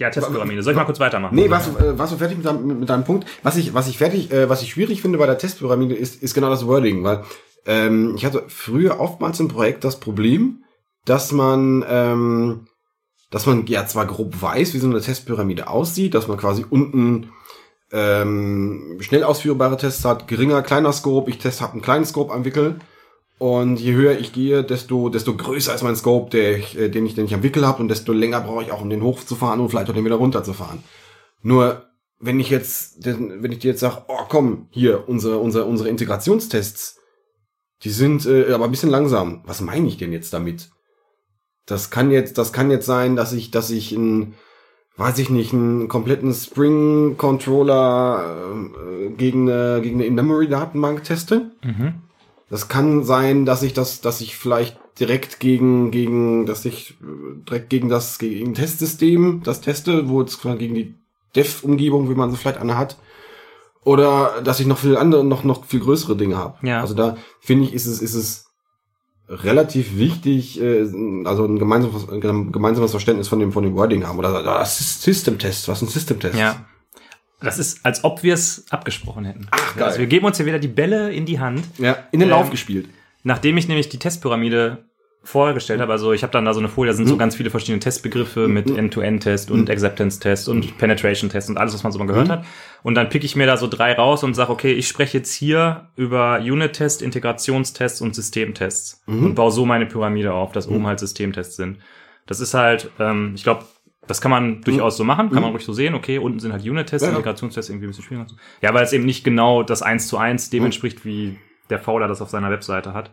Ja, 0.00 0.08
Testpyramide. 0.08 0.62
Soll 0.62 0.72
ich 0.72 0.78
mal 0.78 0.86
kurz 0.86 0.98
weitermachen? 0.98 1.34
nee, 1.34 1.50
warst 1.50 1.68
du, 1.68 1.78
äh, 1.78 1.98
warst 1.98 2.14
du 2.14 2.16
fertig 2.16 2.38
mit 2.38 2.46
deinem, 2.46 2.80
mit 2.80 2.88
deinem 2.88 3.04
Punkt? 3.04 3.28
Was 3.42 3.58
ich, 3.58 3.74
was 3.74 3.86
ich 3.86 3.98
fertig, 3.98 4.32
äh, 4.32 4.48
was 4.48 4.62
ich 4.62 4.70
schwierig 4.70 5.02
finde 5.02 5.18
bei 5.18 5.26
der 5.26 5.36
Testpyramide 5.36 5.94
ist, 5.94 6.22
ist 6.22 6.32
genau 6.32 6.48
das 6.48 6.66
Wording, 6.66 7.04
weil 7.04 7.22
ähm, 7.66 8.14
ich 8.16 8.24
hatte 8.24 8.44
früher 8.48 8.98
oftmals 8.98 9.38
im 9.40 9.48
Projekt 9.48 9.84
das 9.84 10.00
Problem, 10.00 10.64
dass 11.04 11.32
man, 11.32 11.84
ähm, 11.86 12.66
dass 13.30 13.44
man 13.44 13.66
ja 13.66 13.86
zwar 13.86 14.06
grob 14.06 14.40
weiß, 14.40 14.72
wie 14.72 14.78
so 14.78 14.88
eine 14.88 15.02
Testpyramide 15.02 15.68
aussieht, 15.68 16.14
dass 16.14 16.28
man 16.28 16.38
quasi 16.38 16.64
unten 16.68 17.28
ähm, 17.92 18.96
schnell 19.00 19.22
ausführbare 19.22 19.76
Tests 19.76 20.06
hat, 20.06 20.28
geringer, 20.28 20.62
kleiner 20.62 20.94
Scope, 20.94 21.28
ich 21.28 21.36
test 21.36 21.60
habe 21.60 21.74
einen 21.74 21.82
kleinen 21.82 22.06
Scope 22.06 22.32
am 22.32 22.46
Wickel 22.46 22.78
und 23.40 23.80
je 23.80 23.94
höher 23.94 24.18
ich 24.18 24.34
gehe, 24.34 24.62
desto 24.62 25.08
desto 25.08 25.34
größer 25.34 25.74
ist 25.74 25.82
mein 25.82 25.96
Scope, 25.96 26.28
der 26.28 26.58
ich, 26.58 26.78
äh, 26.78 26.90
den 26.90 27.06
ich 27.06 27.14
den 27.14 27.24
ich 27.24 27.32
am 27.32 27.42
Wickel 27.42 27.66
habe 27.66 27.80
und 27.80 27.88
desto 27.88 28.12
länger 28.12 28.42
brauche 28.42 28.62
ich 28.62 28.70
auch, 28.70 28.82
um 28.82 28.90
den 28.90 29.02
hochzufahren 29.02 29.60
und 29.60 29.70
vielleicht 29.70 29.88
auch 29.88 29.94
den 29.94 30.04
wieder 30.04 30.16
runterzufahren. 30.16 30.84
Nur 31.40 31.86
wenn 32.18 32.38
ich 32.38 32.50
jetzt, 32.50 33.02
wenn 33.02 33.50
ich 33.50 33.60
dir 33.60 33.70
jetzt 33.70 33.80
sage, 33.80 34.02
oh 34.08 34.26
komm, 34.28 34.68
hier, 34.68 35.08
unsere, 35.08 35.38
unsere, 35.38 35.64
unsere 35.64 35.88
Integrationstests, 35.88 36.98
die 37.82 37.88
sind 37.88 38.26
äh, 38.26 38.52
aber 38.52 38.66
ein 38.66 38.70
bisschen 38.70 38.90
langsam. 38.90 39.40
Was 39.46 39.62
meine 39.62 39.88
ich 39.88 39.96
denn 39.96 40.12
jetzt 40.12 40.34
damit? 40.34 40.68
Das 41.64 41.88
kann 41.88 42.10
jetzt, 42.10 42.36
das 42.36 42.52
kann 42.52 42.70
jetzt 42.70 42.84
sein, 42.84 43.16
dass 43.16 43.32
ich, 43.32 43.50
dass 43.50 43.70
ich 43.70 43.92
ein, 43.92 44.34
weiß 44.98 45.18
ich 45.18 45.30
nicht, 45.30 45.54
einen 45.54 45.88
kompletten 45.88 46.34
Spring 46.34 47.16
Controller 47.16 48.52
äh, 48.54 49.08
gegen 49.16 49.50
eine, 49.50 49.80
gegen 49.80 49.94
eine 49.94 50.04
In-Memory-Datenbank 50.04 51.04
teste. 51.04 51.52
Mhm. 51.64 52.02
Das 52.50 52.66
kann 52.68 53.04
sein, 53.04 53.46
dass 53.46 53.62
ich 53.62 53.72
das, 53.72 54.00
dass 54.00 54.20
ich 54.20 54.36
vielleicht 54.36 54.76
direkt 54.98 55.38
gegen, 55.38 55.92
gegen, 55.92 56.46
dass 56.46 56.64
ich 56.64 56.98
äh, 57.00 57.44
direkt 57.48 57.70
gegen 57.70 57.88
das, 57.88 58.18
gegen 58.18 58.54
Testsystem 58.54 59.42
das 59.44 59.60
teste, 59.60 60.08
wo 60.08 60.20
es 60.20 60.42
gegen 60.42 60.74
die 60.74 60.94
Dev-Umgebung, 61.36 62.10
wie 62.10 62.14
man 62.14 62.30
sie 62.30 62.36
vielleicht 62.36 62.58
eine 62.58 62.76
hat. 62.76 62.98
Oder 63.84 64.42
dass 64.42 64.60
ich 64.60 64.66
noch 64.66 64.78
viel 64.78 64.96
andere, 64.96 65.24
noch, 65.24 65.44
noch 65.44 65.64
viel 65.64 65.80
größere 65.80 66.16
Dinge 66.16 66.36
habe. 66.36 66.66
Ja. 66.66 66.80
Also 66.80 66.94
da 66.94 67.16
finde 67.40 67.64
ich, 67.64 67.72
ist 67.72 67.86
es, 67.86 68.02
ist 68.02 68.14
es 68.14 68.46
relativ 69.28 69.96
wichtig, 69.96 70.60
äh, 70.60 70.90
also 71.24 71.44
ein 71.44 71.58
gemeinsames, 71.58 72.08
ein 72.08 72.20
gemeinsames 72.20 72.90
Verständnis 72.90 73.28
von 73.28 73.38
dem, 73.38 73.52
von 73.52 73.62
dem 73.62 73.76
Wording 73.76 74.06
haben. 74.06 74.18
Oder 74.18 74.42
das 74.42 75.02
System-Test, 75.02 75.68
was 75.68 75.80
ist 75.80 75.88
ein 75.88 75.92
System-Test? 75.92 76.36
Ja. 76.36 76.66
Das 77.40 77.58
ist, 77.58 77.84
als 77.84 78.04
ob 78.04 78.22
wir 78.22 78.34
es 78.34 78.66
abgesprochen 78.70 79.24
hätten. 79.24 79.46
Ach, 79.50 79.76
geil. 79.76 79.84
Also 79.88 79.98
wir 79.98 80.06
geben 80.06 80.26
uns 80.26 80.36
hier 80.36 80.46
wieder 80.46 80.58
die 80.58 80.68
Bälle 80.68 81.12
in 81.12 81.24
die 81.26 81.40
Hand. 81.40 81.64
Ja, 81.78 81.96
in 82.12 82.20
den 82.20 82.28
Ähm, 82.28 82.30
Lauf 82.30 82.50
gespielt. 82.50 82.88
Nachdem 83.22 83.56
ich 83.56 83.68
nämlich 83.68 83.88
die 83.88 83.98
Testpyramide 83.98 84.84
vorgestellt 85.22 85.82
habe, 85.82 85.92
also 85.92 86.12
ich 86.14 86.22
habe 86.22 86.32
dann 86.32 86.46
da 86.46 86.54
so 86.54 86.60
eine 86.60 86.68
Folie, 86.70 86.90
da 86.92 86.96
sind 86.96 87.06
so 87.06 87.18
ganz 87.18 87.36
viele 87.36 87.50
verschiedene 87.50 87.78
Testbegriffe 87.80 88.48
mit 88.48 88.70
End-to-End-Test 88.70 89.50
und 89.50 89.68
Acceptance-Test 89.68 90.48
und 90.48 90.78
Penetration-Test 90.78 91.50
und 91.50 91.58
alles, 91.58 91.74
was 91.74 91.82
man 91.82 91.92
so 91.92 91.98
mal 91.98 92.06
gehört 92.06 92.30
hat. 92.30 92.44
Und 92.82 92.94
dann 92.94 93.10
pick 93.10 93.22
ich 93.24 93.36
mir 93.36 93.46
da 93.46 93.58
so 93.58 93.66
drei 93.68 93.92
raus 93.92 94.24
und 94.24 94.32
sage, 94.32 94.50
okay, 94.50 94.72
ich 94.72 94.88
spreche 94.88 95.18
jetzt 95.18 95.34
hier 95.34 95.90
über 95.96 96.38
Unit-Test, 96.40 97.02
Integrationstests 97.02 98.00
und 98.00 98.14
Systemtests 98.14 99.02
und 99.06 99.34
baue 99.34 99.50
so 99.52 99.66
meine 99.66 99.84
Pyramide 99.84 100.32
auf, 100.32 100.52
dass 100.52 100.66
oben 100.68 100.86
halt 100.86 100.98
Systemtests 101.00 101.56
sind. 101.56 101.78
Das 102.26 102.40
ist 102.40 102.54
halt, 102.54 102.90
ähm, 102.98 103.32
ich 103.34 103.42
glaube, 103.42 103.64
das 104.10 104.20
kann 104.20 104.30
man 104.30 104.60
durchaus 104.62 104.96
so 104.96 105.04
machen, 105.04 105.30
kann 105.30 105.42
man 105.42 105.52
ruhig 105.52 105.64
so 105.64 105.72
sehen. 105.72 105.94
Okay, 105.94 106.18
unten 106.18 106.40
sind 106.40 106.52
halt 106.52 106.62
Unit-Tests, 106.64 107.06
Ja, 107.06 107.12
ja. 107.12 107.16
Integrationstests 107.16 107.70
irgendwie 107.70 107.86
ein 107.86 107.90
bisschen 107.90 108.04
schwieriger. 108.04 108.26
Ja, 108.60 108.74
weil 108.74 108.82
es 108.84 108.92
eben 108.92 109.04
nicht 109.04 109.24
genau 109.24 109.62
das 109.62 109.82
eins 109.82 110.08
zu 110.08 110.18
eins 110.18 110.50
dem 110.50 110.64
entspricht, 110.64 111.04
wie 111.04 111.38
der 111.70 111.78
Fauler 111.78 112.08
das 112.08 112.20
auf 112.20 112.28
seiner 112.28 112.50
Webseite 112.50 112.92
hat. 112.92 113.10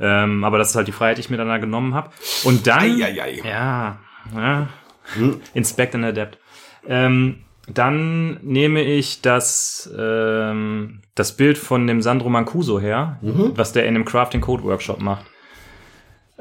Ähm, 0.00 0.42
aber 0.44 0.58
das 0.58 0.70
ist 0.70 0.76
halt 0.76 0.88
die 0.88 0.92
Freiheit, 0.92 1.16
die 1.18 1.20
ich 1.20 1.30
mir 1.30 1.36
dann 1.36 1.46
da 1.48 1.58
genommen 1.58 1.94
habe. 1.94 2.10
Und 2.44 2.66
dann, 2.66 2.80
Eieiei. 2.80 3.40
ja, 3.44 3.98
ja 4.34 4.68
Hm. 5.14 5.40
Inspect 5.54 5.94
and 5.94 6.04
Adapt. 6.04 6.38
Ähm, 6.86 7.38
dann 7.68 8.38
nehme 8.42 8.82
ich 8.82 9.22
das, 9.22 9.88
ähm, 9.96 11.02
das 11.14 11.36
Bild 11.36 11.58
von 11.58 11.86
dem 11.86 12.02
Sandro 12.02 12.28
Mancuso 12.28 12.80
her, 12.80 13.18
was 13.22 13.72
der 13.72 13.86
in 13.86 13.94
dem 13.94 14.04
Crafting 14.04 14.40
Code 14.40 14.64
Workshop 14.64 15.00
macht. 15.00 15.26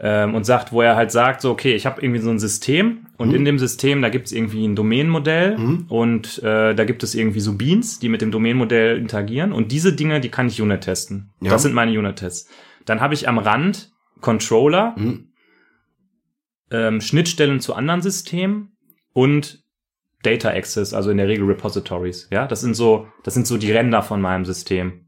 Ähm, 0.02 0.34
und 0.34 0.46
sagt, 0.46 0.72
wo 0.72 0.82
er 0.82 0.96
halt 0.96 1.12
sagt, 1.12 1.42
so, 1.42 1.52
okay, 1.52 1.76
ich 1.76 1.86
habe 1.86 2.02
irgendwie 2.02 2.22
so 2.22 2.30
ein 2.30 2.40
System 2.40 3.08
und 3.18 3.34
in 3.34 3.44
dem 3.44 3.60
System, 3.60 4.02
da 4.02 4.08
gibt 4.08 4.28
es 4.28 4.32
irgendwie 4.32 4.66
ein 4.66 4.76
Domänenmodell 4.78 5.58
und 5.90 6.42
äh, 6.42 6.74
da 6.74 6.86
gibt 6.86 7.04
es 7.04 7.16
irgendwie 7.16 7.42
so 7.42 7.54
Beans, 7.58 8.00
die 8.00 8.08
mit 8.08 8.22
dem 8.22 8.32
Domänenmodell 8.32 8.98
interagieren 8.98 9.52
und 9.52 9.74
diese 9.74 9.92
Dinge, 9.92 10.22
die 10.22 10.30
kann 10.30 10.48
ich 10.48 10.62
Unit 10.62 10.82
testen. 10.82 11.32
Ja. 11.42 11.50
Das 11.50 11.64
sind 11.64 11.74
meine 11.74 11.92
Unit-Tests. 12.00 12.50
Dann 12.86 13.02
habe 13.02 13.14
ich 13.14 13.28
am 13.28 13.38
Rand 13.40 13.92
Controller, 14.22 14.96
Mhm. 14.98 15.28
ähm, 16.72 17.02
Schnittstellen 17.02 17.60
zu 17.60 17.74
anderen 17.74 18.02
Systemen 18.02 18.72
und 19.14 19.64
Data 20.24 20.50
Access, 20.50 20.94
also 20.94 21.10
in 21.12 21.18
der 21.18 21.28
Regel 21.28 21.46
Repositories. 21.46 22.28
Ja, 22.32 22.48
das 22.48 22.62
sind 22.62 22.76
so, 22.76 23.08
das 23.24 23.34
sind 23.34 23.48
so 23.48 23.58
die 23.58 23.72
Ränder 23.72 24.02
von 24.02 24.22
meinem 24.22 24.46
System. 24.46 25.06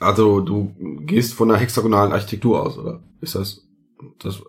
Also 0.00 0.40
du 0.40 0.74
gehst 1.06 1.34
von 1.34 1.50
einer 1.50 1.60
hexagonalen 1.60 2.12
Architektur 2.12 2.62
aus, 2.62 2.76
oder? 2.78 3.02
Ist 3.20 3.34
das 3.36 3.63
das 4.18 4.42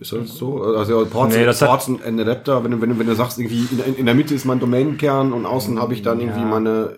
ist 0.00 0.12
das 0.12 0.28
so? 0.36 0.62
Also 0.62 1.06
Ports, 1.06 1.34
Nee, 1.34 1.44
das 1.44 1.62
hat- 1.62 1.68
Ports 1.68 1.88
und 1.88 2.02
ein 2.02 2.18
Adapter, 2.20 2.62
wenn 2.64 2.72
du, 2.72 2.80
wenn 2.80 2.90
du, 2.90 2.98
wenn 2.98 3.06
du 3.06 3.14
sagst, 3.14 3.38
irgendwie 3.38 3.66
in, 3.86 3.94
in, 3.96 4.06
der 4.06 4.14
Mitte 4.14 4.34
ist 4.34 4.44
mein 4.44 4.60
Domainenkern 4.60 5.32
und 5.32 5.46
außen 5.46 5.80
habe 5.80 5.94
ich 5.94 6.02
dann 6.02 6.20
irgendwie 6.20 6.40
Ja. 6.40 6.46
meine 6.46 6.96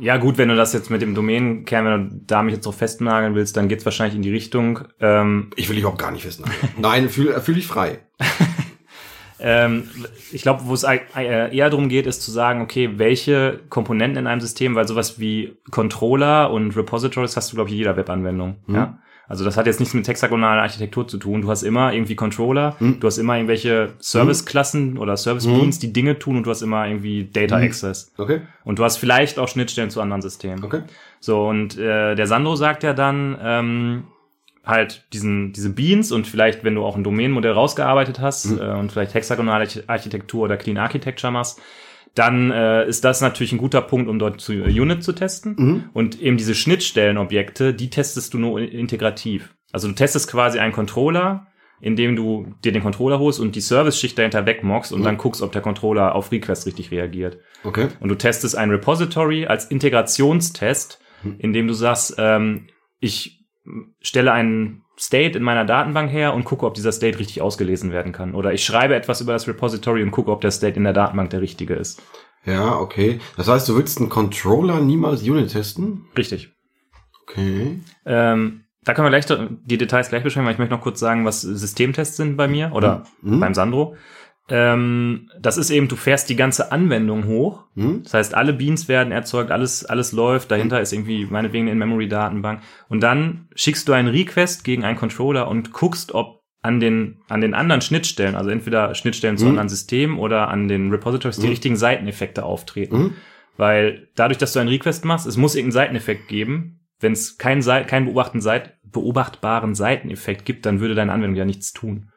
Ja, 0.00 0.16
gut, 0.16 0.38
wenn 0.38 0.48
du 0.48 0.56
das 0.56 0.72
jetzt 0.72 0.90
mit 0.90 1.02
dem 1.02 1.14
Domänenkern, 1.14 1.84
wenn 1.84 2.08
du 2.10 2.16
da 2.26 2.42
mich 2.42 2.54
jetzt 2.54 2.64
so 2.64 2.72
festnageln 2.72 3.34
willst, 3.34 3.56
dann 3.56 3.68
geht's 3.68 3.84
wahrscheinlich 3.84 4.16
in 4.16 4.22
die 4.22 4.30
Richtung. 4.30 4.80
Ähm, 5.00 5.50
Ich 5.56 5.68
will 5.68 5.74
dich 5.76 5.82
überhaupt 5.82 6.00
gar 6.00 6.10
nicht 6.12 6.24
wissen. 6.24 6.44
Nein, 6.78 7.08
fühl, 7.08 7.32
fühl 7.40 7.56
dich 7.56 7.66
frei. 7.66 7.98
ähm, 9.40 9.88
ich 10.32 10.42
glaube, 10.42 10.62
wo 10.64 10.74
es 10.74 10.84
äh, 10.84 11.00
eher 11.16 11.70
darum 11.70 11.88
geht, 11.88 12.06
ist 12.06 12.22
zu 12.22 12.30
sagen, 12.30 12.62
okay, 12.62 12.90
welche 12.96 13.60
Komponenten 13.68 14.18
in 14.18 14.26
einem 14.26 14.40
System, 14.40 14.74
weil 14.74 14.86
sowas 14.86 15.18
wie 15.18 15.56
Controller 15.70 16.50
und 16.50 16.76
Repositories 16.76 17.36
hast 17.36 17.50
du, 17.52 17.56
glaube 17.56 17.68
ich, 17.68 17.74
in 17.74 17.78
jeder 17.78 17.96
Webanwendung. 17.96 18.56
Ja? 18.68 18.98
Also 19.28 19.44
das 19.44 19.56
hat 19.56 19.66
jetzt 19.66 19.80
nichts 19.80 19.94
mit 19.94 20.06
hexagonaler 20.06 20.62
Architektur 20.62 21.08
zu 21.08 21.16
tun. 21.16 21.42
Du 21.42 21.48
hast 21.50 21.62
immer 21.62 21.92
irgendwie 21.92 22.16
Controller, 22.16 22.76
du 22.80 23.06
hast 23.06 23.18
immer 23.18 23.36
irgendwelche 23.36 23.92
Serviceklassen 23.98 24.98
oder 24.98 25.16
Service 25.16 25.46
Beans, 25.46 25.78
die 25.78 25.92
Dinge 25.92 26.18
tun 26.18 26.36
und 26.36 26.42
du 26.46 26.50
hast 26.50 26.62
immer 26.62 26.86
irgendwie 26.86 27.24
Data 27.24 27.56
Access. 27.56 28.12
Okay? 28.18 28.42
Und 28.64 28.78
du 28.78 28.84
hast 28.84 28.98
vielleicht 28.98 29.38
auch 29.38 29.48
Schnittstellen 29.48 29.90
zu 29.90 30.00
anderen 30.00 30.22
Systemen. 30.22 30.62
Okay? 30.64 30.82
So, 31.20 31.46
und 31.48 31.78
äh, 31.78 32.14
der 32.14 32.26
Sandro 32.26 32.56
sagt 32.56 32.82
ja 32.82 32.92
dann 32.92 33.38
ähm, 33.42 34.04
halt 34.64 35.04
diesen, 35.12 35.52
diese 35.52 35.70
Beans 35.70 36.12
und 36.12 36.26
vielleicht, 36.26 36.62
wenn 36.64 36.74
du 36.74 36.84
auch 36.84 36.96
ein 36.96 37.04
Domänenmodell 37.04 37.52
rausgearbeitet 37.52 38.20
hast 38.20 38.46
Mhm. 38.46 38.58
äh, 38.60 38.70
und 38.74 38.92
vielleicht 38.92 39.14
hexagonale 39.14 39.64
Arch- 39.64 39.84
Architektur 39.88 40.42
oder 40.44 40.56
Clean 40.56 40.76
Architecture 40.78 41.32
machst, 41.32 41.60
dann 42.14 42.50
äh, 42.50 42.86
ist 42.86 43.04
das 43.04 43.20
natürlich 43.20 43.52
ein 43.52 43.58
guter 43.58 43.80
Punkt, 43.82 44.08
um 44.08 44.18
dort 44.18 44.40
zu 44.40 44.52
äh, 44.52 44.80
Unit 44.80 45.02
zu 45.02 45.12
testen. 45.12 45.54
Mhm. 45.58 45.84
Und 45.94 46.20
eben 46.20 46.36
diese 46.36 46.54
Schnittstellenobjekte, 46.54 47.72
die 47.74 47.88
testest 47.90 48.34
du 48.34 48.38
nur 48.38 48.60
in- 48.60 48.68
integrativ. 48.68 49.54
Also 49.72 49.88
du 49.88 49.94
testest 49.94 50.30
quasi 50.30 50.58
einen 50.58 50.72
Controller, 50.72 51.46
indem 51.80 52.14
du 52.14 52.54
dir 52.64 52.70
den 52.72 52.82
Controller 52.82 53.18
holst 53.18 53.40
und 53.40 53.56
die 53.56 53.60
Service-Schicht 53.60 54.16
dahinter 54.18 54.44
wegmockst 54.46 54.92
und 54.92 55.00
Mhm. 55.00 55.04
dann 55.04 55.16
guckst, 55.16 55.40
ob 55.42 55.52
der 55.52 55.62
Controller 55.62 56.14
auf 56.14 56.30
Request 56.30 56.66
richtig 56.66 56.90
reagiert. 56.90 57.38
Okay? 57.64 57.88
Und 58.00 58.08
du 58.08 58.14
testest 58.14 58.56
ein 58.56 58.70
Repository 58.70 59.46
als 59.46 59.64
Integrationstest, 60.16 61.00
indem 61.38 61.66
du 61.68 61.72
sagst, 61.74 62.14
ähm, 62.18 62.66
ich 63.00 63.44
stelle 64.00 64.32
einen 64.32 64.81
State 64.98 65.36
in 65.38 65.42
meiner 65.42 65.64
Datenbank 65.64 66.10
her 66.10 66.34
und 66.34 66.44
gucke, 66.44 66.66
ob 66.66 66.74
dieser 66.74 66.92
State 66.92 67.18
richtig 67.18 67.40
ausgelesen 67.42 67.92
werden 67.92 68.12
kann. 68.12 68.34
Oder 68.34 68.52
ich 68.52 68.64
schreibe 68.64 68.94
etwas 68.94 69.20
über 69.20 69.32
das 69.32 69.48
Repository 69.48 70.02
und 70.02 70.10
gucke, 70.10 70.30
ob 70.30 70.40
der 70.40 70.50
State 70.50 70.76
in 70.76 70.84
der 70.84 70.92
Datenbank 70.92 71.30
der 71.30 71.40
richtige 71.40 71.74
ist. 71.74 72.02
Ja, 72.44 72.76
okay. 72.78 73.20
Das 73.36 73.48
heißt, 73.48 73.68
du 73.68 73.76
willst 73.76 73.98
einen 73.98 74.08
Controller 74.08 74.80
niemals 74.80 75.22
Unit 75.22 75.52
testen? 75.52 76.06
Richtig. 76.16 76.52
Okay. 77.22 77.80
Ähm, 78.04 78.64
da 78.84 78.94
können 78.94 79.06
wir 79.10 79.18
gleich 79.20 79.26
die 79.64 79.78
Details 79.78 80.08
gleich 80.08 80.24
beschreiben, 80.24 80.46
weil 80.46 80.54
ich 80.54 80.58
möchte 80.58 80.74
noch 80.74 80.82
kurz 80.82 80.98
sagen, 80.98 81.24
was 81.24 81.40
Systemtests 81.42 82.16
sind 82.16 82.36
bei 82.36 82.48
mir 82.48 82.72
oder 82.74 83.04
Mhm. 83.22 83.38
beim 83.40 83.54
Sandro. 83.54 83.96
Ähm, 84.48 85.30
das 85.40 85.56
ist 85.56 85.70
eben, 85.70 85.88
du 85.88 85.96
fährst 85.96 86.28
die 86.28 86.36
ganze 86.36 86.72
Anwendung 86.72 87.26
hoch. 87.26 87.64
Hm? 87.74 88.02
Das 88.02 88.14
heißt, 88.14 88.34
alle 88.34 88.52
Beans 88.52 88.88
werden 88.88 89.12
erzeugt, 89.12 89.50
alles, 89.50 89.84
alles 89.84 90.12
läuft. 90.12 90.50
Dahinter 90.50 90.80
ist 90.80 90.92
irgendwie 90.92 91.26
meinetwegen 91.26 91.64
eine 91.64 91.72
In-Memory-Datenbank. 91.72 92.60
Und 92.88 93.02
dann 93.02 93.48
schickst 93.54 93.88
du 93.88 93.92
einen 93.92 94.08
Request 94.08 94.64
gegen 94.64 94.84
einen 94.84 94.98
Controller 94.98 95.48
und 95.48 95.72
guckst, 95.72 96.12
ob 96.12 96.40
an 96.60 96.78
den, 96.80 97.18
an 97.28 97.40
den 97.40 97.54
anderen 97.54 97.80
Schnittstellen, 97.80 98.36
also 98.36 98.50
entweder 98.50 98.94
Schnittstellen 98.94 99.36
zu 99.36 99.44
Mhm. 99.46 99.50
anderen 99.50 99.68
Systemen 99.68 100.18
oder 100.18 100.48
an 100.48 100.68
den 100.68 100.90
Repositories, 100.90 101.36
die 101.36 101.46
Mhm. 101.46 101.50
richtigen 101.50 101.76
Seiteneffekte 101.76 102.44
auftreten. 102.44 102.96
Mhm. 102.96 103.12
Weil 103.56 104.08
dadurch, 104.14 104.38
dass 104.38 104.52
du 104.52 104.60
einen 104.60 104.68
Request 104.68 105.04
machst, 105.04 105.26
es 105.26 105.36
muss 105.36 105.54
irgendeinen 105.54 105.72
Seiteneffekt 105.86 106.28
geben. 106.28 106.80
Wenn 107.00 107.12
es 107.12 107.36
keinen, 107.36 107.62
keinen 107.62 108.14
beobachtbaren 108.92 109.74
Seiteneffekt 109.74 110.44
gibt, 110.44 110.64
dann 110.66 110.80
würde 110.80 110.94
deine 110.94 111.12
Anwendung 111.12 111.36
ja 111.36 111.44
nichts 111.44 111.72
tun. 111.72 112.11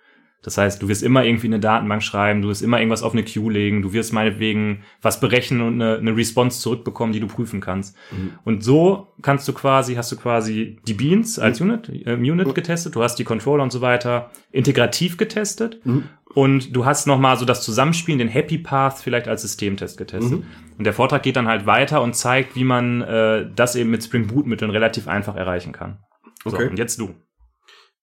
Das 0.45 0.59
heißt, 0.59 0.79
du 0.81 0.87
wirst 0.87 1.01
immer 1.01 1.23
irgendwie 1.25 1.47
eine 1.47 1.59
Datenbank 1.59 2.03
schreiben, 2.03 2.43
du 2.43 2.49
wirst 2.49 2.61
immer 2.61 2.77
irgendwas 2.79 3.01
auf 3.01 3.13
eine 3.13 3.23
Queue 3.23 3.51
legen, 3.51 3.81
du 3.81 3.93
wirst 3.93 4.13
meinetwegen 4.13 4.83
was 5.01 5.19
berechnen 5.19 5.61
und 5.61 5.81
eine, 5.81 5.97
eine 5.97 6.15
Response 6.15 6.61
zurückbekommen, 6.61 7.13
die 7.13 7.19
du 7.19 7.25
prüfen 7.25 7.61
kannst. 7.61 7.95
Und 8.43 8.63
so 8.63 9.07
kannst 9.23 9.47
du 9.47 9.53
quasi, 9.53 9.95
hast 9.95 10.11
du 10.11 10.17
quasi 10.17 10.77
die 10.87 10.93
Beans 10.93 11.39
als 11.39 11.59
Unit, 11.61 11.89
äh, 11.89 12.13
Unit 12.13 12.53
getestet, 12.53 12.93
du 12.95 13.01
hast 13.01 13.15
die 13.15 13.23
Controller 13.23 13.63
und 13.63 13.71
so 13.71 13.81
weiter 13.81 14.29
integrativ 14.51 15.17
getestet 15.17 15.79
Mhm. 15.83 16.03
und 16.35 16.75
du 16.75 16.85
hast 16.85 17.07
nochmal 17.07 17.37
so 17.37 17.45
das 17.45 17.63
Zusammenspielen, 17.63 18.19
den 18.19 18.27
Happy 18.27 18.59
Path 18.59 18.99
vielleicht 18.99 19.27
als 19.27 19.41
Systemtest 19.41 19.97
getestet. 19.97 20.39
Mhm. 20.41 20.45
Und 20.77 20.83
der 20.85 20.93
Vortrag 20.93 21.23
geht 21.23 21.37
dann 21.37 21.47
halt 21.47 21.65
weiter 21.65 22.03
und 22.03 22.15
zeigt, 22.15 22.55
wie 22.55 22.63
man 22.65 23.01
äh, 23.01 23.47
das 23.55 23.75
eben 23.75 23.89
mit 23.89 24.03
Spring 24.03 24.27
Boot 24.27 24.45
Mitteln 24.45 24.69
relativ 24.69 25.07
einfach 25.07 25.35
erreichen 25.35 25.71
kann. 25.73 25.97
So, 26.43 26.55
Okay. 26.55 26.69
und 26.69 26.77
jetzt 26.77 26.99
du. 26.99 27.15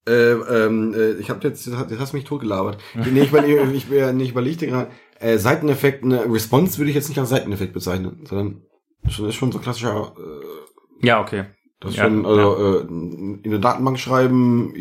Äh, 0.06 0.32
ähm, 0.32 0.94
äh, 0.94 1.12
ich 1.12 1.30
habe 1.30 1.46
jetzt, 1.46 1.66
jetzt 1.66 2.00
hast 2.00 2.12
du 2.12 2.16
mich 2.16 2.24
totgelabert. 2.26 2.78
Nee, 2.94 3.20
ich, 3.22 3.32
mein, 3.32 3.44
ich, 3.74 3.90
ich, 3.90 3.92
ich 3.92 4.30
überlegte 4.30 4.66
gerade, 4.66 4.90
äh, 5.20 5.38
Seiteneffekt, 5.38 6.02
eine 6.04 6.24
Response 6.32 6.78
würde 6.78 6.90
ich 6.90 6.96
jetzt 6.96 7.08
nicht 7.08 7.18
als 7.18 7.28
Seiteneffekt 7.28 7.72
bezeichnen, 7.72 8.24
sondern 8.28 8.62
das 9.04 9.18
ist 9.18 9.34
schon 9.36 9.52
so 9.52 9.58
klassischer, 9.60 10.12
äh, 10.18 11.06
Ja, 11.06 11.20
okay. 11.20 11.44
das 11.80 11.94
Ja, 11.94 12.04
schon, 12.04 12.26
also, 12.26 12.78
äh, 12.78 12.80
in 12.82 13.40
eine 13.44 13.60
Datenbank 13.60 13.98
schreiben, 14.00 14.72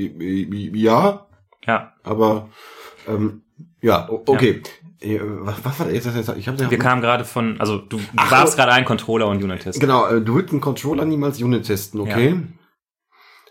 ja, 0.73 1.27
Ja, 1.67 1.93
aber, 2.03 2.49
ähm, 3.07 3.43
ja, 3.81 4.09
okay. 4.09 4.61
Äh, 5.01 5.19
Was, 5.21 5.63
was 5.63 5.79
war 5.79 5.87
das 5.87 6.15
jetzt? 6.15 6.29
Ich 6.37 6.47
Wir 6.47 6.77
kamen 6.77 7.01
gerade 7.01 7.25
von, 7.25 7.59
also 7.59 7.79
du, 7.79 7.97
du 7.97 8.03
Ach, 8.15 8.31
warst 8.31 8.53
so. 8.53 8.57
gerade 8.57 8.71
ein 8.73 8.85
Controller 8.85 9.27
und 9.27 9.43
Unit-Test. 9.43 9.79
Genau, 9.79 10.07
äh, 10.07 10.21
du 10.21 10.35
willst 10.35 10.51
einen 10.51 10.61
Controller 10.61 11.05
niemals 11.05 11.41
Unit 11.41 11.65
testen, 11.65 11.99
okay? 11.99 12.41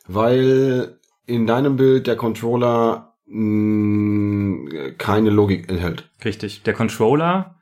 Weil 0.06 0.99
in 1.26 1.46
deinem 1.46 1.76
Bild 1.76 2.06
der 2.06 2.16
Controller 2.16 3.14
mh, 3.26 4.92
keine 4.98 5.30
Logik 5.30 5.70
enthält. 5.70 6.10
Richtig. 6.24 6.62
Der 6.62 6.74
Controller, 6.74 7.56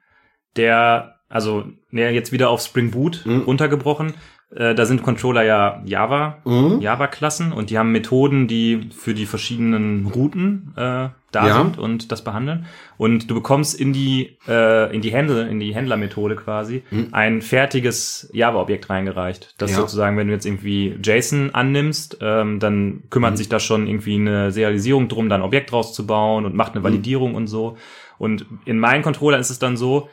der, 0.56 1.16
also 1.28 1.64
der 1.92 2.12
jetzt 2.12 2.32
wieder 2.32 2.50
auf 2.50 2.60
Spring 2.62 2.90
Boot 2.90 3.22
Mhm. 3.26 3.42
runtergebrochen, 3.42 4.14
äh, 4.54 4.74
da 4.74 4.86
sind 4.86 5.02
Controller 5.02 5.42
ja 5.42 5.82
Java, 5.84 6.38
Mhm. 6.44 6.80
Java-Klassen 6.80 7.52
und 7.52 7.70
die 7.70 7.78
haben 7.78 7.92
Methoden, 7.92 8.48
die 8.48 8.88
für 8.96 9.12
die 9.14 9.26
verschiedenen 9.26 10.06
Routen 10.06 10.72
äh, 10.76 11.08
da 11.30 11.46
Ja. 11.46 11.52
sind 11.62 11.76
und 11.78 12.10
das 12.10 12.24
behandeln. 12.24 12.64
Und 12.96 13.28
du 13.30 13.34
bekommst 13.34 13.78
in 13.78 13.92
die 13.92 14.38
äh, 14.48 14.94
in 14.94 15.02
die 15.02 15.10
Händler, 15.12 15.46
in 15.46 15.60
die 15.60 15.74
Händlermethode 15.74 16.36
quasi 16.36 16.82
Mhm. 16.90 17.08
ein 17.12 17.42
fertiges 17.42 18.30
Java-Objekt 18.32 18.88
reingereicht. 18.88 19.54
Das 19.58 19.72
Ja. 19.72 19.76
sozusagen, 19.76 20.16
wenn 20.16 20.28
du 20.28 20.32
jetzt 20.32 20.46
irgendwie 20.46 20.96
JSON 21.02 21.50
annimmst, 21.54 22.16
ähm, 22.22 22.58
dann 22.58 23.02
kümmert 23.10 23.32
Mhm. 23.32 23.36
sich 23.36 23.50
da 23.50 23.60
schon 23.60 23.86
irgendwie 23.86 24.14
eine 24.14 24.50
Serialisierung 24.50 25.08
drum, 25.08 25.28
da 25.28 25.34
ein 25.34 25.42
Objekt 25.42 25.70
rauszubauen 25.74 26.46
und 26.46 26.52
Mhm. 26.52 26.56
macht 26.56 26.72
eine 26.74 26.82
Validierung 26.82 27.34
und 27.34 27.48
so. 27.48 27.76
Und 28.16 28.46
in 28.64 28.78
meinen 28.78 29.02
Controller 29.02 29.38
ist 29.38 29.50
es 29.50 29.58
dann 29.58 29.76
so, 29.76 30.08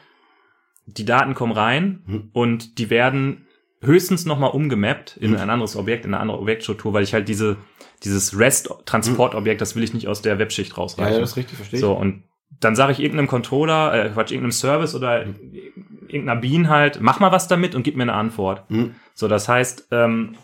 die 0.86 1.06
Daten 1.06 1.34
kommen 1.34 1.54
rein 1.54 2.04
Mhm. 2.06 2.30
und 2.34 2.78
die 2.78 2.90
werden 2.90 3.45
höchstens 3.86 4.26
nochmal 4.26 4.52
umgemappt 4.52 5.18
in 5.18 5.36
ein 5.36 5.50
anderes 5.50 5.76
Objekt, 5.76 6.06
in 6.06 6.14
eine 6.14 6.22
andere 6.22 6.40
Objektstruktur, 6.40 6.94
weil 6.94 7.04
ich 7.04 7.14
halt 7.14 7.28
diese, 7.28 7.58
dieses 8.04 8.38
REST-Transportobjekt, 8.38 9.62
das 9.62 9.76
will 9.76 9.84
ich 9.84 9.94
nicht 9.94 10.08
aus 10.08 10.22
der 10.22 10.40
Webschicht 10.40 10.72
Ja, 10.72 10.76
rausreißen. 10.78 11.14
ja, 11.14 11.20
das 11.20 11.32
ist 11.32 11.38
richtig, 11.38 11.58
verstehe 11.58 11.78
ich. 11.78 11.82
so, 11.82 11.94
und 11.94 12.24
dann 12.60 12.76
sage 12.76 12.92
ich 12.94 13.00
irgendeinem 13.00 13.28
Controller, 13.28 13.94
äh, 14.06 14.10
Quatsch, 14.10 14.32
irgendeinem 14.32 14.52
Service 14.52 14.96
oder 14.96 15.26
irgendeiner 16.08 16.40
Bean 16.40 16.70
halt, 16.70 17.00
mach 17.02 17.20
mal 17.20 17.32
was 17.32 17.48
damit 17.48 17.76
und 17.76 17.84
gib 17.84 17.96
mir 17.98 18.04
eine 18.04 18.14
Antwort. 18.14 18.70
Mhm. 18.70 18.96
So, 19.14 19.28
das 19.28 19.50
heißt, 19.50 19.88
ähm, 19.92 20.36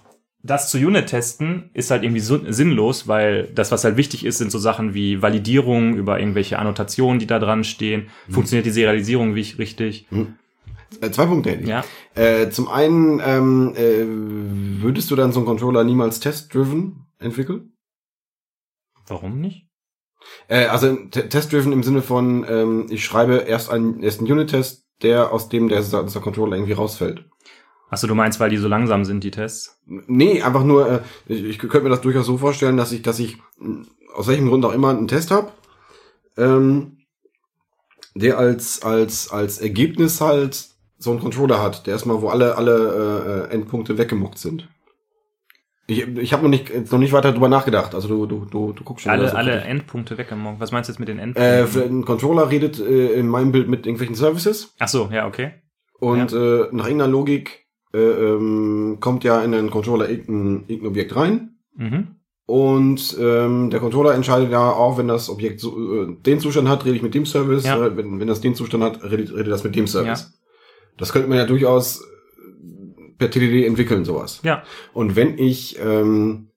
das 0.44 0.72
zu 0.72 0.80
Unit 0.80 1.06
testen 1.08 1.70
ist 1.76 1.92
halt 1.92 2.04
irgendwie 2.04 2.20
sinnlos, 2.20 3.08
weil 3.08 3.44
das, 3.54 3.72
was 3.72 3.84
halt 3.84 3.96
wichtig 3.96 4.26
ist, 4.26 4.40
sind 4.40 4.52
so 4.52 4.58
Sachen 4.58 4.96
wie 4.96 5.22
Validierung 5.22 5.94
über 5.96 6.20
irgendwelche 6.20 6.58
Annotationen, 6.58 7.20
die 7.20 7.28
da 7.28 7.38
dran 7.38 7.64
stehen. 7.64 8.08
Mhm. 8.28 8.34
Funktioniert 8.34 8.66
die 8.66 8.72
Serialisierung 8.72 9.36
wie 9.36 9.42
richtig? 9.42 10.08
Äh, 10.12 10.26
zwei 11.00 11.26
Punkte 11.26 11.52
hätte 11.52 11.64
ich. 11.64 11.70
Ja. 11.70 11.84
Äh, 12.16 12.50
zum 12.50 12.68
einen, 12.68 13.22
ähm, 13.24 13.74
äh, 13.76 14.06
würdest 14.84 15.10
du 15.12 15.16
dann 15.16 15.32
so 15.32 15.40
einen 15.40 15.48
Controller 15.48 15.84
niemals 15.84 16.20
test-driven 16.20 17.08
entwickeln? 17.20 17.74
Warum 19.08 19.40
nicht? 19.40 19.68
Äh, 20.48 20.66
also 20.66 20.96
test-driven 20.96 21.72
im 21.72 21.84
Sinne 21.84 22.02
von, 22.02 22.46
ähm, 22.48 22.88
ich 22.90 23.06
schreibe 23.06 23.38
erst 23.38 23.70
einen, 23.70 24.04
erst 24.04 24.20
einen 24.20 24.32
Unit-Test, 24.32 24.88
der 25.02 25.32
aus 25.32 25.50
dem 25.50 25.70
der, 25.70 25.82
der 25.82 26.22
Controller 26.22 26.58
irgendwie 26.58 26.74
rausfällt. 26.74 27.26
Achso, 27.90 28.08
du 28.08 28.16
meinst, 28.16 28.40
weil 28.40 28.50
die 28.50 28.58
so 28.58 28.68
langsam 28.68 29.04
sind, 29.04 29.24
die 29.24 29.32
Tests? 29.32 29.82
Nee, 29.86 30.42
einfach 30.42 30.64
nur, 30.64 30.90
äh, 30.90 31.00
ich, 31.26 31.44
ich 31.44 31.60
könnte 31.60 31.82
mir 31.82 31.90
das 31.90 32.02
durchaus 32.02 32.26
so 32.26 32.38
vorstellen, 32.38 32.78
dass 32.78 32.92
ich, 32.92 33.02
dass 33.02 33.20
ich 33.20 33.38
aus 34.14 34.28
welchem 34.28 34.48
Grund 34.48 34.64
auch 34.66 34.74
immer 34.74 34.90
einen 34.90 35.08
Test 35.08 35.32
habe, 35.32 35.52
ähm, 36.38 37.00
der 38.16 38.38
als, 38.38 38.82
als, 38.84 39.32
als 39.32 39.60
Ergebnis 39.60 40.22
halt 40.22 40.71
so 41.02 41.12
einen 41.12 41.20
Controller 41.20 41.62
hat, 41.62 41.86
der 41.88 41.94
erstmal, 41.94 42.22
wo 42.22 42.30
alle, 42.30 42.56
alle 42.58 43.48
äh, 43.50 43.54
Endpunkte 43.54 43.98
weggemockt 43.98 44.38
sind. 44.38 44.68
Ich, 45.88 46.08
ich 46.08 46.32
habe 46.32 46.44
noch 46.44 46.50
nicht, 46.50 46.70
jetzt 46.70 46.92
noch 46.92 47.00
nicht 47.00 47.12
weiter 47.12 47.32
drüber 47.34 47.50
nachgedacht. 47.50 47.94
Also 47.96 48.08
du, 48.08 48.26
du, 48.26 48.46
du, 48.46 48.72
du 48.72 48.84
guckst 48.84 49.04
schon 49.04 49.12
Alle, 49.12 49.36
alle. 49.36 49.60
Endpunkte 49.62 50.18
weggemockt. 50.18 50.60
Was 50.60 50.72
meinst 50.72 50.88
du 50.88 50.94
jetzt 50.94 51.00
mit 51.00 51.10
den 51.10 51.20
Äh, 51.20 51.24
Endpunkten? 51.24 51.68
für- 51.68 51.84
ein 51.84 52.06
Controller 52.06 52.50
redet 52.50 52.80
äh, 52.80 53.14
in 53.14 53.28
meinem 53.28 53.52
Bild 53.52 53.68
mit 53.68 53.86
irgendwelchen 53.86 54.16
Services 54.16 54.74
Ach 54.80 54.88
so, 54.88 55.10
ja, 55.12 55.28
okay. 55.28 55.52
und 56.00 56.32
äh, 56.32 56.68
nach 56.72 56.86
irgendeiner 56.86 57.08
Logik 57.08 57.66
äh, 57.94 57.98
ähm, 57.98 58.98
kommt 59.02 59.24
ja 59.26 59.42
in 59.42 59.52
den 59.52 59.70
Controller 59.70 60.08
irgendein, 60.10 60.64
irgendein 60.68 60.88
Objekt 60.88 61.16
rein 61.16 61.48
Mhm. 61.76 62.16
und 62.46 63.18
ähm, 63.20 63.70
der 63.70 63.80
Controller 63.80 64.14
entscheidet 64.14 64.52
ja 64.52 64.70
auch, 64.72 64.98
wenn 64.98 65.08
das 65.08 65.30
Objekt 65.30 65.60
so, 65.62 66.04
äh, 66.04 66.16
den 66.26 66.40
Zustand 66.40 66.70
hat, 66.70 66.86
rede 66.86 66.96
ich 66.96 67.02
mit 67.02 67.16
dem 67.16 67.26
Service, 67.26 67.66
Ja. 67.66 67.86
äh, 67.86 67.98
wenn, 67.98 68.20
wenn 68.20 68.28
das 68.28 68.40
den 68.42 68.56
Zustand 68.56 68.84
hat, 68.84 69.04
redet, 69.04 69.32
redet 69.34 69.52
das 69.52 69.64
mit 69.64 69.76
dem 69.76 69.88
Service. 69.88 70.34
Das 71.02 71.12
könnte 71.12 71.28
man 71.28 71.38
ja 71.38 71.46
durchaus 71.46 72.04
per 73.18 73.30
TDD 73.30 73.66
entwickeln, 73.68 74.06
sowas. 74.06 74.40
Ja. 74.44 74.64
Und 74.94 75.16
wenn 75.16 75.38
ich, 75.38 75.78
ähm, 75.84 76.48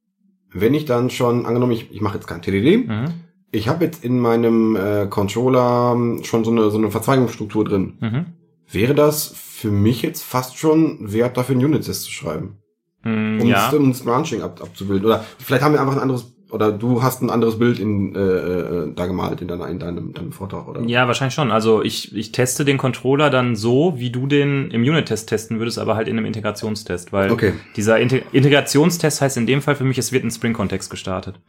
wenn 0.52 0.72
ich 0.74 0.84
dann 0.84 1.10
schon, 1.10 1.46
angenommen, 1.46 1.72
ich, 1.72 1.90
ich 1.90 2.00
mache 2.00 2.14
jetzt 2.16 2.26
kein 2.26 2.42
TDD, 2.42 2.86
Mhm. 2.86 3.04
ich 3.50 3.68
habe 3.68 3.84
jetzt 3.84 4.04
in 4.04 4.20
meinem 4.20 4.76
äh, 4.76 5.06
Controller 5.08 5.92
ähm, 5.96 6.22
schon 6.24 6.44
so 6.44 6.50
eine, 6.50 6.70
so 6.70 6.78
eine 6.78 6.90
Verzweigungsstruktur 6.90 7.64
drin. 7.64 7.98
Mhm. 8.00 8.26
Wäre 8.70 8.94
das 8.94 9.28
für 9.36 9.70
mich 9.70 10.02
jetzt 10.02 10.22
fast 10.22 10.56
schon 10.56 11.12
wert, 11.12 11.36
dafür 11.36 11.54
einen 11.56 11.64
Unit-Test 11.64 12.04
zu 12.04 12.10
schreiben? 12.10 12.58
Mm, 13.02 13.40
Um, 13.42 13.46
ja. 13.46 13.70
um 13.70 13.90
das 13.90 14.00
Branching 14.02 14.40
ab, 14.42 14.60
abzubilden. 14.62 15.04
Oder 15.04 15.24
vielleicht 15.38 15.62
haben 15.62 15.72
wir 15.74 15.80
einfach 15.80 15.94
ein 15.96 16.00
anderes, 16.02 16.33
oder 16.54 16.72
du 16.72 17.02
hast 17.02 17.20
ein 17.20 17.30
anderes 17.30 17.58
Bild 17.58 17.78
in, 17.78 18.14
äh, 18.14 18.18
äh, 18.18 18.92
da 18.94 19.06
gemalt 19.06 19.42
in, 19.42 19.48
deiner, 19.48 19.68
in 19.68 19.78
deinem, 19.78 20.12
deinem 20.14 20.32
Vortrag, 20.32 20.68
oder? 20.68 20.80
Ja, 20.82 21.06
wahrscheinlich 21.06 21.34
schon. 21.34 21.50
Also 21.50 21.82
ich, 21.82 22.14
ich 22.16 22.32
teste 22.32 22.64
den 22.64 22.78
Controller 22.78 23.28
dann 23.28 23.56
so, 23.56 23.94
wie 23.96 24.10
du 24.10 24.26
den 24.26 24.70
im 24.70 24.82
Unit-Test 24.82 25.28
testen 25.28 25.58
würdest, 25.58 25.78
aber 25.78 25.96
halt 25.96 26.08
in 26.08 26.16
einem 26.16 26.26
Integrationstest, 26.26 27.12
weil 27.12 27.30
Okay. 27.32 27.52
dieser 27.76 27.98
Inte 27.98 28.22
Integrationstest 28.32 29.20
heißt 29.20 29.36
in 29.36 29.46
dem 29.46 29.60
Fall 29.60 29.74
für 29.74 29.84
mich, 29.84 29.98
es 29.98 30.12
wird 30.12 30.24
ein 30.24 30.30
Spring-Kontext 30.30 30.90
gestartet. 30.90 31.40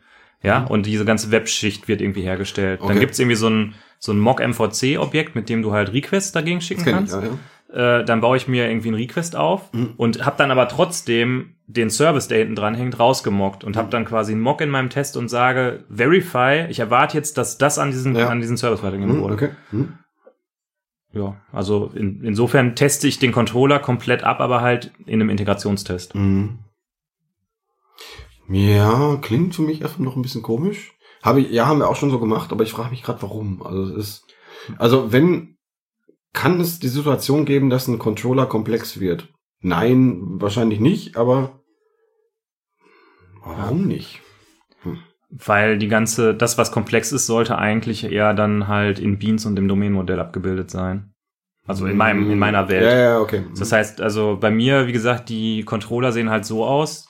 Ja, 0.44 0.64
und 0.66 0.86
diese 0.86 1.06
ganze 1.06 1.32
Webschicht 1.32 1.88
wird 1.88 2.02
irgendwie 2.02 2.22
hergestellt. 2.22 2.80
Mhm. 2.80 2.86
Okay. 2.86 2.94
Dann 2.94 3.00
gibt's 3.00 3.18
irgendwie 3.18 3.36
so 3.38 3.50
ein, 3.50 3.74
so 4.00 4.12
ein 4.12 4.20
Mock-MVC-Objekt, 4.20 5.34
mit 5.36 5.50
dem 5.50 5.62
du 5.62 5.72
halt 5.72 5.92
Requests 5.94 6.32
dagegen 6.32 6.62
schicken 6.62 6.84
kenn 6.84 6.94
ich, 6.94 7.12
kannst. 7.12 7.14
ja, 7.16 7.22
ja. 7.22 7.30
Äh, 7.76 8.04
dann 8.06 8.22
baue 8.22 8.38
ich 8.38 8.48
mir 8.48 8.68
irgendwie 8.70 8.88
einen 8.88 8.98
Request 8.98 9.36
auf 9.36 9.72
Mhm. 9.74 9.94
und 9.98 10.26
habe 10.26 10.38
dann 10.38 10.50
aber 10.52 10.68
trotzdem 10.68 11.56
den 11.68 11.90
Service, 11.90 12.28
der 12.28 12.38
hinten 12.40 12.56
dran 12.56 12.76
hängt, 12.76 13.00
rausgemockt 13.00 13.64
und 13.64 13.76
Mhm. 13.76 13.80
habe 13.80 13.90
dann 13.90 14.06
quasi 14.06 14.32
einen 14.32 14.42
Mock 14.42 14.62
in 14.62 14.70
meinem 14.70 14.90
Test 14.90 15.18
und 15.18 15.30
sage, 15.30 15.84
verify, 15.90 16.66
ich 16.70 16.80
erwarte 16.80 17.18
jetzt, 17.18 17.38
dass 17.38 17.58
das 17.58 17.78
an 17.80 17.92
diesen, 17.92 18.16
Ja. 18.16 18.30
an 18.30 18.40
diesen 18.40 18.58
Service 18.58 18.82
weitergegeben 18.84 19.16
Hm, 19.16 19.22
wurde. 19.22 19.34
okay. 19.34 19.50
Hm. 19.72 19.94
Ja, 21.12 21.38
also 21.52 21.92
in, 21.96 22.22
insofern 22.24 22.76
teste 22.76 23.08
ich 23.08 23.20
den 23.20 23.32
Controller 23.32 23.80
komplett 23.80 24.24
ab, 24.24 24.42
aber 24.42 24.62
halt 24.62 24.92
in 25.06 25.22
einem 25.22 25.30
Integrationstest. 25.30 26.14
Mhm. 26.16 26.60
Ja, 28.50 29.18
klingt 29.22 29.56
für 29.56 29.62
mich 29.64 29.82
erstmal 29.82 30.06
noch 30.08 30.16
ein 30.16 30.22
bisschen 30.22 30.44
komisch. 30.44 30.94
Habe 31.24 31.42
ich, 31.42 31.50
ja, 31.52 31.66
haben 31.66 31.80
wir 31.80 31.90
auch 31.90 31.96
schon 31.96 32.12
so 32.12 32.20
gemacht, 32.20 32.52
aber 32.52 32.64
ich 32.64 32.72
frage 32.72 32.92
mich 32.92 33.02
gerade, 33.02 33.22
warum. 33.24 33.64
Also 33.64 33.84
es 33.84 33.96
ist, 33.96 34.26
also 34.78 35.12
wenn, 35.12 35.55
kann 36.36 36.60
es 36.60 36.80
die 36.80 36.90
Situation 36.90 37.46
geben, 37.46 37.70
dass 37.72 37.88
ein 37.88 37.98
Controller 37.98 38.46
komplex 38.46 39.00
wird? 39.00 39.30
Nein, 39.62 40.22
wahrscheinlich 40.40 40.80
nicht, 40.80 41.18
aber 41.18 41.60
warum 43.44 43.88
nicht? 43.88 44.22
Weil 45.32 45.78
die 45.78 45.88
ganze, 45.88 46.36
das, 46.36 46.58
was 46.58 46.72
komplex 46.72 47.12
ist, 47.12 47.26
sollte 47.26 47.58
eigentlich 47.58 48.04
eher 48.10 48.34
dann 48.34 48.68
halt 48.68 49.00
in 49.00 49.18
Beans 49.18 49.46
und 49.46 49.58
im 49.58 49.68
Domain-Modell 49.68 50.20
abgebildet 50.20 50.70
sein. 50.70 51.12
Also 51.68 51.88
in 51.88 51.98
meinem, 51.98 52.32
in 52.32 52.38
meiner 52.38 52.70
Welt. 52.70 52.84
Ja, 52.84 52.96
ja, 53.00 53.20
okay. 53.20 53.44
Das 53.58 53.72
heißt, 53.72 54.00
also 54.00 54.38
bei 54.40 54.52
mir, 54.52 54.86
wie 54.86 54.92
gesagt, 54.92 55.30
die 55.30 55.64
Controller 55.64 56.12
sehen 56.12 56.30
halt 56.30 56.46
so 56.46 56.64
aus. 56.64 57.08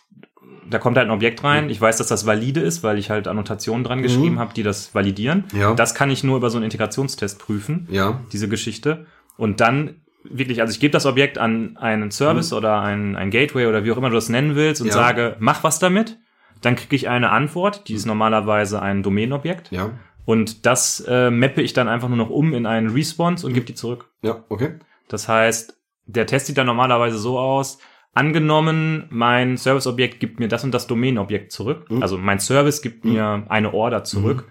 Da 0.69 0.79
kommt 0.79 0.97
halt 0.97 1.07
ein 1.07 1.11
Objekt 1.13 1.43
rein. 1.43 1.69
Ich 1.69 1.79
weiß, 1.79 1.97
dass 1.97 2.07
das 2.07 2.25
valide 2.25 2.61
ist, 2.61 2.81
weil 2.81 2.97
ich 2.97 3.09
halt 3.09 3.27
Annotationen 3.27 3.83
dran 3.83 3.99
Mhm. 3.99 4.03
geschrieben 4.03 4.39
habe, 4.39 4.53
die 4.53 4.63
das 4.63 4.95
validieren. 4.95 5.43
Ja. 5.53 5.73
Das 5.75 5.93
kann 5.93 6.09
ich 6.09 6.23
nur 6.23 6.38
über 6.38 6.49
so 6.49 6.57
einen 6.57 6.63
Integrationstest 6.63 7.38
prüfen, 7.38 7.88
ja. 7.91 8.21
diese 8.31 8.47
Geschichte. 8.47 9.05
Und 9.38 9.60
dann 9.62 10.02
wirklich, 10.24 10.62
also 10.62 10.71
ich 10.71 10.80
gebe 10.80 10.91
das 10.91 11.06
Objekt 11.06 11.38
an 11.38 11.78
einen 11.78 12.10
Service 12.12 12.52
oder 12.54 12.82
ein, 12.82 13.15
ein 13.15 13.30
Gateway 13.30 13.67
oder 13.67 13.84
wie 13.84 13.91
auch 13.91 13.98
immer 13.98 14.10
du 14.10 14.15
das 14.15 14.30
nennen 14.30 14.56
willst 14.56 14.82
und 14.82 14.88
Mhm. 14.88 14.91
Ja. 14.91 14.95
sage, 14.95 15.36
mach 15.39 15.63
was 15.63 15.80
damit. 15.80 16.17
Dann 16.62 16.76
kriege 16.76 16.95
ich 16.95 17.10
eine 17.10 17.30
Antwort, 17.32 17.88
die 17.89 17.93
ist 17.93 18.06
normalerweise 18.06 18.82
ein 18.82 19.04
Domain-Objekt. 19.04 19.71
Ja. 19.71 19.91
Und 20.26 20.65
das 20.65 21.02
äh, 21.08 21.30
mappe 21.30 21.62
ich 21.62 21.74
dann 21.74 21.88
einfach 21.88 22.08
nur 22.08 22.17
noch 22.17 22.32
um 22.32 22.54
in 22.56 22.65
einen 22.65 22.89
Response 22.89 23.45
und 23.45 23.54
gebe 23.54 23.65
die 23.67 23.76
zurück. 23.76 24.10
Ja, 24.24 24.43
okay. 24.50 24.80
Das 25.08 25.28
heißt, 25.28 25.78
der 26.08 26.26
Test 26.26 26.47
sieht 26.47 26.57
dann 26.57 26.66
normalerweise 26.66 27.18
so 27.20 27.38
aus, 27.38 27.78
angenommen, 28.16 29.05
mein 29.09 29.57
Serviceobjekt 29.57 30.20
gibt 30.20 30.39
mir 30.39 30.47
das 30.47 30.64
und 30.64 30.72
das 30.74 30.88
Domainobjekt 30.88 31.51
zurück. 31.51 31.91
Mhm. 31.91 32.01
Also 32.01 32.18
mein 32.18 32.39
Service 32.39 32.82
gibt 32.82 33.05
mir 33.05 33.43
eine 33.49 33.74
Order 33.74 34.03
zurück. 34.03 34.47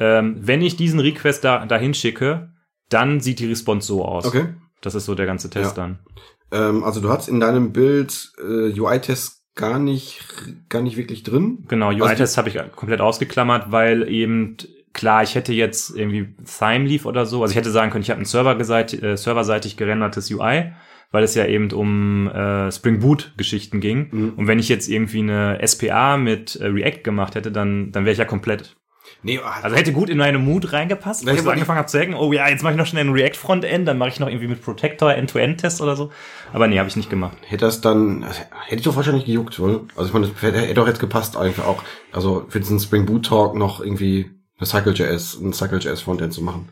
Ähm, 0.00 0.36
wenn 0.40 0.60
ich 0.60 0.76
diesen 0.76 1.00
Request 1.00 1.44
da 1.44 1.64
dahin 1.64 1.94
schicke, 1.94 2.52
dann 2.88 3.20
sieht 3.20 3.38
die 3.38 3.46
Response 3.46 3.86
so 3.86 4.04
aus. 4.04 4.24
Okay. 4.26 4.46
Das 4.80 4.94
ist 4.94 5.04
so 5.06 5.14
der 5.14 5.26
ganze 5.26 5.50
Test 5.50 5.76
Ja. 5.76 5.82
dann. 5.82 5.98
Ähm, 6.50 6.84
also 6.84 7.00
du 7.00 7.08
hast 7.10 7.28
in 7.28 7.40
deinem 7.40 7.72
Bild 7.72 8.32
äh, 8.38 8.78
UI-Tests 8.78 9.44
gar 9.54 9.78
nicht, 9.78 10.24
gar 10.68 10.82
nicht 10.82 10.96
wirklich 10.96 11.24
drin. 11.24 11.64
Genau, 11.68 11.88
Also 11.88 12.04
UI-Tests 12.04 12.38
habe 12.38 12.48
ich 12.48 12.58
komplett 12.76 13.00
ausgeklammert, 13.00 13.72
weil 13.72 14.08
eben 14.08 14.56
klar, 14.92 15.22
ich 15.22 15.34
hätte 15.34 15.52
jetzt 15.52 15.94
irgendwie 15.96 16.34
Thymeleaf 16.44 17.04
oder 17.06 17.26
so, 17.26 17.42
also 17.42 17.50
ich 17.52 17.56
hätte 17.56 17.70
sagen 17.70 17.90
können, 17.90 18.02
ich 18.02 18.10
habe 18.10 18.20
ein 18.20 18.24
serverseitig, 18.24 19.02
äh, 19.02 19.16
serverseitig 19.16 19.76
gerendertes 19.76 20.30
UI, 20.30 20.72
weil 21.10 21.24
es 21.24 21.34
ja 21.34 21.44
eben 21.46 21.70
um 21.72 22.28
äh, 22.28 22.70
Spring 22.70 23.00
Boot 23.00 23.32
Geschichten 23.36 23.80
ging. 23.80 24.08
Mhm. 24.10 24.32
Und 24.36 24.46
wenn 24.46 24.58
ich 24.58 24.68
jetzt 24.68 24.88
irgendwie 24.88 25.20
eine 25.20 25.58
SPA 25.66 26.16
mit 26.16 26.56
äh, 26.56 26.66
React 26.66 27.02
gemacht 27.02 27.34
hätte, 27.34 27.50
dann 27.50 27.90
dann 27.92 28.04
wäre 28.04 28.12
ich 28.12 28.18
ja 28.18 28.24
komplett 28.24 28.76
Nee, 29.22 29.40
Also 29.62 29.74
hätte 29.74 29.92
gut 29.92 30.08
in 30.10 30.18
meine 30.18 30.38
Mut 30.38 30.72
reingepasst, 30.72 31.26
wo 31.26 31.30
ich 31.30 31.42
so 31.42 31.50
angefangen 31.50 31.78
habe 31.78 31.88
zu 31.88 31.98
hacken, 31.98 32.14
oh 32.14 32.32
ja, 32.32 32.48
jetzt 32.48 32.62
mache 32.62 32.74
ich 32.74 32.78
noch 32.78 32.86
schnell 32.86 33.04
ein 33.04 33.12
React-Frontend, 33.12 33.86
dann 33.88 33.98
mache 33.98 34.10
ich 34.10 34.20
noch 34.20 34.28
irgendwie 34.28 34.46
mit 34.46 34.62
Protector 34.62 35.12
End-to-End-Test 35.12 35.80
oder 35.80 35.96
so. 35.96 36.12
Aber 36.52 36.68
nee, 36.68 36.78
habe 36.78 36.88
ich 36.88 36.94
nicht 36.96 37.10
gemacht. 37.10 37.36
hätte 37.46 37.64
das 37.66 37.80
dann, 37.80 38.22
also, 38.22 38.40
hätte 38.66 38.76
ich 38.76 38.82
doch 38.82 38.94
wahrscheinlich 38.94 39.24
gejuckt, 39.24 39.58
wohl. 39.58 39.86
Also 39.96 40.08
ich 40.08 40.14
meine, 40.14 40.28
das 40.28 40.40
hätte, 40.42 40.60
hätte 40.60 40.74
doch 40.74 40.86
jetzt 40.86 41.00
gepasst 41.00 41.36
eigentlich 41.36 41.58
auch. 41.64 41.82
Also 42.12 42.46
für 42.48 42.60
diesen 42.60 42.78
Spring 42.78 43.06
Boot 43.06 43.26
Talk 43.26 43.56
noch 43.56 43.80
irgendwie 43.80 44.30
eine 44.58 44.66
Cycle.js, 44.66 45.40
ein 45.40 45.52
Cycle.js 45.52 46.00
Frontend 46.00 46.32
zu 46.32 46.42
machen. 46.42 46.68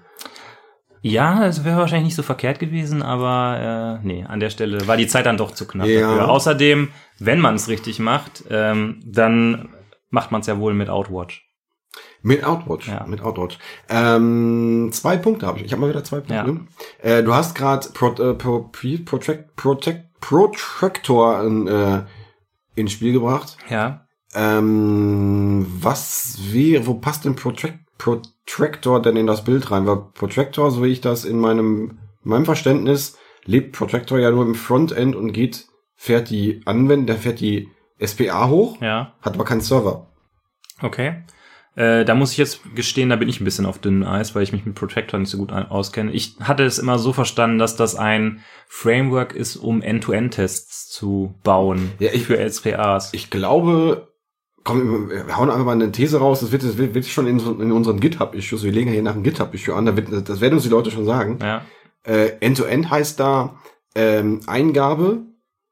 Ja, 1.03 1.47
es 1.47 1.64
wäre 1.64 1.76
wahrscheinlich 1.78 2.07
nicht 2.07 2.16
so 2.16 2.22
verkehrt 2.22 2.59
gewesen, 2.59 3.03
aber 3.03 4.01
äh, 4.03 4.07
nee, 4.07 4.24
an 4.26 4.40
der 4.40 4.51
Stelle 4.51 4.86
war 4.88 4.97
die 4.97 5.07
Zeit 5.07 5.26
dann 5.26 5.36
doch 5.36 5.53
zu 5.53 5.66
knapp 5.66 5.86
Ja. 5.86 6.01
dafür. 6.01 6.28
Außerdem, 6.30 6.88
wenn 7.18 7.38
man 7.40 7.55
es 7.57 7.68
richtig 7.68 7.99
macht, 8.01 8.44
ähm, 8.51 9.01
dann 9.05 9.68
macht 10.11 10.32
man 10.32 10.40
es 10.40 10.47
ja 10.49 10.59
wohl 10.59 10.74
mit 10.74 10.88
Outwatch. 10.88 11.45
Mit 12.22 12.44
Outwatch, 12.44 12.88
Ja. 12.88 13.05
mit 13.07 13.20
Outwatch. 13.22 13.59
Ähm, 13.88 14.90
zwei 14.92 15.16
Punkte 15.16 15.47
habe 15.47 15.59
ich. 15.59 15.64
Ich 15.66 15.72
habe 15.72 15.80
mal 15.82 15.88
wieder 15.90 16.05
zwei 16.05 16.20
Punkte. 16.20 16.61
Äh, 17.03 17.22
du 17.22 17.32
hast 17.34 17.55
gerade 17.55 17.88
Pro, 17.94 18.09
äh, 18.12 18.34
Pro, 18.34 18.61
Pro, 18.70 18.88
Protect, 19.05 19.55
Protect, 19.57 20.05
Protractor 20.20 21.42
in, 21.44 21.66
äh, 21.68 22.03
ins 22.74 22.92
Spiel 22.92 23.12
gebracht. 23.12 23.57
Ja. 23.68 24.07
Ähm, 24.34 25.66
was 25.80 26.38
wäre, 26.53 26.86
wo 26.86 26.94
passt 26.94 27.24
denn 27.24 27.36
Protract, 27.36 27.78
Protractor 27.99 29.01
denn 29.01 29.16
in 29.16 29.26
das 29.26 29.44
Bild 29.44 29.70
rein? 29.70 29.86
Weil 29.86 29.97
Protractor, 30.14 30.70
so 30.70 30.82
wie 30.84 30.88
ich 30.88 31.01
das 31.01 31.24
in 31.24 31.38
meinem, 31.38 31.99
in 32.24 32.30
meinem 32.30 32.44
Verständnis, 32.44 33.16
lebt 33.44 33.76
Protractor 33.76 34.18
ja 34.18 34.30
nur 34.30 34.44
im 34.44 34.55
Frontend 34.55 35.14
und 35.16 35.32
geht, 35.32 35.66
fährt 35.94 36.28
die 36.30 36.61
Anwendung, 36.66 37.07
der 37.07 37.16
fährt 37.16 37.40
die 37.40 37.68
SPA 38.05 38.49
hoch, 38.49 38.80
Ja. 38.82 39.14
hat 39.22 39.34
aber 39.34 39.44
keinen 39.44 39.61
Server. 39.62 40.07
Okay. 40.82 41.22
Äh, 41.77 42.05
da 42.05 42.14
muss 42.14 42.33
ich 42.33 42.39
jetzt 42.39 42.61
gestehen, 42.74 43.11
da 43.11 43.16
bin 43.16 43.29
ich 43.29 43.41
ein 43.41 43.45
bisschen 43.45 43.66
auf 43.66 43.79
dünnem 43.79 44.03
Eis, 44.09 44.35
weil 44.35 44.43
ich 44.43 44.53
mich 44.53 44.64
mit 44.64 44.74
Protector 44.74 45.20
nicht 45.20 45.29
so 45.31 45.37
gut 45.39 45.53
auskenne. 45.53 46.11
Ich 46.12 46.37
hatte 46.41 46.64
es 46.64 46.79
immer 46.79 46.99
so 46.99 47.12
verstanden, 47.12 47.59
dass 47.59 47.77
das 47.77 47.95
ein 47.97 48.41
Framework 48.66 49.35
ist, 49.35 49.57
um 49.57 49.83
End-to-End-Tests 49.83 50.89
zu 50.89 51.35
bauen 51.45 51.93
Ja, 51.99 52.11
ich- 52.12 52.24
für 52.24 52.39
SPAs. 52.39 53.12
Ich 53.12 53.29
glaube, 53.31 54.09
komm, 54.64 55.11
wir 55.11 55.37
hauen 55.37 55.51
einfach 55.51 55.64
mal 55.66 55.72
eine 55.72 55.93
These 55.93 56.18
raus, 56.18 56.41
das 56.41 56.51
wird, 56.51 56.62
das 56.64 56.79
wird, 56.79 56.95
wird 56.95 57.07
schon 57.07 57.27
in, 57.27 57.39
so- 57.39 57.61
in 57.61 57.70
unseren 57.72 58.01
GitHub-Issues, 58.01 58.64
wir 58.64 58.72
legen 58.72 58.89
ja 58.89 58.95
hier 58.95 59.03
nach 59.03 59.14
einem 59.14 59.22
GitHub-Issue 59.22 59.74
an, 59.74 59.85
da 59.87 59.97
wird, 59.97 60.09
das 60.29 60.41
werden 60.41 60.55
uns 60.55 60.62
die 60.64 60.70
Leute 60.70 60.91
schon 60.91 61.05
sagen. 61.05 61.39
ja. 61.43 61.62
Äh, 62.05 62.37
End-to-End 62.41 62.89
heißt 62.89 63.18
da 63.20 63.59
ähm, 63.97 64.41
Eingabe 64.47 65.22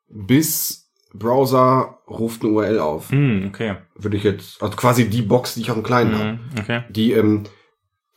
bis 0.09 0.91
Browser 1.15 2.01
ruft 2.09 2.43
eine 2.43 2.53
URL 2.53 2.81
auf. 2.81 3.11
Hm, 3.11 3.45
okay. 3.49 3.77
Würde 3.97 4.17
ich 4.17 4.25
jetzt, 4.25 4.63
also 4.63 4.77
quasi 4.77 5.09
die 5.09 5.23
Box, 5.23 5.55
die 5.55 5.61
ich 5.61 5.71
auf 5.71 5.77
dem 5.77 5.85
Kleinen 5.85 6.19
habe. 6.19 6.33
Mhm, 6.33 6.39
okay. 6.59 6.83
Die, 6.89 7.13
ähm, 7.13 7.45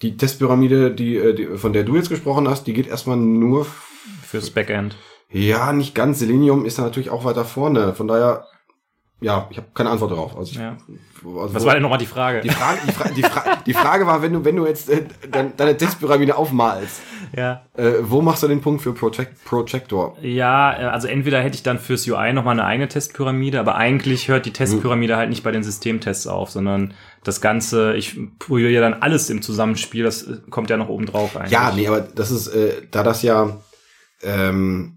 die 0.02 0.18
Testpyramide, 0.18 0.92
die, 0.94 1.18
äh, 1.18 1.34
die, 1.34 1.46
von 1.58 1.74
der 1.74 1.84
du 1.84 1.96
jetzt 1.96 2.10
gesprochen 2.10 2.48
hast, 2.48 2.66
die 2.66 2.74
geht 2.74 2.88
erstmal 2.88 3.18
nur, 3.18 3.68
Fürs 4.24 4.50
Backend. 4.50 4.96
ja, 5.30 5.72
nicht 5.74 5.94
ganz. 5.96 6.20
Selenium 6.20 6.66
ist 6.66 6.78
da 6.80 6.84
natürlich 6.84 7.10
auch 7.10 7.26
weiter 7.26 7.46
vorne. 7.46 7.94
Von 7.94 8.08
daher, 8.08 8.46
ja, 9.20 9.48
ich 9.50 9.58
habe 9.58 9.68
keine 9.74 9.90
Antwort 9.90 10.12
darauf. 10.12 10.38
Also 10.38 10.60
Ja. 10.60 10.78
also 11.24 11.54
Was 11.56 11.66
war 11.66 11.74
denn 11.74 11.82
nochmal 11.82 11.98
die 11.98 12.06
Frage? 12.06 12.42
Die 12.42 12.50
Frage, 12.50 12.80
die, 12.86 12.92
Fra 12.92 13.10
die, 13.10 13.24
Fra 13.24 13.44
die 13.66 13.74
Frage 13.74 14.06
war, 14.06 14.22
wenn 14.22 14.34
du, 14.34 14.46
wenn 14.46 14.56
du 14.56 14.66
jetzt 14.68 14.90
äh, 14.90 15.06
dein, 15.32 15.58
deine 15.58 15.76
Testpyramide 15.76 16.36
aufmalst, 16.38 17.02
ja. 17.36 17.64
äh, 17.76 17.94
wo 18.02 18.22
machst 18.22 18.44
du 18.44 18.48
den 18.48 18.62
Punkt 18.62 18.82
für 18.84 18.94
Project 18.94 19.44
Projector? 19.44 20.16
Ja, 20.22 20.72
äh, 20.80 20.84
also 20.86 21.08
entweder 21.08 21.42
hätte 21.42 21.56
ich 21.56 21.64
dann 21.64 21.80
fürs 21.80 22.08
UI 22.08 22.32
nochmal 22.34 22.54
eine 22.54 22.66
eigene 22.66 22.88
Testpyramide, 22.88 23.60
aber 23.60 23.76
eigentlich 23.76 24.28
hört 24.28 24.46
die 24.46 24.54
Testpyramide 24.54 25.14
Mhm. 25.14 25.18
halt 25.18 25.30
nicht 25.30 25.44
bei 25.44 25.52
den 25.52 25.64
Systemtests 25.64 26.28
auf, 26.28 26.52
sondern 26.52 26.94
das 27.24 27.42
Ganze, 27.42 27.96
ich 27.96 28.18
prüfe 28.38 28.70
ja 28.70 28.82
dann 28.82 28.94
alles 29.02 29.30
im 29.32 29.42
Zusammenspiel, 29.42 30.04
das 30.04 30.24
äh, 30.28 30.38
kommt 30.52 30.70
ja 30.70 30.78
noch 30.78 30.90
oben 30.90 31.08
drauf 31.08 31.36
eigentlich. 31.36 31.52
Ja, 31.52 31.72
nee, 31.76 31.88
aber 31.88 32.02
das 32.02 32.30
ist, 32.30 32.48
äh, 32.50 32.84
da 32.92 33.02
das 33.02 33.24
ja, 33.24 33.58
ähm, 34.22 34.97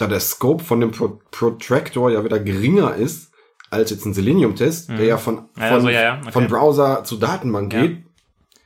da 0.00 0.06
der 0.06 0.20
Scope 0.20 0.62
von 0.64 0.80
dem 0.80 0.90
Pro 0.92 1.18
Protractor 1.30 2.10
ja 2.10 2.24
wieder 2.24 2.38
geringer 2.38 2.94
ist, 2.94 3.30
als 3.70 3.90
jetzt 3.90 4.04
ein 4.06 4.14
Selenium-Test, 4.14 4.90
der 4.90 5.04
ja 5.04 5.16
von, 5.16 5.34
Mhm. 5.34 5.40
Ja, 5.56 5.62
von, 5.66 5.74
also, 5.76 5.88
ja, 5.90 6.00
ja, 6.02 6.18
okay. 6.22 6.32
von 6.32 6.46
Browser 6.48 7.04
zu 7.04 7.16
Datenbank 7.16 7.72
Ja. 7.72 7.82
geht, 7.82 7.98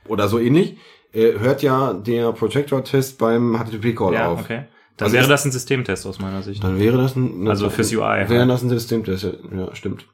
oder 0.07 0.27
so 0.27 0.39
ähnlich, 0.39 0.77
äh, 1.13 1.33
hört 1.39 1.61
ja 1.61 1.93
der 1.93 2.31
Protractor-Test 2.31 3.17
beim 3.17 3.55
HTTP-Call 3.57 4.13
Ja, 4.13 4.27
auf. 4.29 4.41
okay. 4.41 4.65
Dann 4.97 5.07
Also 5.07 5.17
wäre 5.17 5.27
das 5.27 5.43
ein 5.45 5.51
Systemtest 5.51 6.05
aus 6.07 6.19
meiner 6.19 6.41
Sicht. 6.41 6.63
Dann 6.63 6.79
wäre 6.79 6.97
das 6.97 7.15
ein, 7.17 7.47
Also 7.49 7.69
fürs 7.69 7.91
UI 7.91 7.99
halt. 8.01 8.29
Wäre 8.29 8.47
das 8.47 8.63
ein 8.63 8.69
Systemtest, 8.69 9.23
ja, 9.23 9.75
stimmt. 9.75 10.05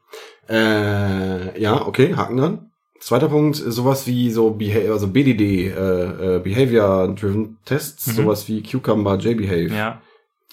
Äh, 0.50 1.60
ja, 1.62 1.86
okay, 1.86 2.16
Haken 2.16 2.38
dran. 2.38 2.72
Zweiter 3.00 3.30
Punkt, 3.30 3.56
sowas 3.56 4.06
wie 4.06 4.30
so 4.30 4.52
Beha 4.52 4.92
also 4.92 5.08
BDD, 5.08 5.68
äh, 5.70 6.36
äh, 6.36 6.40
Behavior 6.40 7.08
Driven 7.16 7.58
Tests, 7.66 8.08
Mhm. 8.08 8.12
sowas 8.12 8.48
wie 8.48 8.62
Cucumber, 8.62 9.18
JBehave. 9.18 9.74
Ja. 9.76 10.02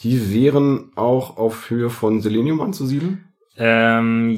Die 0.03 0.33
wären 0.33 0.93
auch 0.95 1.37
auf 1.37 1.71
Höhe 1.71 1.91
von 1.91 2.21
Selenium 2.21 2.61
anzusiedeln? 2.61 3.25
Ähm, 3.61 4.37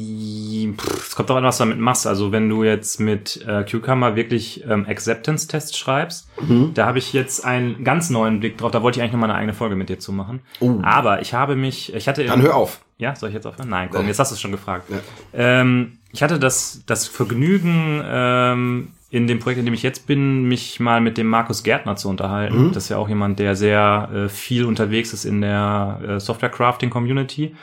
es 0.97 1.15
kommt 1.15 1.29
doch 1.29 1.37
an, 1.37 1.45
was 1.45 1.59
du 1.59 1.65
damit 1.65 1.79
machst. 1.79 2.07
Also 2.07 2.33
wenn 2.33 2.49
du 2.49 2.65
jetzt 2.65 3.01
mit 3.01 3.45
äh, 3.47 3.65
Cucumber 3.71 4.17
wirklich 4.17 4.65
ähm, 4.67 4.87
Acceptance-Tests 4.89 5.77
schreibst, 5.77 6.27
da 6.75 6.87
habe 6.87 6.99
ich 6.99 7.13
jetzt 7.13 7.45
einen 7.45 7.85
ganz 7.85 8.09
neuen 8.09 8.41
Blick 8.41 8.57
drauf. 8.57 8.71
Da 8.71 8.83
wollte 8.83 8.99
ich 8.99 9.03
eigentlich 9.03 9.13
noch 9.13 9.21
mal 9.21 9.27
eine 9.29 9.35
eigene 9.35 9.53
Folge 9.53 9.77
mit 9.77 9.91
dir 9.91 9.99
zu 9.99 10.13
machen. 10.13 10.41
Oh. 10.61 10.79
Aber 10.83 11.21
ich 11.21 11.35
habe 11.35 11.55
mich, 11.55 11.93
ich 11.95 12.09
hatte 12.09 12.25
Dann 12.25 12.41
hör 12.41 12.57
auf. 12.57 12.81
Ja, 12.97 13.15
soll 13.15 13.29
ich 13.29 13.35
jetzt 13.35 13.47
aufhören? 13.47 13.69
Nein, 13.69 13.89
komm, 13.91 14.03
Nee. 14.03 14.09
jetzt 14.09 14.19
hast 14.19 14.31
du 14.31 14.35
es 14.37 14.41
schon 14.41 14.53
gefragt. 14.53 14.89
Ja. 14.91 14.99
Ähm, 15.35 15.99
ich 16.13 16.23
hatte 16.23 16.39
das, 16.39 16.83
das 16.87 17.07
Vergnügen, 17.07 18.03
ähm, 18.07 18.89
in 19.11 19.27
dem 19.27 19.41
Projekt, 19.41 19.59
in 19.59 19.65
dem 19.65 19.75
ich 19.75 19.83
jetzt 19.83 20.07
bin, 20.07 20.45
mich 20.45 20.79
mal 20.79 21.01
mit 21.01 21.19
dem 21.19 21.27
Markus 21.27 21.65
Gärtner 21.65 21.97
zu 21.97 22.09
unterhalten. 22.09 22.67
Mhm. 22.67 22.73
Das 22.73 22.85
ist 22.85 22.89
ja 22.91 22.97
auch 22.97 23.09
jemand, 23.09 23.41
der 23.41 23.57
sehr 23.57 24.09
äh, 24.15 24.29
viel 24.29 24.65
unterwegs 24.65 25.13
ist 25.13 25.25
in 25.25 25.41
der 25.41 26.01
äh, 26.07 26.21
Software-Crafting-Community. 26.21 27.57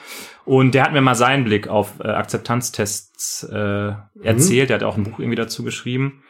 Und 0.43 0.75
der 0.75 0.83
hat 0.83 0.93
mir 0.93 1.01
mal 1.01 1.15
seinen 1.15 1.45
Blick 1.45 1.69
auf 1.69 1.99
äh, 1.99 2.09
Akzeptanztests 2.09 3.43
äh, 3.43 3.91
erzählt. 4.21 4.69
Der 4.69 4.75
hat 4.75 4.83
auch 4.83 4.97
ein 4.97 5.03
Buch 5.05 5.19
irgendwie 5.19 5.35
dazu 5.35 5.63
geschrieben. 5.63 6.21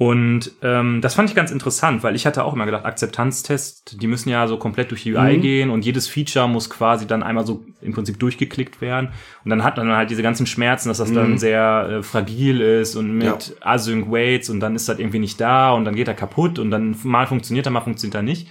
Und 0.00 0.52
ähm, 0.62 1.02
das 1.02 1.12
fand 1.12 1.28
ich 1.28 1.36
ganz 1.36 1.50
interessant, 1.50 2.02
weil 2.02 2.16
ich 2.16 2.24
hatte 2.24 2.42
auch 2.44 2.54
immer 2.54 2.64
gedacht, 2.64 2.86
Akzeptanztests, 2.86 3.84
die 3.98 4.06
müssen 4.06 4.30
ja 4.30 4.48
so 4.48 4.56
komplett 4.56 4.90
durch 4.90 5.02
die 5.02 5.14
UI 5.14 5.36
Mhm. 5.36 5.40
gehen 5.42 5.68
und 5.70 5.84
jedes 5.84 6.08
Feature 6.08 6.48
muss 6.48 6.70
quasi 6.70 7.06
dann 7.06 7.22
einmal 7.22 7.44
so 7.44 7.66
im 7.82 7.92
Prinzip 7.92 8.18
durchgeklickt 8.18 8.80
werden. 8.80 9.10
Und 9.44 9.50
dann 9.50 9.62
hat 9.62 9.76
man 9.76 9.92
halt 9.92 10.08
diese 10.08 10.22
ganzen 10.22 10.46
Schmerzen, 10.46 10.88
dass 10.88 10.96
das 10.96 11.12
dann 11.12 11.36
sehr 11.36 11.98
äh, 11.98 12.02
fragil 12.02 12.62
ist 12.62 12.96
und 12.96 13.14
mit 13.14 13.54
Async 13.62 14.10
Waits 14.10 14.48
und 14.48 14.60
dann 14.60 14.74
ist 14.74 14.88
das 14.88 14.98
irgendwie 14.98 15.18
nicht 15.18 15.38
da 15.38 15.72
und 15.72 15.84
dann 15.84 15.94
geht 15.94 16.08
er 16.08 16.14
kaputt 16.14 16.58
und 16.58 16.70
dann 16.70 16.96
mal 17.02 17.26
funktioniert 17.26 17.66
er, 17.66 17.72
mal 17.72 17.82
funktioniert 17.82 18.14
er 18.14 18.22
nicht. 18.22 18.48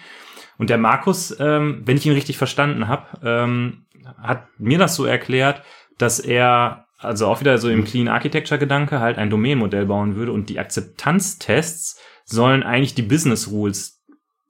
Und 0.59 0.69
der 0.69 0.77
Markus, 0.77 1.35
ähm, 1.39 1.81
wenn 1.83 1.97
ich 1.97 2.05
ihn 2.05 2.13
richtig 2.13 2.37
verstanden 2.37 2.87
habe, 2.87 3.07
ähm, 3.23 3.85
hat 4.21 4.43
mir 4.59 4.77
das 4.77 4.95
so 4.95 5.05
erklärt, 5.05 5.63
dass 5.97 6.19
er 6.19 6.85
also 6.99 7.27
auch 7.27 7.39
wieder 7.39 7.57
so 7.57 7.69
im 7.69 7.85
Clean 7.85 8.07
Architecture 8.07 8.59
Gedanke 8.59 8.99
halt 8.99 9.17
ein 9.17 9.29
Domainmodell 9.29 9.85
bauen 9.85 10.15
würde 10.15 10.31
und 10.31 10.49
die 10.49 10.59
Akzeptanztests 10.59 11.99
sollen 12.25 12.63
eigentlich 12.63 12.93
die 12.93 13.01
Business 13.01 13.49
Rules 13.49 14.03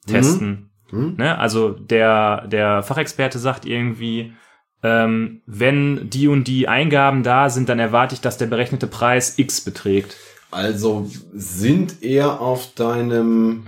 testen. 0.07 0.71
Mhm. 0.91 1.15
Ne? 1.17 1.37
Also 1.37 1.69
der 1.69 2.47
der 2.47 2.83
Fachexperte 2.83 3.39
sagt 3.39 3.65
irgendwie 3.65 4.33
ähm, 4.81 5.41
wenn 5.45 6.09
die 6.09 6.27
und 6.27 6.47
die 6.47 6.67
Eingaben 6.67 7.23
da 7.23 7.49
sind, 7.49 7.69
dann 7.69 7.79
erwarte 7.79 8.15
ich, 8.15 8.21
dass 8.21 8.37
der 8.37 8.47
berechnete 8.47 8.87
Preis 8.87 9.37
X 9.37 9.61
beträgt. 9.61 10.15
Also 10.51 11.09
sind 11.33 12.01
eher 12.01 12.41
auf 12.41 12.73
deinem 12.73 13.67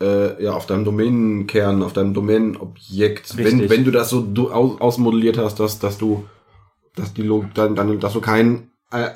äh, 0.00 0.42
ja, 0.42 0.52
auf 0.52 0.66
deinem 0.66 0.84
Domänenkern, 0.84 1.82
auf 1.82 1.92
deinem 1.92 2.14
Domänenobjekt, 2.14 3.36
wenn, 3.36 3.68
wenn 3.68 3.84
du 3.84 3.90
das 3.90 4.08
so 4.10 4.22
du, 4.22 4.50
aus, 4.50 4.80
ausmodelliert 4.80 5.36
hast, 5.38 5.60
dass, 5.60 5.78
dass 5.78 5.98
du, 5.98 6.24
dass 6.96 7.14
die 7.14 7.22
Log 7.22 7.46
dann, 7.54 7.74
dann, 7.74 8.00
dass 8.00 8.12
du 8.12 8.20
kein, 8.20 8.70
äh, 8.90 9.10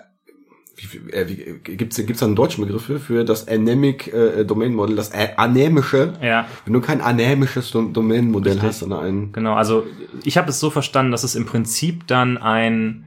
wie, 0.77 1.11
äh, 1.11 1.29
wie, 1.29 1.77
gibt's, 1.77 1.97
gibt's 1.97 2.21
da 2.21 2.27
einen 2.27 2.37
deutschen 2.37 2.65
Begriff 2.65 2.85
für, 2.85 2.99
für 2.99 3.25
das 3.25 3.49
Anemic 3.49 4.13
äh, 4.13 4.45
Domain 4.45 4.75
Model, 4.75 4.97
das 4.97 5.11
äh, 5.11 5.31
anämische, 5.37 6.15
Ja, 6.23 6.47
wenn 6.65 6.73
du 6.73 6.81
kein 6.81 7.01
anämisches 7.01 7.71
Dom 7.71 7.93
Domain-Modell 7.93 8.55
Richtig. 8.55 8.69
hast, 8.69 8.79
sondern 8.81 9.05
ein, 9.05 9.33
Genau, 9.33 9.55
also 9.55 9.87
ich 10.25 10.37
habe 10.37 10.51
es 10.51 10.61
so 10.61 10.71
verstanden, 10.71 11.13
dass 11.13 11.25
es 11.25 11.35
im 11.35 11.47
Prinzip 11.47 12.07
dann 12.07 12.39
ein 12.39 13.07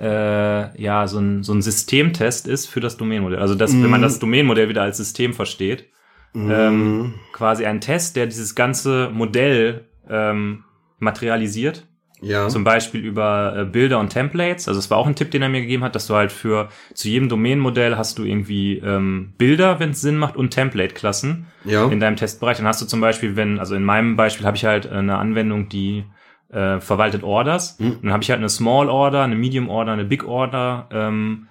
äh, 0.00 0.82
ja 0.82 1.06
so 1.06 1.18
ein, 1.18 1.44
so 1.44 1.52
ein 1.52 1.62
Systemtest 1.62 2.48
ist 2.48 2.66
für 2.66 2.80
das 2.80 2.96
Domainmodell. 2.96 3.38
Also 3.38 3.54
dass, 3.54 3.72
wenn 3.72 3.90
man 3.90 4.02
das 4.02 4.18
Domainmodell 4.18 4.68
wieder 4.68 4.82
als 4.82 4.96
System 4.96 5.34
versteht, 5.34 5.86
ähm, 6.34 7.14
quasi 7.32 7.64
ein 7.64 7.80
Test, 7.80 8.16
der 8.16 8.26
dieses 8.26 8.54
ganze 8.54 9.10
Modell 9.12 9.86
ähm, 10.08 10.64
materialisiert. 10.98 11.86
Ja, 12.24 12.48
Zum 12.48 12.64
Beispiel 12.64 13.04
über 13.04 13.54
äh, 13.56 13.64
Bilder 13.64 13.98
und 14.00 14.08
Templates. 14.08 14.66
Also 14.66 14.78
es 14.78 14.90
war 14.90 14.98
auch 14.98 15.06
ein 15.06 15.14
Tipp, 15.14 15.30
den 15.30 15.42
er 15.42 15.48
mir 15.50 15.60
gegeben 15.60 15.84
hat, 15.84 15.94
dass 15.94 16.06
du 16.06 16.14
halt 16.14 16.32
für 16.32 16.68
zu 16.94 17.08
jedem 17.08 17.28
Domainmodell 17.28 17.96
hast 17.96 18.18
du 18.18 18.24
irgendwie 18.24 18.78
ähm, 18.78 19.34
Bilder, 19.36 19.78
wenn 19.78 19.90
es 19.90 20.00
Sinn 20.00 20.16
macht, 20.16 20.36
und 20.36 20.50
Template-Klassen 20.50 21.46
ja, 21.64 21.86
in 21.86 22.00
deinem 22.00 22.16
Testbereich. 22.16 22.56
Dann 22.56 22.66
hast 22.66 22.80
du 22.80 22.86
zum 22.86 23.00
Beispiel, 23.00 23.36
wenn, 23.36 23.58
also 23.58 23.74
in 23.74 23.84
meinem 23.84 24.16
Beispiel 24.16 24.46
habe 24.46 24.56
ich 24.56 24.64
halt 24.64 24.90
eine 24.90 25.18
Anwendung, 25.18 25.68
die 25.68 26.04
äh, 26.50 26.80
verwaltet 26.80 27.22
Orders. 27.22 27.78
Mhm. 27.78 27.90
Und 27.92 28.04
dann 28.04 28.12
habe 28.12 28.22
ich 28.22 28.30
halt 28.30 28.38
eine 28.38 28.48
Small 28.48 28.88
Order, 28.88 29.22
eine 29.22 29.36
Medium 29.36 29.68
Order, 29.68 29.92
eine 29.92 30.04
Big 30.04 30.24
Order, 30.24 30.88
ähm, 30.92 31.48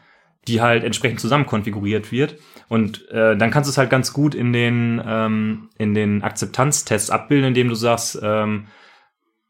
die 0.48 0.62
halt 0.62 0.84
entsprechend 0.84 1.20
zusammen 1.20 1.46
konfiguriert 1.46 2.12
wird. 2.12 2.38
Und 2.68 3.10
äh, 3.12 3.38
dann 3.38 3.52
kannst 3.52 3.70
du 3.70 3.72
es 3.72 3.78
halt 3.78 3.90
ganz 3.90 4.12
gut 4.12 4.34
in 4.34 4.54
den, 4.54 5.02
ähm, 5.06 5.70
in 5.78 5.94
den 5.94 6.24
Akzeptanztests 6.24 7.12
abbilden, 7.12 7.50
indem 7.50 7.70
du 7.70 7.76
sagst, 7.76 8.20
ähm, 8.24 8.66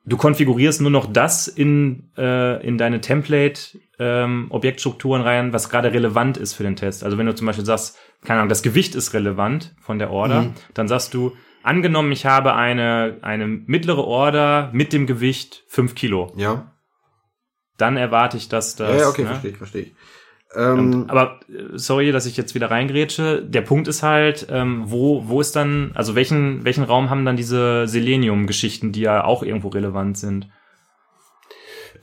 du 0.05 0.17
konfigurierst 0.17 0.81
nur 0.81 0.91
noch 0.91 1.11
das 1.11 1.47
in, 1.47 2.09
äh, 2.17 2.65
in 2.65 2.77
deine 2.77 3.01
Template-Objektstrukturen 3.01 5.21
rein, 5.21 5.53
was 5.53 5.69
gerade 5.69 5.93
relevant 5.93 6.37
ist 6.37 6.53
für 6.53 6.63
den 6.63 6.75
Test. 6.75 7.03
Also 7.03 7.17
wenn 7.17 7.25
du 7.25 7.35
zum 7.35 7.47
Beispiel 7.47 7.65
sagst, 7.65 7.97
keine 8.23 8.39
Ahnung, 8.39 8.49
das 8.49 8.63
Gewicht 8.63 8.95
ist 8.95 9.13
relevant 9.13 9.75
von 9.81 9.99
der 9.99 10.11
Order, 10.11 10.43
Mhm. 10.43 10.53
dann 10.73 10.87
sagst 10.87 11.13
du, 11.13 11.33
angenommen, 11.63 12.11
ich 12.11 12.25
habe 12.25 12.53
eine, 12.55 13.17
eine 13.21 13.47
mittlere 13.47 14.03
Order 14.05 14.69
mit 14.73 14.93
dem 14.93 15.07
Gewicht 15.07 15.63
5 15.67 15.95
Kilo. 15.95 16.31
Ja. 16.35 16.71
Dann 17.77 17.97
erwarte 17.97 18.37
ich, 18.37 18.49
dass 18.49 18.75
das. 18.75 18.91
ja, 18.91 18.97
ja, 19.01 19.09
okay, 19.09 19.23
ne? 19.23 19.27
verstehe 19.29 19.51
ich, 19.51 19.57
verstehe 19.57 19.81
ich. 19.83 19.93
Ähm, 20.55 21.05
Aber 21.07 21.39
äh, 21.49 21.63
sorry, 21.77 22.11
dass 22.11 22.25
ich 22.25 22.37
jetzt 22.37 22.53
wieder 22.55 22.69
reingrätsche. 22.69 23.41
Der 23.43 23.61
Punkt 23.61 23.87
ist 23.87 24.03
halt, 24.03 24.47
ähm, 24.49 24.83
wo, 24.85 25.27
wo 25.27 25.41
ist 25.41 25.55
dann, 25.55 25.91
also 25.95 26.15
welchen, 26.15 26.63
welchen 26.63 26.83
Raum 26.83 27.09
haben 27.09 27.25
dann 27.25 27.35
diese 27.37 27.87
Selenium-Geschichten, 27.87 28.91
die 28.91 29.01
ja 29.01 29.23
auch 29.23 29.43
irgendwo 29.43 29.69
relevant 29.69 30.17
sind? 30.17 30.47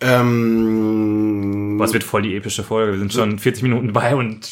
ähm, 0.03 1.81
es 1.83 1.93
wird 1.93 2.05
voll 2.05 2.23
die 2.23 2.35
epische 2.37 2.63
Folge. 2.63 2.93
Wir 2.93 2.99
sind 2.99 3.13
schon 3.13 3.39
40 3.39 3.63
Minuten 3.63 3.93
bei 3.93 4.15
und 4.15 4.51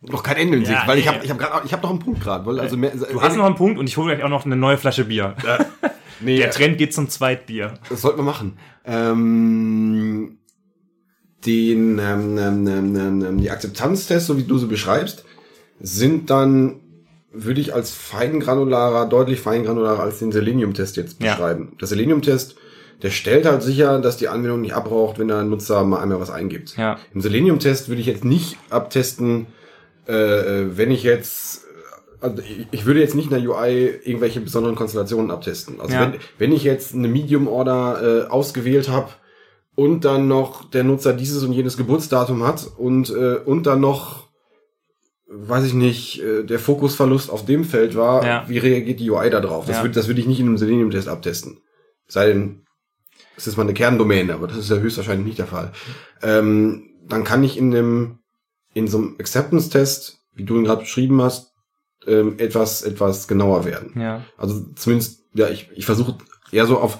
noch 0.00 0.22
kein 0.22 0.36
Ende 0.36 0.58
in 0.58 0.64
Sicht, 0.64 0.78
Ja, 0.78 0.86
weil 0.86 0.98
ich 0.98 1.06
nee. 1.06 1.12
habe 1.12 1.24
ich 1.24 1.30
hab 1.30 1.38
gerade 1.38 1.66
ich 1.66 1.72
habe 1.72 1.82
noch 1.82 1.90
einen 1.90 1.98
Punkt 1.98 2.20
gerade, 2.20 2.46
weil 2.46 2.60
also 2.60 2.76
mehr, 2.76 2.92
du 2.92 3.20
hast 3.20 3.36
noch 3.36 3.44
einen 3.44 3.56
Punkt 3.56 3.78
und 3.78 3.88
ich 3.88 3.96
hole 3.96 4.14
gleich 4.14 4.24
auch 4.24 4.28
noch 4.30 4.44
eine 4.46 4.56
neue 4.56 4.78
Flasche 4.78 5.04
Bier. 5.04 5.34
nee, 6.20 6.36
Der 6.38 6.50
Trend 6.50 6.78
geht 6.78 6.94
zum 6.94 7.08
Zweitbier. 7.08 7.74
Das 7.88 8.00
sollten 8.02 8.18
wir 8.18 8.24
machen. 8.24 8.58
Ähm, 8.84 10.38
den, 11.46 11.98
ähm, 11.98 12.38
ähm, 12.38 12.66
ähm, 12.66 12.96
ähm, 12.96 13.24
ähm, 13.24 13.38
die 13.40 13.50
Akzeptanztests, 13.50 14.26
so 14.28 14.36
wie 14.38 14.44
du 14.44 14.58
sie 14.58 14.66
beschreibst, 14.66 15.24
sind 15.80 16.30
dann, 16.30 16.80
würde 17.32 17.60
ich 17.60 17.74
als 17.74 17.92
feingranularer, 17.92 19.06
deutlich 19.08 19.40
feingranularer 19.40 20.00
als 20.02 20.18
den 20.18 20.32
Selenium-Test 20.32 20.96
jetzt 20.96 21.22
Ja. 21.22 21.32
beschreiben. 21.32 21.76
Der 21.80 21.88
Selenium-Test, 21.88 22.56
der 23.02 23.10
stellt 23.10 23.46
halt 23.46 23.62
sicher, 23.62 23.98
dass 24.00 24.16
die 24.16 24.28
Anwendung 24.28 24.60
nicht 24.60 24.74
abraucht, 24.74 25.18
wenn 25.18 25.28
der 25.28 25.42
Nutzer 25.42 25.82
mal 25.84 26.00
einmal 26.00 26.20
was 26.20 26.30
eingibt. 26.30 26.76
Ja. 26.76 26.98
Im 27.14 27.20
Selenium-Test 27.20 27.88
würde 27.88 28.00
ich 28.00 28.06
jetzt 28.06 28.24
nicht 28.24 28.58
abtesten, 28.70 29.46
äh, 30.06 30.12
äh, 30.12 30.76
wenn 30.76 30.90
ich 30.92 31.02
jetzt, 31.02 31.62
also 32.20 32.40
ich, 32.42 32.66
ich 32.70 32.84
würde 32.86 33.00
jetzt 33.00 33.14
nicht 33.16 33.32
in 33.32 33.42
der 33.42 33.50
UI 33.50 33.98
irgendwelche 34.04 34.40
besonderen 34.40 34.76
Konstellationen 34.76 35.30
abtesten. 35.32 35.80
Also 35.80 35.94
Ja. 35.94 36.02
wenn, 36.02 36.14
wenn 36.38 36.52
ich 36.52 36.62
jetzt 36.62 36.94
eine 36.94 37.08
Medium-Order 37.08 38.26
äh, 38.26 38.30
ausgewählt 38.30 38.88
habe 38.88 39.08
und 39.74 40.04
dann 40.04 40.28
noch 40.28 40.68
der 40.70 40.84
Nutzer 40.84 41.12
dieses 41.12 41.42
und 41.44 41.52
jenes 41.52 41.76
Geburtsdatum 41.76 42.42
hat 42.42 42.70
und, 42.76 43.10
äh, 43.10 43.36
und 43.36 43.66
dann 43.66 43.80
noch, 43.80 44.28
weiß 45.28 45.64
ich 45.64 45.74
nicht, 45.74 46.20
äh, 46.22 46.44
der 46.44 46.58
Fokusverlust 46.58 47.30
auf 47.30 47.44
dem 47.44 47.64
Feld 47.64 47.96
war, 47.96 48.24
Ja. 48.24 48.44
wie 48.48 48.58
reagiert 48.58 49.00
die 49.00 49.10
UI 49.10 49.30
da 49.30 49.40
drauf? 49.40 49.66
Das, 49.66 49.76
Ja. 49.78 49.82
würde, 49.82 49.94
das 49.94 50.08
würde 50.08 50.20
ich 50.20 50.26
nicht 50.26 50.40
in 50.40 50.46
einem 50.46 50.58
Selenium-Test 50.58 51.08
abtesten. 51.08 51.60
Sei 52.06 52.26
denn, 52.26 52.66
es 53.36 53.46
ist 53.46 53.56
mal 53.56 53.62
eine 53.62 53.72
Kerndomäne, 53.74 54.34
aber 54.34 54.46
das 54.46 54.58
ist 54.58 54.70
ja 54.70 54.76
höchstwahrscheinlich 54.76 55.26
nicht 55.26 55.38
der 55.38 55.46
Fall. 55.46 55.72
Ähm, 56.22 56.90
dann 57.06 57.24
kann 57.24 57.42
ich 57.42 57.56
in 57.56 57.70
dem, 57.70 58.18
in 58.74 58.88
so 58.88 58.98
einem 58.98 59.16
Acceptance-Test, 59.18 60.18
wie 60.34 60.44
du 60.44 60.56
ihn 60.56 60.64
gerade 60.64 60.82
beschrieben 60.82 61.22
hast, 61.22 61.52
ähm, 62.06 62.34
etwas, 62.38 62.82
etwas 62.82 63.26
genauer 63.28 63.64
werden. 63.64 63.98
Ja. 63.98 64.22
Also 64.36 64.60
zumindest, 64.76 65.22
ja, 65.34 65.48
ich, 65.48 65.70
ich 65.74 65.86
versuche 65.86 66.18
eher 66.50 66.66
so 66.66 66.78
auf, 66.78 66.98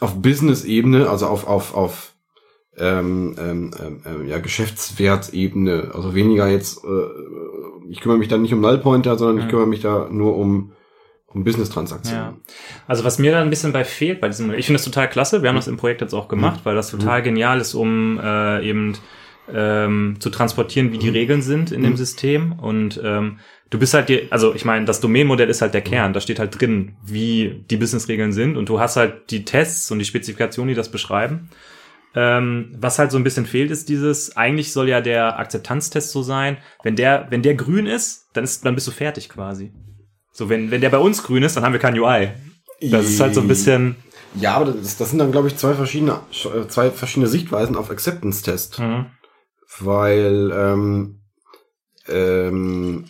auf 0.00 0.20
Business-Ebene, 0.20 1.08
also 1.08 1.26
auf, 1.26 1.46
auf, 1.46 1.74
auf 1.74 2.14
ähm, 2.76 3.34
ähm, 3.38 3.70
ähm, 3.80 4.02
ähm, 4.06 4.28
ja, 4.28 4.38
Geschäftswertebene, 4.38 5.90
also 5.94 6.14
weniger 6.14 6.48
jetzt, 6.48 6.84
äh, 6.84 7.90
ich 7.90 8.00
kümmere 8.00 8.18
mich 8.18 8.28
da 8.28 8.38
nicht 8.38 8.52
um 8.52 8.60
Nullpointer, 8.60 9.16
sondern 9.18 9.38
ich 9.38 9.44
Mhm. 9.44 9.50
kümmere 9.50 9.66
mich 9.66 9.80
da 9.80 10.08
nur 10.10 10.36
um, 10.36 10.72
um 11.26 11.42
Business-Transaktionen. 11.44 12.22
Ja. 12.22 12.36
Also 12.86 13.04
was 13.04 13.18
mir 13.18 13.32
da 13.32 13.40
ein 13.42 13.50
bisschen 13.50 13.72
bei 13.72 13.84
fehlt 13.84 14.20
bei 14.20 14.28
diesem 14.28 14.46
Modell, 14.46 14.60
ich 14.60 14.66
finde 14.66 14.78
das 14.78 14.84
total 14.84 15.08
klasse, 15.08 15.42
wir 15.42 15.48
haben 15.48 15.56
das 15.56 15.66
im 15.68 15.76
Projekt 15.76 16.02
jetzt 16.02 16.14
auch 16.14 16.28
gemacht, 16.28 16.60
weil 16.64 16.74
das 16.76 16.90
total 16.90 17.22
genial 17.22 17.60
ist, 17.60 17.74
um 17.74 18.20
äh, 18.22 18.68
eben 18.68 18.96
ähm, 19.52 20.16
zu 20.20 20.30
transportieren, 20.30 20.92
wie 20.92 20.98
die 20.98 21.08
Regeln 21.08 21.42
sind 21.42 21.72
in 21.72 21.82
dem 21.82 21.96
System. 21.96 22.52
Und 22.60 23.00
ähm, 23.02 23.38
du 23.70 23.78
bist 23.78 23.94
halt, 23.94 24.08
die, 24.08 24.30
also 24.30 24.54
ich 24.54 24.64
meine, 24.64 24.84
das 24.84 25.00
Domainmodell 25.00 25.48
ist 25.48 25.62
halt 25.62 25.74
der 25.74 25.82
Kern, 25.82 26.12
da 26.12 26.20
steht 26.20 26.38
halt 26.38 26.60
drin, 26.60 26.96
wie 27.04 27.64
die 27.70 27.76
Businessregeln 27.76 28.32
sind 28.32 28.56
und 28.56 28.68
du 28.68 28.80
hast 28.80 28.96
halt 28.96 29.30
die 29.30 29.44
Tests 29.44 29.90
und 29.90 29.98
die 29.98 30.04
Spezifikationen, 30.04 30.68
die 30.68 30.74
das 30.74 30.90
beschreiben. 30.90 31.50
Ähm, 32.14 32.74
was 32.78 32.98
halt 32.98 33.10
so 33.10 33.18
ein 33.18 33.24
bisschen 33.24 33.46
fehlt, 33.46 33.70
ist 33.70 33.88
dieses, 33.88 34.36
eigentlich 34.36 34.72
soll 34.72 34.88
ja 34.88 35.00
der 35.00 35.38
Akzeptanztest 35.38 36.10
so 36.10 36.22
sein, 36.22 36.56
wenn 36.82 36.96
der, 36.96 37.26
wenn 37.30 37.42
der 37.42 37.54
grün 37.54 37.86
ist, 37.86 38.28
dann 38.32 38.44
ist, 38.44 38.64
dann 38.64 38.74
bist 38.74 38.86
du 38.86 38.92
fertig 38.92 39.28
quasi. 39.28 39.72
So, 40.32 40.48
wenn, 40.48 40.70
wenn 40.70 40.80
der 40.80 40.90
bei 40.90 40.98
uns 40.98 41.22
grün 41.22 41.42
ist, 41.42 41.56
dann 41.56 41.64
haben 41.64 41.72
wir 41.72 41.80
kein 41.80 41.98
UI. 41.98 42.30
Das 42.80 43.06
ist 43.06 43.20
halt 43.20 43.34
so 43.34 43.40
ein 43.40 43.48
bisschen. 43.48 43.96
Ja, 44.34 44.54
aber 44.54 44.72
das, 44.72 44.96
das 44.96 45.10
sind 45.10 45.18
dann, 45.18 45.32
glaube 45.32 45.48
ich, 45.48 45.56
zwei 45.56 45.74
verschiedene, 45.74 46.20
zwei 46.68 46.90
verschiedene 46.90 47.28
Sichtweisen 47.28 47.76
auf 47.76 47.90
Acceptance-Test. 47.90 48.78
Mhm. 48.78 49.06
Weil, 49.80 50.52
ähm, 50.54 51.20
ähm, 52.08 53.06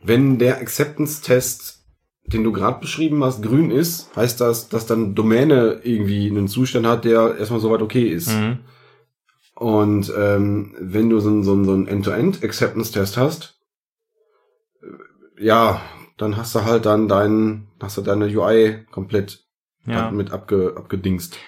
wenn 0.00 0.38
der 0.38 0.58
Acceptance-Test, 0.58 1.84
den 2.26 2.44
du 2.44 2.52
gerade 2.52 2.80
beschrieben 2.80 3.24
hast, 3.24 3.42
grün 3.42 3.70
ist, 3.70 4.14
heißt 4.16 4.40
das, 4.40 4.68
dass 4.68 4.86
dann 4.86 5.14
Domäne 5.14 5.80
irgendwie 5.82 6.28
einen 6.28 6.48
Zustand 6.48 6.86
hat, 6.86 7.04
der 7.04 7.36
erstmal 7.38 7.60
soweit 7.60 7.82
okay 7.82 8.08
ist. 8.08 8.28
Mhm. 8.30 8.58
Und 9.54 10.12
ähm, 10.16 10.74
wenn 10.78 11.10
du 11.10 11.18
so, 11.20 11.28
einen- 11.30 11.42
so, 11.42 11.52
einen- 11.52 11.64
so 11.64 11.72
einen 11.72 11.88
End-to-End-Acceptance-Test 11.88 13.16
hast, 13.16 13.58
äh, 14.82 15.44
ja, 15.44 15.80
dann 16.16 16.36
hast 16.36 16.54
du 16.54 16.64
halt 16.64 16.86
dann 16.86 17.08
deinen, 17.08 17.68
hast 17.80 17.96
du 17.98 18.02
deine 18.02 18.26
UI 18.26 18.84
komplett 18.90 19.44
Ja. 19.86 20.10
mit 20.10 20.30
abge, 20.32 20.74
abgedingst. 20.76 21.38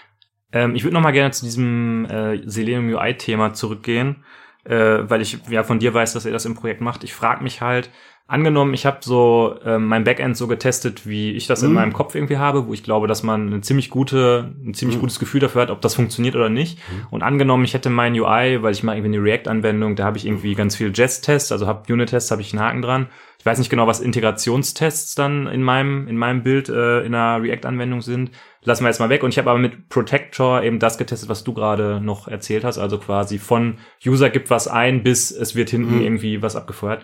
Ähm, 0.52 0.74
ich 0.74 0.82
würde 0.82 0.94
noch 0.94 1.02
mal 1.02 1.12
gerne 1.12 1.30
zu 1.32 1.44
diesem 1.44 2.04
äh, 2.06 2.40
Selenium 2.48 2.88
UI-Thema 2.88 3.52
zurückgehen, 3.54 4.24
äh, 4.64 4.98
weil 5.08 5.20
ich 5.20 5.38
ja 5.48 5.62
von 5.62 5.78
dir 5.78 5.94
weiß, 5.94 6.12
dass 6.14 6.24
ihr 6.26 6.32
das 6.32 6.46
im 6.46 6.54
Projekt 6.56 6.80
macht. 6.80 7.04
Ich 7.04 7.14
frage 7.14 7.42
mich 7.44 7.60
halt, 7.60 7.90
angenommen, 8.30 8.72
ich 8.74 8.86
habe 8.86 8.98
so 9.02 9.56
ähm, 9.64 9.86
mein 9.86 10.04
Backend 10.04 10.36
so 10.36 10.46
getestet, 10.48 11.06
wie 11.06 11.32
ich 11.32 11.46
das 11.46 11.62
in 11.62 11.68
Mhm. 11.70 11.74
meinem 11.74 11.92
Kopf 11.92 12.14
irgendwie 12.14 12.38
habe, 12.38 12.66
wo 12.66 12.72
ich 12.72 12.82
glaube, 12.82 13.06
dass 13.06 13.22
man 13.22 13.48
eine 13.48 13.60
ziemlich 13.60 13.90
gute, 13.90 14.52
ein 14.64 14.72
ziemlich 14.74 14.96
Mhm. 14.96 15.00
gutes 15.00 15.18
Gefühl 15.18 15.40
dafür 15.40 15.62
hat, 15.62 15.70
ob 15.70 15.80
das 15.80 15.94
funktioniert 15.94 16.36
oder 16.36 16.48
nicht. 16.48 16.78
Und 17.10 17.22
angenommen, 17.22 17.64
ich 17.64 17.74
hätte 17.74 17.90
mein 17.90 18.14
UI, 18.14 18.62
weil 18.62 18.72
ich 18.72 18.82
mache 18.82 18.96
irgendwie 18.96 19.16
eine 19.18 19.24
React-Anwendung, 19.24 19.96
da 19.96 20.04
habe 20.04 20.16
ich 20.16 20.26
irgendwie 20.26 20.54
ganz 20.54 20.76
viel 20.76 20.92
Jest-Tests, 20.94 21.52
also 21.52 21.66
habe 21.66 21.92
Unit-Tests, 21.92 22.30
habe 22.30 22.40
ich 22.42 22.52
einen 22.52 22.62
Haken 22.62 22.82
dran. 22.82 23.06
Ich 23.38 23.46
weiß 23.46 23.58
nicht 23.58 23.70
genau, 23.70 23.86
was 23.86 24.00
Integrationstests 24.00 25.14
dann 25.14 25.46
in 25.46 25.62
meinem 25.62 26.08
in 26.08 26.16
meinem 26.16 26.42
Bild 26.42 26.68
äh, 26.68 27.00
in 27.00 27.14
einer 27.14 27.42
React-Anwendung 27.42 28.02
sind. 28.02 28.30
Lassen 28.64 28.84
wir 28.84 28.88
jetzt 28.88 29.00
mal 29.00 29.08
weg. 29.08 29.22
Und 29.22 29.30
ich 29.30 29.38
habe 29.38 29.48
aber 29.50 29.58
mit 29.58 29.88
Protector 29.88 30.62
eben 30.62 30.78
das 30.78 30.98
getestet, 30.98 31.28
was 31.30 31.44
du 31.44 31.54
gerade 31.54 32.00
noch 32.02 32.28
erzählt 32.28 32.64
hast. 32.64 32.76
Also 32.78 32.98
quasi 32.98 33.38
von 33.38 33.78
User 34.06 34.28
gibt 34.28 34.50
was 34.50 34.68
ein, 34.68 35.02
bis 35.02 35.30
es 35.30 35.54
wird 35.54 35.70
hinten 35.70 35.96
Mhm. 35.96 36.02
irgendwie 36.02 36.42
was 36.42 36.56
abgefeuert. 36.56 37.02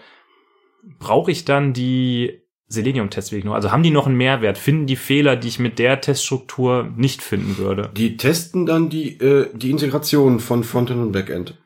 Brauche 0.98 1.30
ich 1.30 1.44
dann 1.44 1.72
die 1.72 2.40
Selenium-Tests 2.68 3.30
wirklich 3.30 3.44
noch? 3.44 3.54
Also 3.54 3.70
haben 3.70 3.82
die 3.82 3.90
noch 3.90 4.06
einen 4.06 4.16
Mehrwert? 4.16 4.58
Finden 4.58 4.86
die 4.86 4.96
Fehler, 4.96 5.36
die 5.36 5.48
ich 5.48 5.58
mit 5.58 5.78
der 5.78 6.00
Teststruktur 6.00 6.90
nicht 6.96 7.22
finden 7.22 7.58
würde? 7.58 7.90
Die 7.96 8.16
testen 8.16 8.66
dann 8.66 8.88
die, 8.88 9.18
äh, 9.20 9.48
die 9.54 9.70
Integration 9.70 10.40
von 10.40 10.64
Frontend 10.64 11.00
und 11.00 11.12
Backend. 11.12 11.58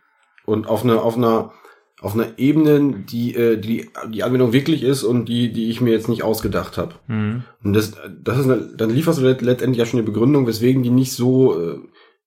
Und 0.45 0.66
auf 0.66 0.85
einer, 0.85 1.03
auf 1.03 1.16
einer, 1.16 1.53
auf 2.01 2.14
einer 2.14 2.39
Ebene, 2.39 3.05
die, 3.11 3.35
äh, 3.35 3.57
die 3.59 3.91
die 4.09 4.23
Anwendung 4.23 4.53
wirklich 4.53 4.83
ist 4.83 5.03
und 5.03 5.27
die, 5.27 5.53
die 5.53 5.71
ich 5.71 5.81
mir 5.81 5.93
jetzt 5.93 6.09
nicht 6.09 6.23
ausgedacht 6.23 6.77
habe. 6.79 6.95
Mhm. 7.07 7.45
Und 7.62 7.73
das, 7.73 7.93
das 8.23 8.39
ist 8.39 8.45
eine, 8.45 8.75
dann 8.77 8.91
lieferst 8.91 9.21
du 9.21 9.23
let- 9.23 9.43
letztendlich 9.43 9.79
ja 9.79 9.87
schon 9.87 10.01
eine 10.01 10.11
Begründung, 10.11 10.47
weswegen 10.47 10.83
die 10.83 10.91
nicht 10.91 11.12
so, 11.12 11.59
äh, 11.61 11.79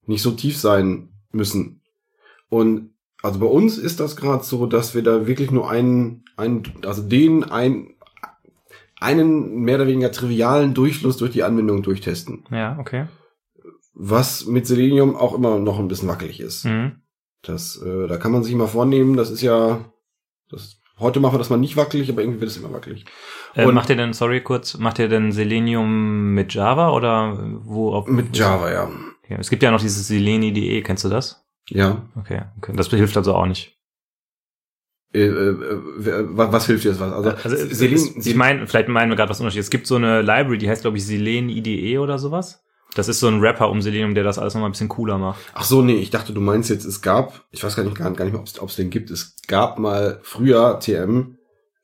nicht 0.06 0.22
so 0.22 0.32
tief 0.32 0.58
sein 0.58 1.10
müssen. 1.32 1.82
Und 2.50 2.92
also 3.22 3.40
bei 3.40 3.46
uns 3.46 3.78
ist 3.78 4.00
das 4.00 4.16
gerade 4.16 4.44
so, 4.44 4.68
dass 4.68 4.96
wir 4.96 5.02
da 5.02 5.28
wirklich 5.28 5.50
nur 5.50 5.70
einen, 5.70 6.23
einen 6.38 6.64
also 6.86 7.02
den 7.02 7.44
ein, 7.44 7.96
einen 9.00 9.62
mehr 9.62 9.76
oder 9.76 9.88
weniger 9.88 10.12
trivialen 10.12 10.74
Durchfluss 10.74 11.18
durch 11.18 11.32
die 11.32 11.44
Anwendung 11.44 11.84
durchtesten. 11.84 12.46
Ja, 12.52 12.78
okay. 12.80 13.08
Was 13.94 14.46
mit 14.46 14.66
Selenium 14.66 15.16
auch 15.16 15.34
immer 15.34 15.60
noch 15.60 15.80
ein 15.80 15.88
bisschen 15.88 16.08
wackelig 16.08 16.40
ist. 16.40 16.66
Mhm. 16.66 17.04
Das, 17.44 17.82
äh, 17.82 18.08
da 18.08 18.18
kann 18.18 18.32
man 18.32 18.44
sich 18.44 18.56
mal 18.56 18.68
vornehmen, 18.68 19.18
das 19.18 19.30
ist 19.30 19.42
ja, 19.42 19.84
das, 20.50 20.80
heute 20.98 21.20
machen 21.20 21.34
wir 21.34 21.40
das 21.40 21.50
mal 21.50 21.58
nicht 21.58 21.76
wackelig, 21.76 22.10
aber 22.10 22.22
irgendwie 22.22 22.40
wird 22.40 22.50
es 22.50 22.58
immer 22.58 22.72
wackelig. 22.72 23.06
Äh, 23.54 23.68
macht 23.68 23.90
ihr 23.90 23.98
denn, 23.98 24.14
sorry 24.14 24.42
kurz, 24.42 24.78
macht 24.78 24.98
ihr 25.00 25.10
denn 25.10 25.34
Selenium 25.34 26.34
mit 26.34 26.54
Java 26.54 26.92
oder 26.92 27.38
wo? 27.64 27.94
Auf, 27.94 28.08
Mit 28.08 28.36
Java, 28.36 28.72
ja. 28.72 28.90
Okay. 29.24 29.38
Es 29.40 29.50
gibt 29.50 29.62
ja 29.62 29.72
noch 29.72 29.82
dieses 29.82 30.08
seleni.de, 30.08 30.82
kennst 30.82 31.04
du 31.04 31.10
das? 31.10 31.46
Ja. 31.70 32.04
Okay, 32.16 32.42
okay. 32.58 32.74
Das 32.76 32.88
hilft 32.88 33.18
also 33.18 33.36
auch 33.36 33.46
nicht. 33.46 33.73
Äh, 35.14 35.26
äh, 35.26 35.54
was 36.30 36.66
hilft 36.66 36.84
dir 36.86 36.90
das 36.92 37.00
was? 37.00 37.14
Also, 37.14 37.30
Also 37.32 37.56
es, 37.56 37.80
Selen- 37.80 38.18
es, 38.18 38.26
ich 38.26 38.36
meine, 38.36 38.66
vielleicht 38.68 38.88
meinen 38.90 39.10
wir 39.10 39.16
gerade 39.16 39.30
was 39.30 39.40
Unterschied. 39.40 39.62
Es 39.62 39.70
gibt 39.70 39.86
so 39.88 39.96
eine 39.96 40.22
Library, 40.22 40.58
die 40.58 40.70
heißt, 40.70 40.82
glaube 40.82 40.98
ich, 40.98 41.06
Selene 41.06 41.52
IDE 41.52 42.00
oder 42.00 42.18
sowas. 42.18 42.64
Das 42.96 43.08
ist 43.08 43.20
so 43.20 43.28
ein 43.28 43.40
Rapper 43.40 43.70
um 43.70 43.82
Selenium, 43.82 44.14
der 44.14 44.24
das 44.24 44.38
alles 44.38 44.54
nochmal 44.54 44.70
ein 44.70 44.74
bisschen 44.74 44.90
cooler 44.90 45.18
macht. 45.18 45.40
Ach 45.54 45.64
so, 45.64 45.82
nee, 45.82 45.96
ich 45.96 46.12
dachte, 46.12 46.32
du 46.34 46.42
meinst 46.42 46.70
jetzt, 46.70 46.86
es 46.86 47.02
gab, 47.02 47.44
ich 47.52 47.64
weiß 47.64 47.76
gar 47.76 47.84
nicht, 47.84 47.98
gar, 47.98 48.12
gar 48.12 48.26
nicht 48.26 48.34
mehr, 48.34 48.44
ob 48.60 48.70
es 48.70 48.76
den 48.76 48.90
gibt, 48.92 49.10
es 49.10 49.36
gab 49.48 49.80
mal 49.80 50.20
früher 50.22 50.80
TM 50.80 51.38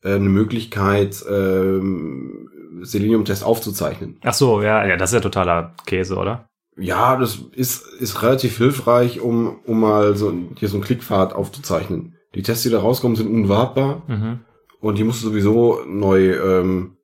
äh, 0.04 0.14
eine 0.16 0.30
Möglichkeit, 0.30 1.24
ähm, 1.30 2.50
Selenium-Test 2.82 3.44
aufzuzeichnen. 3.44 4.18
Ach 4.24 4.34
so, 4.36 4.62
ja, 4.62 4.86
ja, 4.86 4.98
das 4.98 5.10
ist 5.10 5.16
ja 5.16 5.20
totaler 5.22 5.74
Käse, 5.86 6.16
oder? 6.16 6.48
Ja, 6.78 7.18
das 7.18 7.40
ist, 7.54 7.86
ist 8.00 8.22
relativ 8.22 8.58
hilfreich, 8.58 9.20
um, 9.20 9.60
um 9.66 9.80
mal 9.82 10.16
so, 10.16 10.32
hier 10.58 10.70
so 10.70 10.76
einen 10.78 10.84
Klickpfad 10.84 11.34
aufzuzeichnen. 11.34 12.16
Die 12.36 12.44
Tests, 12.44 12.64
die 12.64 12.70
da 12.70 12.80
rauskommen, 12.80 13.16
sind 13.18 13.28
unwartbar 13.34 14.04
Mhm. 14.08 14.40
und 14.80 14.98
die 14.98 15.04
musst 15.04 15.24
du 15.24 15.30
sowieso 15.30 15.82
neu, 15.88 16.34
ähm, 16.34 16.98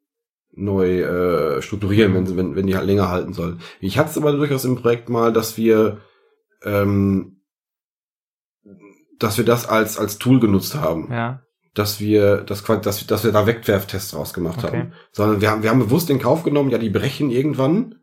neu 0.57 1.01
äh, 1.01 1.61
strukturieren, 1.61 2.13
wenn, 2.13 2.37
wenn, 2.37 2.55
wenn 2.55 2.67
die 2.67 2.75
halt 2.77 2.85
länger 2.87 3.09
halten 3.09 3.33
sollen. 3.33 3.59
Ich 3.81 3.97
hatte 3.97 4.11
es 4.11 4.17
aber 4.17 4.31
durchaus 4.31 4.63
im 4.65 4.75
Projekt 4.77 5.09
mal, 5.09 5.33
dass 5.33 5.57
wir, 5.57 5.97
ähm, 6.63 7.41
dass 9.19 9.37
wir 9.37 9.45
das 9.45 9.67
als, 9.67 9.97
als 9.97 10.17
Tool 10.17 10.39
genutzt 10.39 10.75
haben. 10.75 11.09
Ja. 11.11 11.41
dass 11.73 11.99
wir, 11.99 12.37
dass, 12.37 12.65
wir- 12.69 12.77
dass 12.77 13.25
wir 13.25 13.33
da 13.33 13.45
Wegwerftests 13.45 14.15
rausgemacht 14.15 14.63
Okay. 14.63 14.77
haben. 14.77 14.93
Sondern 15.11 15.41
wir 15.41 15.51
haben, 15.51 15.61
wir 15.61 15.69
haben 15.71 15.79
bewusst 15.79 16.09
in 16.09 16.19
Kauf 16.19 16.43
genommen, 16.43 16.69
ja, 16.69 16.77
die 16.77 16.89
brechen 16.89 17.29
irgendwann, 17.31 17.95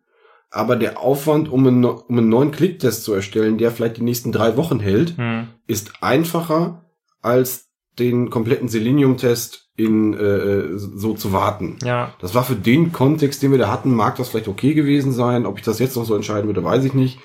aber 0.51 0.77
der 0.77 1.01
Aufwand, 1.01 1.49
um 1.51 1.67
einen, 1.67 1.83
um 1.87 2.19
einen 2.19 2.29
neuen 2.29 2.51
Klicktest 2.51 3.03
zu 3.03 3.15
erstellen, 3.15 3.57
der 3.57 3.71
vielleicht 3.71 3.97
die 3.97 4.03
nächsten 4.03 4.31
drei 4.31 4.59
Wochen 4.59 4.79
hält, 4.79 5.17
Hm. 5.17 5.49
ist 5.67 5.93
einfacher, 6.03 6.82
als 7.23 7.69
den 7.99 8.31
kompletten 8.31 8.69
Selenium-Test 8.69 9.71
in 9.77 10.13
äh, 10.15 10.77
so 10.77 11.15
zu 11.15 11.33
warten. 11.33 11.79
Ja. 11.83 12.15
Das 12.21 12.35
war 12.35 12.45
für 12.45 12.55
den 12.57 12.93
Kontext, 12.93 13.43
den 13.43 13.51
wir 13.53 13.59
da 13.59 13.71
hatten, 13.71 13.95
mag 13.95 14.17
das 14.17 14.29
vielleicht 14.29 14.49
okay 14.49 14.75
gewesen 14.75 15.13
sein. 15.13 15.47
Ob 15.47 15.59
ich 15.59 15.65
das 15.65 15.79
jetzt 15.79 15.97
noch 15.97 16.05
so 16.05 16.15
entscheiden 16.15 16.47
würde, 16.47 16.63
weiß 16.65 16.85
ich 16.85 16.95
nicht. 16.95 17.19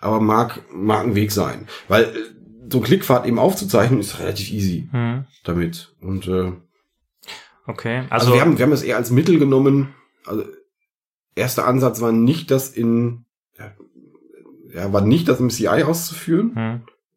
Aber 0.00 0.20
mag, 0.20 0.60
mag 0.72 1.04
ein 1.04 1.14
Weg 1.14 1.32
sein. 1.32 1.66
Weil 1.88 2.04
äh, 2.04 2.08
so 2.70 2.78
ein 2.78 2.84
Klickpfad 2.84 3.26
eben 3.26 3.38
aufzuzeichnen, 3.38 4.00
ist 4.00 4.18
relativ 4.20 4.50
easy 4.50 4.88
Hm. 4.90 5.24
damit. 5.44 5.94
Und 6.00 6.26
äh, 6.28 6.52
Okay. 7.66 8.00
also, 8.10 8.26
Also, 8.26 8.34
wir, 8.34 8.40
haben, 8.42 8.58
wir 8.58 8.64
haben 8.66 8.72
es 8.72 8.82
eher 8.82 8.96
als 8.96 9.10
Mittel 9.10 9.38
genommen. 9.38 9.94
Also 10.26 10.44
erster 11.34 11.66
Ansatz 11.66 12.00
war 12.02 12.12
nicht, 12.12 12.50
das 12.50 12.68
in 12.70 13.24
ja, 13.58 13.72
ja, 14.74 14.92
war 14.92 15.00
nicht, 15.00 15.28
das 15.28 15.40
im 15.40 15.48
CI 15.50 15.82
auszuführen. 15.84 16.54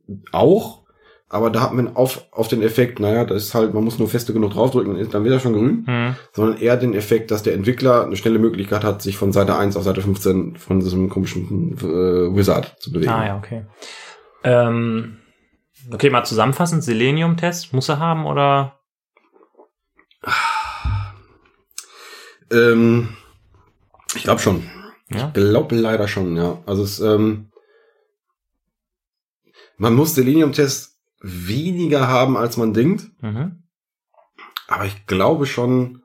hm. 0.07 0.21
Auch. 0.31 0.85
Aber 1.29 1.49
da 1.49 1.61
hat 1.61 1.73
man 1.73 1.93
auf, 1.95 2.23
auf 2.31 2.47
den 2.47 2.61
Effekt, 2.61 3.01
naja, 3.01 3.25
das 3.25 3.43
ist 3.43 3.53
halt, 3.53 3.73
man 3.73 3.83
muss 3.83 3.99
nur 3.99 4.07
feste 4.07 4.31
genug 4.31 4.53
draufdrücken, 4.53 4.93
dann 4.93 5.01
ist- 5.01 5.13
dann 5.13 5.25
wird 5.25 5.33
er 5.33 5.39
schon 5.41 5.53
grün. 5.53 5.83
Hm. 5.85 6.15
Sondern 6.31 6.57
eher 6.57 6.77
den 6.77 6.93
Effekt, 6.93 7.31
dass 7.31 7.43
der 7.43 7.53
Entwickler 7.53 8.05
eine 8.05 8.15
schnelle 8.15 8.39
Möglichkeit 8.39 8.85
hat, 8.85 9.01
sich 9.01 9.17
von 9.17 9.33
Seite 9.33 9.57
1 9.57 9.75
auf 9.75 9.83
Seite 9.83 10.01
15 10.01 10.55
von 10.55 10.79
diesem 10.79 11.09
komischen 11.09 11.77
äh, 11.79 12.33
Wizard 12.35 12.77
zu 12.81 12.91
bewegen. 12.93 13.11
Ah 13.11 13.25
ja, 13.27 13.37
okay. 13.37 13.65
Ähm, 14.45 15.17
okay, 15.91 16.09
mal 16.09 16.23
zusammenfassend, 16.23 16.83
Selenium-Test 16.85 17.73
muss 17.73 17.89
er 17.89 17.99
haben 17.99 18.25
oder? 18.25 18.79
Ähm, 22.51 23.09
ich 24.15 24.23
glaube 24.23 24.39
schon. 24.39 24.63
Ja. 25.09 25.29
Glaube 25.33 25.75
leider 25.75 26.07
schon, 26.07 26.35
ja. 26.37 26.61
Also 26.65 26.83
es, 26.83 26.99
ähm, 26.99 27.51
man 29.77 29.93
muss 29.93 30.15
Selenium-Test 30.15 30.96
weniger 31.21 32.07
haben, 32.07 32.37
als 32.37 32.57
man 32.57 32.73
denkt. 32.73 33.07
Mhm. 33.21 33.63
Aber 34.67 34.85
ich 34.85 35.05
glaube 35.07 35.45
schon, 35.45 36.01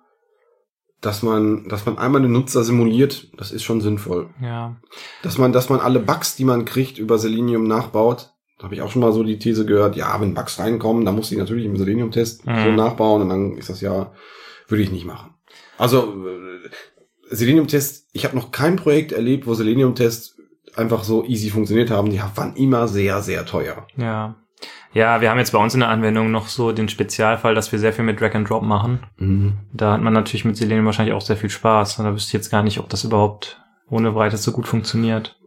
dass 1.00 1.22
man, 1.22 1.68
dass 1.68 1.84
man 1.84 1.98
einmal 1.98 2.22
den 2.22 2.32
Nutzer 2.32 2.62
simuliert, 2.62 3.28
das 3.36 3.50
ist 3.50 3.64
schon 3.64 3.80
sinnvoll. 3.80 4.30
Ja. 4.40 4.76
Dass 5.22 5.36
man, 5.36 5.52
dass 5.52 5.68
man 5.68 5.80
alle 5.80 5.98
Bugs, 5.98 6.36
die 6.36 6.44
man 6.44 6.64
kriegt, 6.64 6.98
über 6.98 7.18
Selenium 7.18 7.64
nachbaut. 7.64 8.30
Da 8.58 8.64
habe 8.64 8.76
ich 8.76 8.82
auch 8.82 8.90
schon 8.92 9.02
mal 9.02 9.12
so 9.12 9.24
die 9.24 9.38
These 9.40 9.66
gehört, 9.66 9.96
ja, 9.96 10.20
wenn 10.20 10.34
Bugs 10.34 10.60
reinkommen, 10.60 11.04
dann 11.04 11.16
muss 11.16 11.32
ich 11.32 11.38
natürlich 11.38 11.66
im 11.66 11.76
Selenium-Test 11.76 12.46
Mhm. 12.46 12.64
so 12.64 12.70
nachbauen 12.70 13.22
und 13.22 13.28
dann 13.30 13.56
ist 13.56 13.68
das 13.68 13.80
ja, 13.80 14.12
würde 14.68 14.84
ich 14.84 14.92
nicht 14.92 15.04
machen. 15.04 15.34
Also 15.78 16.14
äh, 16.28 17.34
Selenium-Test, 17.34 18.08
ich 18.12 18.24
habe 18.24 18.36
noch 18.36 18.52
kein 18.52 18.76
Projekt 18.76 19.10
erlebt, 19.10 19.48
wo 19.48 19.54
Selenium-Test 19.54 20.38
einfach 20.76 21.02
so 21.02 21.24
easy 21.24 21.50
funktioniert 21.50 21.90
haben. 21.90 22.10
Die 22.10 22.20
waren 22.20 22.54
immer 22.54 22.86
sehr, 22.86 23.20
sehr 23.22 23.44
teuer. 23.44 23.88
Ja. 23.96 24.36
Ja, 24.95 25.20
wir 25.22 25.30
haben 25.30 25.38
jetzt 25.38 25.53
bei 25.53 25.59
uns 25.59 25.72
in 25.74 25.80
der 25.80 25.88
Anwendung 25.88 26.30
noch 26.30 26.49
so 26.49 26.72
den 26.72 26.88
Spezialfall, 26.88 27.55
dass 27.55 27.72
wir 27.72 27.78
sehr 27.78 27.93
viel 27.95 28.05
mit 28.05 28.20
Drag 28.20 28.34
and 28.34 28.49
Drop 28.49 28.62
machen. 28.62 29.01
Da 29.72 29.93
hat 29.93 30.03
man 30.03 30.12
natürlich 30.12 30.45
mit 30.45 30.57
Selenium 30.57 30.84
wahrscheinlich 30.86 31.14
auch 31.14 31.22
sehr 31.22 31.36
viel 31.38 31.49
Spaß. 31.51 31.99
Und 31.99 32.05
da 32.05 32.12
wüsste 32.12 32.28
ich 32.28 32.32
jetzt 32.34 32.51
gar 32.51 32.62
nicht, 32.62 32.78
ob 32.78 32.88
das 32.90 33.05
überhaupt 33.05 33.62
ohne 33.88 34.14
weiteres 34.14 34.43
so 34.43 34.53
gut 34.53 34.66
funktioniert. 34.68 35.38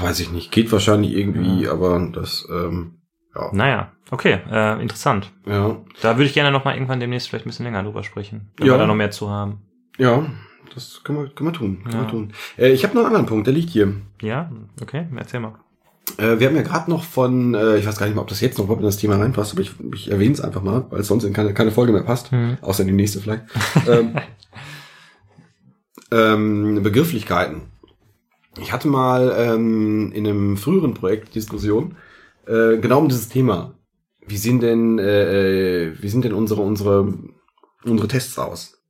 Weiß 0.00 0.20
ich 0.20 0.30
nicht, 0.30 0.52
geht 0.52 0.70
wahrscheinlich 0.70 1.16
irgendwie, 1.16 1.66
aber 1.68 1.98
das, 2.12 2.46
ähm, 2.48 2.98
ja. 3.34 3.50
Naja, 3.52 3.92
okay, 4.12 4.38
äh, 4.48 4.80
interessant. 4.80 5.32
ja. 5.46 5.76
Da 6.00 6.16
würde 6.16 6.26
ich 6.26 6.34
gerne 6.34 6.52
noch 6.52 6.64
mal 6.64 6.74
irgendwann 6.74 7.00
demnächst 7.00 7.28
vielleicht 7.28 7.46
ein 7.46 7.48
bisschen 7.48 7.64
länger 7.64 7.82
drüber 7.82 8.04
sprechen, 8.04 8.52
wenn 8.56 8.68
Ja. 8.68 8.74
wir 8.74 8.78
da 8.78 8.86
noch 8.86 8.94
mehr 8.94 9.10
zu 9.10 9.30
haben. 9.30 9.62
Ja, 9.98 10.24
das 10.72 11.00
können 11.02 11.18
wir, 11.18 11.28
können 11.30 11.48
wir 11.48 11.54
tun. 11.54 11.82
Können 11.82 11.94
Ja. 11.94 12.00
wir 12.02 12.08
tun. 12.08 12.32
Äh, 12.56 12.68
ich 12.70 12.84
habe 12.84 12.94
noch 12.94 13.00
einen 13.00 13.08
anderen 13.08 13.26
Punkt, 13.26 13.48
der 13.48 13.54
liegt 13.54 13.70
hier. 13.70 13.94
Ja, 14.22 14.48
okay, 14.80 15.08
erzähl 15.16 15.40
mal. 15.40 15.54
Äh, 16.18 16.38
wir 16.38 16.48
haben 16.48 16.56
ja 16.56 16.62
gerade 16.62 16.90
noch 16.90 17.02
von, 17.04 17.54
äh, 17.54 17.76
ich 17.78 17.86
weiß 17.86 17.96
gar 17.98 18.06
nicht 18.06 18.14
mal, 18.14 18.22
ob 18.22 18.28
das 18.28 18.40
jetzt 18.40 18.58
noch 18.58 18.64
überhaupt 18.66 18.82
in 18.82 18.86
das 18.86 18.98
Thema 18.98 19.16
reinpasst, 19.16 19.52
aber 19.52 19.62
ich, 19.62 19.72
ich 19.94 20.10
erwähne 20.10 20.32
es 20.34 20.40
einfach 20.40 20.62
mal, 20.62 20.86
weil 20.90 21.00
es 21.00 21.08
sonst 21.08 21.24
in 21.24 21.32
keine, 21.32 21.54
keine 21.54 21.70
Folge 21.72 21.92
mehr 21.92 22.02
passt, 22.02 22.30
Hm. 22.30 22.58
außer 22.60 22.82
in 22.82 22.88
die 22.88 22.94
nächste 22.94 23.20
vielleicht. 23.20 23.42
ähm, 23.88 24.14
ähm, 26.12 26.82
Begrifflichkeiten. 26.82 27.62
Ich 28.60 28.72
hatte 28.72 28.86
mal 28.88 29.34
ähm, 29.36 30.12
in 30.12 30.26
einem 30.26 30.56
früheren 30.56 30.94
Projekt 30.94 31.34
Diskussion 31.34 31.96
äh, 32.46 32.76
genau 32.78 33.00
um 33.00 33.08
dieses 33.08 33.28
Thema. 33.28 33.74
Wie 34.26 34.36
sehen 34.36 34.60
denn, 34.60 34.98
äh, 34.98 35.86
äh, 35.88 35.92
wie 36.00 36.08
sind 36.08 36.24
denn 36.24 36.32
unsere 36.34 36.62
unsere 36.62 37.12
unsere 37.84 38.08
Tests 38.08 38.38
aus? 38.38 38.80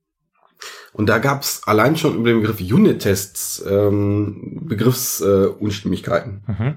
Und 0.93 1.07
da 1.09 1.17
gab 1.17 1.41
es 1.41 1.61
allein 1.65 1.97
schon 1.97 2.15
über 2.15 2.29
den 2.29 2.41
Begriff 2.41 2.61
Unit-Tests 2.61 3.65
ähm, 3.69 4.61
Begriffsunstimmigkeiten. 4.65 6.43
Äh, 6.47 6.51
Mhm. 6.51 6.75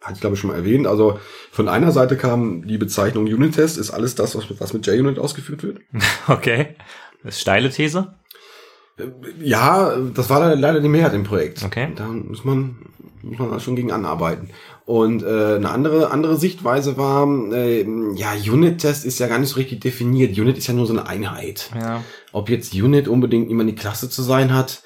Hatte 0.00 0.14
ich 0.14 0.20
glaube 0.20 0.34
ich 0.34 0.40
schon 0.40 0.50
mal 0.50 0.56
erwähnt. 0.56 0.86
Also 0.86 1.18
von 1.50 1.68
einer 1.68 1.92
Seite 1.92 2.16
kam 2.16 2.66
die 2.66 2.78
Bezeichnung 2.78 3.24
Unit-Test, 3.24 3.78
ist 3.78 3.90
alles 3.90 4.14
das, 4.14 4.34
was, 4.36 4.44
was 4.58 4.72
mit 4.72 4.86
JUnit 4.86 5.18
ausgeführt 5.18 5.62
wird. 5.62 5.78
Okay. 6.28 6.76
Das 7.22 7.34
ist 7.34 7.40
steile 7.42 7.68
These. 7.70 8.14
Ja, 9.42 9.96
das 10.14 10.28
war 10.30 10.40
leider- 10.40 10.56
leider 10.56 10.80
die 10.80 10.88
Mehrheit 10.88 11.14
im 11.14 11.24
Projekt. 11.24 11.62
Okay. 11.64 11.88
Da 11.96 12.06
muss 12.06 12.44
man, 12.44 12.76
muss 13.22 13.38
man 13.38 13.60
schon 13.60 13.76
gegen 13.76 13.92
anarbeiten. 13.92 14.50
Und 14.84 15.22
äh, 15.22 15.54
eine 15.56 15.70
andere, 15.70 16.10
andere 16.10 16.36
Sichtweise 16.36 16.96
war, 16.96 17.26
äh, 17.52 17.86
ja, 18.14 18.32
Unit-Test 18.32 19.04
ist 19.04 19.18
ja 19.20 19.28
gar 19.28 19.38
nicht 19.38 19.50
so 19.50 19.56
richtig 19.56 19.80
definiert. 19.80 20.36
Unit 20.38 20.58
ist 20.58 20.66
ja 20.66 20.74
nur 20.74 20.86
so 20.86 20.92
eine 20.92 21.06
Einheit. 21.06 21.70
Ja. 21.78 22.02
Ob 22.32 22.50
jetzt 22.50 22.74
Unit 22.74 23.06
unbedingt 23.08 23.50
immer 23.50 23.62
eine 23.62 23.74
Klasse 23.74 24.10
zu 24.10 24.22
sein 24.22 24.52
hat, 24.54 24.82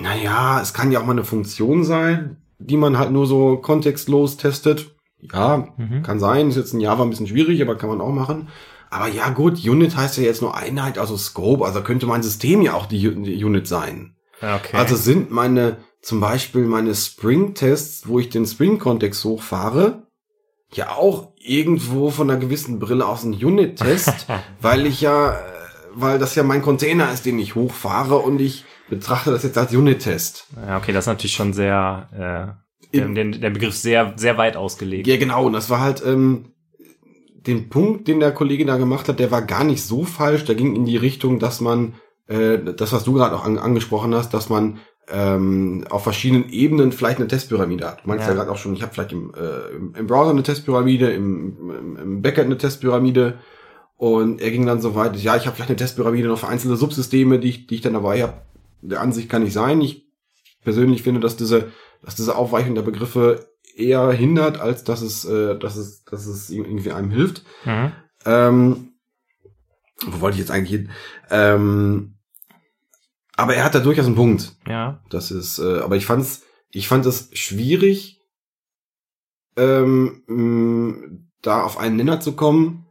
naja, 0.00 0.60
es 0.60 0.72
kann 0.74 0.92
ja 0.92 1.00
auch 1.00 1.06
mal 1.06 1.12
eine 1.12 1.24
Funktion 1.24 1.84
sein, 1.84 2.41
die 2.66 2.76
man 2.76 2.98
halt 2.98 3.10
nur 3.10 3.26
so 3.26 3.56
kontextlos 3.56 4.36
testet. 4.36 4.94
Ja, 5.32 5.68
Mhm. 5.76 6.02
kann 6.02 6.18
sein, 6.18 6.48
ist 6.48 6.56
jetzt 6.56 6.74
in 6.74 6.80
Java 6.80 7.02
ein 7.04 7.10
bisschen 7.10 7.28
schwierig, 7.28 7.62
aber 7.62 7.76
kann 7.76 7.88
man 7.88 8.00
auch 8.00 8.12
machen. 8.12 8.48
Aber 8.90 9.06
ja 9.08 9.28
gut, 9.30 9.64
Unit 9.64 9.96
heißt 9.96 10.18
ja 10.18 10.24
jetzt 10.24 10.42
nur 10.42 10.56
Einheit, 10.56 10.98
also 10.98 11.16
Scope, 11.16 11.64
also 11.64 11.80
könnte 11.82 12.06
mein 12.06 12.22
System 12.22 12.60
ja 12.60 12.74
auch 12.74 12.86
die, 12.86 13.08
Unit 13.08 13.66
sein. 13.68 14.16
Ja, 14.40 14.56
Okay. 14.56 14.76
Also 14.76 14.96
sind 14.96 15.30
meine, 15.30 15.76
zum 16.02 16.18
Beispiel 16.20 16.64
meine 16.66 16.94
Spring-Tests, 16.94 18.08
wo 18.08 18.18
ich 18.18 18.28
den 18.30 18.44
Spring-Kontext 18.46 19.24
hochfahre, 19.24 20.02
ja 20.74 20.90
auch 20.96 21.28
irgendwo 21.38 22.10
von 22.10 22.28
einer 22.30 22.40
gewissen 22.40 22.78
Brille 22.80 23.06
aus 23.06 23.22
ein 23.24 23.32
Unit-Test, 23.34 24.26
weil 24.60 24.86
ich 24.86 25.00
ja, 25.00 25.32
äh, 25.34 25.38
weil 25.94 26.18
das 26.18 26.34
ja 26.34 26.42
mein 26.42 26.62
Container 26.62 27.12
ist, 27.12 27.26
den 27.26 27.38
ich 27.38 27.54
hochfahre 27.54 28.18
und 28.18 28.40
ich 28.40 28.64
betrachte 28.92 29.30
das 29.30 29.42
jetzt 29.42 29.58
als 29.58 29.74
Unit-Test. 29.74 30.46
ja, 30.66 30.76
okay, 30.78 30.92
das 30.92 31.04
ist 31.04 31.08
natürlich 31.08 31.34
schon 31.34 31.52
sehr, 31.52 32.56
äh, 32.92 32.96
Im- 32.96 33.14
den, 33.14 33.40
der 33.40 33.50
Begriff 33.50 33.74
sehr, 33.74 34.12
sehr 34.16 34.36
weit 34.38 34.56
ausgelegt. 34.56 35.06
Ja, 35.06 35.16
genau, 35.16 35.46
und 35.46 35.52
das 35.54 35.68
war 35.70 35.80
halt, 35.80 36.02
ähm, 36.06 36.52
den 37.46 37.68
Punkt, 37.70 38.06
den 38.06 38.20
der 38.20 38.32
Kollege 38.32 38.64
da 38.64 38.76
gemacht 38.76 39.08
hat, 39.08 39.18
der 39.18 39.30
war 39.32 39.42
gar 39.42 39.64
nicht 39.64 39.82
so 39.82 40.04
falsch, 40.04 40.44
der 40.44 40.54
ging 40.54 40.76
in 40.76 40.84
die 40.84 40.96
Richtung, 40.96 41.38
dass 41.40 41.60
man, 41.60 41.94
äh, 42.28 42.58
das, 42.58 42.92
was 42.92 43.02
du 43.04 43.14
gerade 43.14 43.34
auch 43.34 43.44
an, 43.44 43.58
angesprochen 43.58 44.14
hast, 44.14 44.32
dass 44.32 44.48
man 44.48 44.78
ähm, 45.10 45.84
auf 45.90 46.04
verschiedenen 46.04 46.48
Ebenen 46.50 46.92
vielleicht 46.92 47.18
eine 47.18 47.26
Testpyramide 47.26 47.84
hat. 47.88 48.04
Du 48.04 48.08
meinst 48.08 48.22
ja, 48.24 48.30
Ja. 48.30 48.36
gerade 48.38 48.52
auch 48.52 48.56
schon, 48.56 48.72
ich 48.74 48.82
habe 48.82 48.94
vielleicht 48.94 49.10
im, 49.12 49.32
äh, 49.34 49.74
im, 49.76 49.94
im 49.96 50.06
Browser 50.06 50.30
eine 50.30 50.44
Testpyramide, 50.44 51.10
im, 51.10 51.56
im, 51.58 51.96
im 51.96 52.22
Backend 52.22 52.46
eine 52.46 52.56
Testpyramide 52.58 53.38
und 53.96 54.40
er 54.40 54.50
ging 54.52 54.64
dann 54.64 54.80
so 54.80 54.94
weit, 54.94 55.16
ja, 55.16 55.34
ich 55.36 55.46
habe 55.46 55.56
vielleicht 55.56 55.70
eine 55.70 55.76
Testpyramide 55.76 56.28
noch 56.28 56.38
für 56.38 56.48
einzelne 56.48 56.76
Subsysteme, 56.76 57.40
die 57.40 57.48
ich, 57.48 57.66
die 57.66 57.74
ich 57.76 57.80
dann 57.80 57.94
dabei 57.94 58.22
habe. 58.22 58.34
Der 58.82 59.00
Ansicht 59.00 59.28
kann 59.28 59.42
nicht 59.42 59.52
sein. 59.54 59.80
Ich 59.80 60.06
persönlich 60.62 61.02
finde, 61.02 61.20
dass 61.20 61.36
diese, 61.36 61.72
dass 62.02 62.16
diese 62.16 62.36
Aufweichung 62.36 62.74
der 62.74 62.82
Begriffe 62.82 63.48
eher 63.74 64.12
hindert, 64.12 64.60
als 64.60 64.84
dass 64.84 65.00
es, 65.02 65.24
äh, 65.24 65.58
dass 65.58 65.76
es, 65.76 66.04
dass 66.04 66.26
es 66.26 66.50
irgendwie 66.50 66.92
einem 66.92 67.10
hilft. 67.10 67.44
Mhm. 67.64 67.92
Ähm, 68.26 68.88
wo 70.04 70.20
wollte 70.20 70.34
ich 70.34 70.40
jetzt 70.40 70.50
eigentlich 70.50 70.80
hin? 70.80 70.90
Ähm, 71.30 72.18
Aber 73.36 73.54
er 73.54 73.64
hat 73.64 73.74
da 73.74 73.80
durchaus 73.80 74.06
einen 74.06 74.14
Punkt. 74.14 74.56
Ja. 74.66 75.02
Das 75.10 75.30
ist, 75.30 75.58
äh, 75.58 75.78
aber 75.78 75.96
ich 75.96 76.06
fand's, 76.06 76.42
ich 76.70 76.88
fand 76.88 77.06
es 77.06 77.30
schwierig, 77.32 78.20
ähm, 79.56 81.28
da 81.40 81.62
auf 81.62 81.78
einen 81.78 81.96
Nenner 81.96 82.20
zu 82.20 82.34
kommen, 82.34 82.81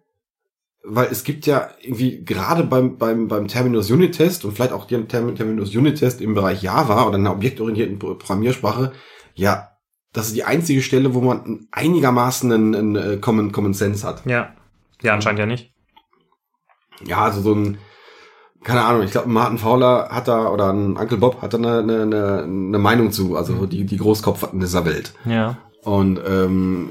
weil 0.84 1.07
es 1.11 1.23
gibt 1.23 1.45
ja 1.45 1.69
irgendwie 1.82 2.23
gerade 2.23 2.63
beim 2.63 2.97
beim 2.97 3.27
beim 3.27 3.47
Terminus 3.47 3.91
Unit 3.91 4.15
Test 4.15 4.45
und 4.45 4.53
vielleicht 4.53 4.73
auch 4.73 4.86
den 4.86 5.07
Termin, 5.07 5.36
Terminus 5.36 5.75
Unit 5.75 5.99
Test 5.99 6.21
im 6.21 6.34
Bereich 6.34 6.63
Java 6.63 7.05
oder 7.05 7.17
einer 7.17 7.32
objektorientierten 7.32 7.99
Pro- 7.99 8.15
Programmiersprache, 8.15 8.91
ja, 9.36 9.69
das 10.13 10.27
ist 10.27 10.36
die 10.36 10.43
einzige 10.43 10.82
Stelle, 10.82 11.13
wo 11.13 11.21
man 11.21 11.67
einigermaßen 11.71 12.51
einen, 12.51 12.75
einen 12.75 12.95
äh, 12.95 13.17
Common 13.17 13.51
Common 13.51 13.73
Sense 13.73 14.05
hat. 14.05 14.25
Ja. 14.25 14.53
Ja, 15.01 15.13
anscheinend 15.13 15.39
ja 15.39 15.45
nicht. 15.45 15.73
Ja, 17.05 17.21
also 17.21 17.41
so 17.41 17.55
ein 17.55 17.77
keine 18.63 18.84
Ahnung, 18.84 19.03
ich 19.03 19.11
glaube, 19.11 19.29
Martin 19.29 19.57
Fowler 19.57 20.09
hat 20.11 20.27
da, 20.27 20.49
oder 20.49 20.71
ein 20.71 20.95
Uncle 20.95 21.17
Bob 21.17 21.41
hat 21.41 21.53
da 21.53 21.57
eine, 21.57 21.79
eine, 21.79 22.43
eine, 22.43 22.79
Meinung 22.79 23.11
zu, 23.11 23.36
also 23.36 23.65
die, 23.65 23.86
die 23.86 23.97
Großkopf 23.97 24.49
dieser 24.53 24.86
Welt. 24.86 25.13
Ja. 25.25 25.57
Und 25.84 26.19
ähm, 26.27 26.89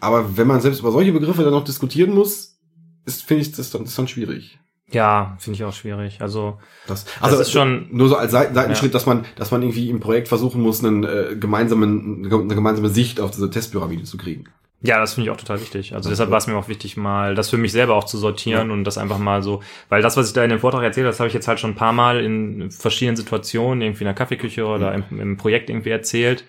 aber 0.00 0.36
wenn 0.36 0.46
man 0.46 0.60
selbst 0.60 0.80
über 0.80 0.90
solche 0.92 1.12
Begriffe 1.12 1.42
dann 1.42 1.52
noch 1.52 1.64
diskutieren 1.64 2.14
muss, 2.14 2.58
ist 3.06 3.24
finde 3.24 3.42
ich 3.42 3.52
das 3.52 3.70
dann, 3.70 3.82
das 3.82 3.90
ist 3.90 3.98
dann 3.98 4.08
schwierig. 4.08 4.58
Ja, 4.90 5.36
finde 5.38 5.56
ich 5.56 5.64
auch 5.64 5.72
schwierig. 5.74 6.22
Also, 6.22 6.58
Das, 6.86 7.04
also 7.20 7.38
ist 7.38 7.52
schon- 7.52 7.88
nur 7.90 8.08
so 8.08 8.16
als 8.16 8.32
Seiten, 8.32 8.54
Seitenschritt, 8.54 8.94
dass 8.94 9.04
man, 9.04 9.26
dass 9.36 9.50
man 9.50 9.60
irgendwie 9.62 9.90
im 9.90 10.00
Projekt 10.00 10.28
versuchen 10.28 10.62
muss, 10.62 10.82
einen 10.82 11.04
äh, 11.04 11.36
gemeinsamen, 11.38 12.24
eine 12.24 12.54
gemeinsame 12.54 12.88
Sicht 12.88 13.20
auf 13.20 13.30
diese 13.30 13.50
Testpyramide 13.50 14.04
zu 14.04 14.16
kriegen. 14.16 14.44
ja, 14.80 14.98
das 14.98 15.12
finde 15.14 15.28
ich 15.28 15.30
auch 15.34 15.36
total 15.36 15.60
wichtig. 15.60 15.94
Also 15.94 16.08
deshalb 16.08 16.30
war 16.30 16.38
es 16.38 16.46
mir 16.46 16.56
auch 16.56 16.68
wichtig, 16.68 16.96
mal 16.96 17.34
das 17.34 17.50
für 17.50 17.58
mich 17.58 17.72
selber 17.72 17.96
auch 17.96 18.04
zu 18.04 18.16
sortieren 18.16 18.70
und 18.70 18.84
das 18.84 18.96
einfach 18.96 19.18
mal 19.18 19.42
so, 19.42 19.60
weil 19.90 20.00
das, 20.00 20.16
was 20.16 20.28
ich 20.28 20.32
da 20.32 20.42
in 20.44 20.48
dem 20.50 20.60
Vortrag 20.60 20.82
erzählt 20.84 21.04
habe, 21.04 21.10
das 21.12 21.20
habe 21.20 21.28
ich 21.28 21.34
jetzt 21.34 21.48
halt 21.48 21.60
schon 21.60 21.72
ein 21.72 21.76
paar 21.76 21.92
Mal 21.92 22.20
in 22.24 22.70
verschiedenen 22.70 23.16
Situationen, 23.16 23.82
irgendwie 23.82 24.04
in 24.04 24.06
der 24.06 24.14
Kaffeeküche 24.14 24.64
oder 24.64 24.94
im, 24.94 25.04
im 25.20 25.36
Projekt 25.36 25.68
irgendwie 25.68 25.90
erzählt. 25.90 26.44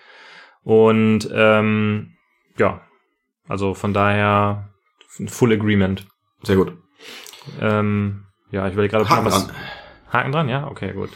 Und 0.62 1.28
ähm, 1.34 2.12
ja, 2.56 2.80
also 3.50 3.74
von 3.74 3.92
daher 3.92 4.68
Full 5.26 5.52
Agreement. 5.52 6.06
Sehr 6.42 6.56
gut. 6.56 6.72
Ähm, 7.60 8.24
ja, 8.50 8.66
ich 8.66 8.72
überlege 8.74 8.92
gerade, 8.96 9.08
Haken 9.08 9.24
was. 9.26 9.46
dran. 9.46 9.56
Haken 10.12 10.32
dran, 10.32 10.48
ja? 10.48 10.66
Okay, 10.68 10.92
gut. 10.92 11.10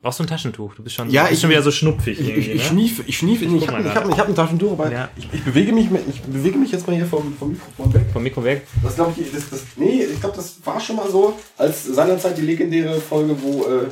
Brauchst 0.00 0.20
du 0.20 0.24
ein 0.24 0.28
Taschentuch? 0.28 0.74
Du 0.74 0.82
bist 0.84 0.94
schon, 0.94 1.10
Ja, 1.10 1.22
bist 1.22 1.34
ich- 1.34 1.40
schon 1.40 1.50
wieder 1.50 1.62
so 1.62 1.70
schnupfig. 1.72 2.20
Ich, 2.20 2.28
ich, 2.28 2.48
ich 2.50 2.54
ne? 2.62 2.68
schnief, 2.68 3.02
ich 3.06 3.18
schnief, 3.18 3.42
ich, 3.42 3.52
ich 3.52 3.66
habe 3.68 3.82
hab, 3.94 4.08
ich 4.08 4.18
hab 4.18 4.28
ein 4.28 4.34
Taschentuch, 4.34 4.72
aber 4.72 4.92
Ja. 4.92 5.08
ich, 5.16 5.28
ich 5.32 5.42
bewege 5.44 5.72
mich, 5.72 5.88
ich 6.08 6.22
bewege 6.22 6.56
mich 6.58 6.70
jetzt 6.70 6.86
mal 6.86 6.94
hier 6.94 7.06
vom, 7.06 7.34
vom 7.36 7.50
Mikrofon 7.50 7.94
weg. 7.94 8.02
Vom 8.12 8.22
Mikro 8.22 8.44
weg. 8.44 8.66
Das 8.82 8.94
glaube 8.94 9.14
ich, 9.20 9.32
das, 9.32 9.50
das, 9.50 9.64
nee, 9.76 10.04
ich 10.04 10.20
glaube, 10.20 10.36
das 10.36 10.64
war 10.64 10.78
schon 10.78 10.96
mal 10.96 11.10
so, 11.10 11.36
als 11.56 11.84
seinerzeit 11.84 12.36
die 12.38 12.42
legendäre 12.42 13.00
Folge, 13.00 13.34
wo 13.42 13.64
äh, 13.66 13.88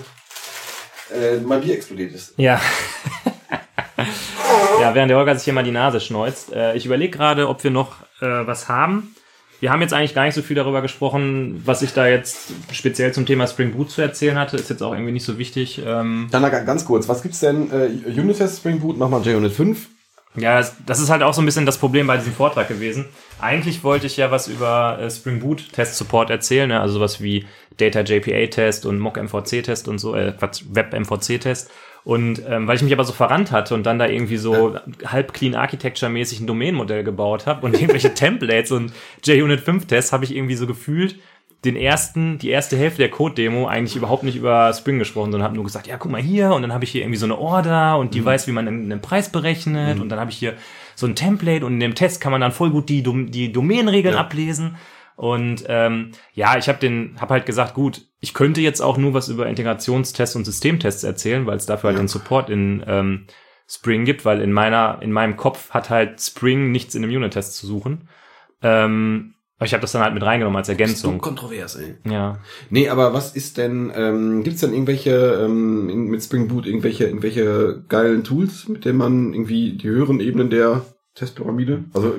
äh, 1.36 1.40
mein 1.40 1.60
Bier 1.60 1.74
explodiert 1.74 2.12
ist. 2.14 2.34
Ja. 2.36 2.60
ja, 4.80 4.94
während 4.94 5.10
der 5.10 5.16
Holger 5.18 5.34
sich 5.34 5.44
hier 5.44 5.52
mal 5.52 5.64
die 5.64 5.70
Nase 5.70 6.00
schneuzt. 6.00 6.52
Äh, 6.52 6.74
ich 6.76 6.86
überlege 6.86 7.16
gerade, 7.16 7.48
ob 7.48 7.62
wir 7.64 7.70
noch 7.70 8.02
äh, 8.20 8.46
was 8.46 8.68
haben. 8.68 9.14
Wir 9.60 9.70
haben 9.72 9.80
jetzt 9.80 9.94
eigentlich 9.94 10.14
gar 10.14 10.24
nicht 10.24 10.34
so 10.34 10.42
viel 10.42 10.54
darüber 10.56 10.82
gesprochen, 10.82 11.62
was 11.64 11.80
ich 11.80 11.94
da 11.94 12.06
jetzt 12.06 12.50
speziell 12.72 13.12
zum 13.12 13.24
Thema 13.24 13.46
Spring 13.46 13.72
Boot 13.72 13.90
zu 13.90 14.02
erzählen 14.02 14.38
hatte. 14.38 14.56
Ist 14.56 14.68
jetzt 14.68 14.82
auch 14.82 14.92
irgendwie 14.92 15.12
nicht 15.12 15.24
so 15.24 15.38
wichtig. 15.38 15.80
Ähm, 15.84 16.28
Dann 16.30 16.42
ga- 16.42 16.60
ganz 16.60 16.84
kurz, 16.84 17.08
was 17.08 17.22
gibt's 17.22 17.40
denn? 17.40 17.70
Äh, 17.70 18.10
Unitest 18.20 18.58
Spring 18.58 18.80
Boot, 18.80 18.98
mach 18.98 19.08
mal 19.08 19.22
JUnit 19.22 19.52
5. 19.52 19.88
ja, 20.36 20.58
das, 20.58 20.74
das 20.84 21.00
ist 21.00 21.08
halt 21.08 21.22
auch 21.22 21.32
so 21.32 21.40
ein 21.40 21.46
bisschen 21.46 21.64
das 21.64 21.78
Problem 21.78 22.06
bei 22.06 22.18
diesem 22.18 22.34
Vortrag 22.34 22.68
gewesen. 22.68 23.06
Eigentlich 23.40 23.82
wollte 23.82 24.06
ich 24.06 24.18
ja 24.18 24.30
was 24.30 24.46
über 24.46 24.98
äh, 25.00 25.10
Spring 25.10 25.40
Boot 25.40 25.72
Test 25.72 25.96
Support 25.96 26.28
erzählen, 26.28 26.68
ne? 26.68 26.80
also 26.82 27.00
was 27.00 27.22
wie 27.22 27.46
Data 27.78 28.00
JPA 28.00 28.46
Test 28.48 28.84
und 28.84 28.98
Mock 28.98 29.16
MVC 29.16 29.62
Test 29.62 29.88
und 29.88 29.98
so, 29.98 30.14
äh, 30.14 30.32
Quatsch, 30.38 30.64
Web 30.70 30.92
MVC 30.92 31.40
Test. 31.40 31.70
Und 32.06 32.40
ähm, 32.48 32.68
weil 32.68 32.76
ich 32.76 32.82
mich 32.82 32.92
aber 32.92 33.02
so 33.02 33.12
verrannt 33.12 33.50
hatte 33.50 33.74
und 33.74 33.84
dann 33.84 33.98
da 33.98 34.06
irgendwie 34.06 34.36
so 34.36 34.76
halb 35.04 35.32
clean 35.32 35.56
Architecture 35.56 36.08
mäßig 36.08 36.38
ein 36.38 36.46
Domainmodell 36.46 37.02
gebaut 37.02 37.46
habe 37.46 37.66
und 37.66 37.74
irgendwelche 37.80 38.14
Templates 38.14 38.70
und 38.70 38.92
JUnit 39.24 39.58
5 39.58 39.86
Tests 39.86 40.12
habe 40.12 40.24
ich 40.24 40.32
irgendwie 40.34 40.54
so 40.54 40.68
gefühlt 40.68 41.16
den 41.64 41.74
ersten, 41.74 42.38
die 42.38 42.50
erste 42.50 42.76
Hälfte 42.76 42.98
der 42.98 43.10
Code-Demo 43.10 43.66
eigentlich 43.66 43.96
überhaupt 43.96 44.22
nicht 44.22 44.36
über 44.36 44.72
Spring 44.72 45.00
gesprochen, 45.00 45.32
sondern 45.32 45.42
habe 45.42 45.56
nur 45.56 45.64
gesagt, 45.64 45.88
ja, 45.88 45.96
guck 45.96 46.12
mal 46.12 46.20
hier. 46.22 46.52
Und 46.52 46.62
dann 46.62 46.72
habe 46.72 46.84
ich 46.84 46.90
hier 46.92 47.00
irgendwie 47.00 47.18
so 47.18 47.26
eine 47.26 47.36
Order 47.38 47.98
und 47.98 48.14
die 48.14 48.24
weiß, 48.24 48.46
wie 48.46 48.52
man 48.52 48.68
einen, 48.68 48.84
einen 48.92 49.00
Preis 49.00 49.30
berechnet. 49.30 49.98
Und 49.98 50.08
dann 50.08 50.20
habe 50.20 50.30
ich 50.30 50.36
hier 50.36 50.54
so 50.94 51.06
ein 51.08 51.16
Template 51.16 51.66
und 51.66 51.72
in 51.72 51.80
dem 51.80 51.96
Test 51.96 52.20
kann 52.20 52.30
man 52.30 52.40
dann 52.40 52.52
voll 52.52 52.70
gut 52.70 52.88
die, 52.88 53.02
die 53.02 53.50
Domainregeln 53.50 54.14
Ja. 54.14 54.20
ablesen. 54.20 54.76
Und 55.16 55.64
ähm, 55.66 56.12
ja, 56.34 56.58
ich 56.58 56.68
habe 56.68 56.78
den, 56.78 57.16
habe 57.20 57.34
halt 57.34 57.46
gesagt, 57.46 57.74
gut, 57.74 58.02
ich 58.20 58.34
könnte 58.34 58.60
jetzt 58.60 58.80
auch 58.80 58.98
nur 58.98 59.14
was 59.14 59.28
über 59.28 59.46
Integrationstests 59.48 60.36
und 60.36 60.44
Systemtests 60.44 61.04
erzählen, 61.04 61.46
weil 61.46 61.56
es 61.56 61.66
dafür 61.66 61.90
halt 61.90 61.98
den 61.98 62.08
Support 62.08 62.50
in 62.50 62.84
ähm, 62.86 63.26
Spring 63.66 64.04
gibt, 64.04 64.24
weil 64.24 64.42
in 64.42 64.52
meiner, 64.52 64.98
in 65.00 65.12
meinem 65.12 65.36
Kopf 65.36 65.70
hat 65.70 65.90
halt 65.90 66.20
Spring 66.20 66.70
nichts 66.70 66.94
in 66.94 67.02
einem 67.02 67.16
Unit-Test 67.16 67.56
zu 67.56 67.66
suchen. 67.66 68.08
Ähm, 68.62 69.34
aber 69.58 69.66
ich 69.66 69.72
habe 69.72 69.80
das 69.80 69.92
dann 69.92 70.02
halt 70.02 70.12
mit 70.12 70.22
reingenommen 70.22 70.58
als 70.58 70.68
Ergänzung. 70.68 71.18
kontrovers, 71.18 71.76
ey. 71.76 71.96
Ja. 72.04 72.40
Nee, 72.68 72.90
aber 72.90 73.14
was 73.14 73.34
ist 73.34 73.56
denn, 73.56 73.90
ähm, 73.96 74.42
gibt's 74.42 74.60
denn 74.60 74.74
irgendwelche, 74.74 75.40
ähm, 75.42 76.08
mit 76.08 76.22
Spring 76.22 76.46
Boot 76.46 76.66
irgendwelche, 76.66 77.06
irgendwelche 77.06 77.82
geilen 77.88 78.22
Tools, 78.22 78.68
mit 78.68 78.84
denen 78.84 78.98
man 78.98 79.32
irgendwie 79.32 79.78
die 79.78 79.88
höheren 79.88 80.20
Ebenen 80.20 80.50
der 80.50 80.84
Testpyramide, 81.16 81.84
also 81.94 82.10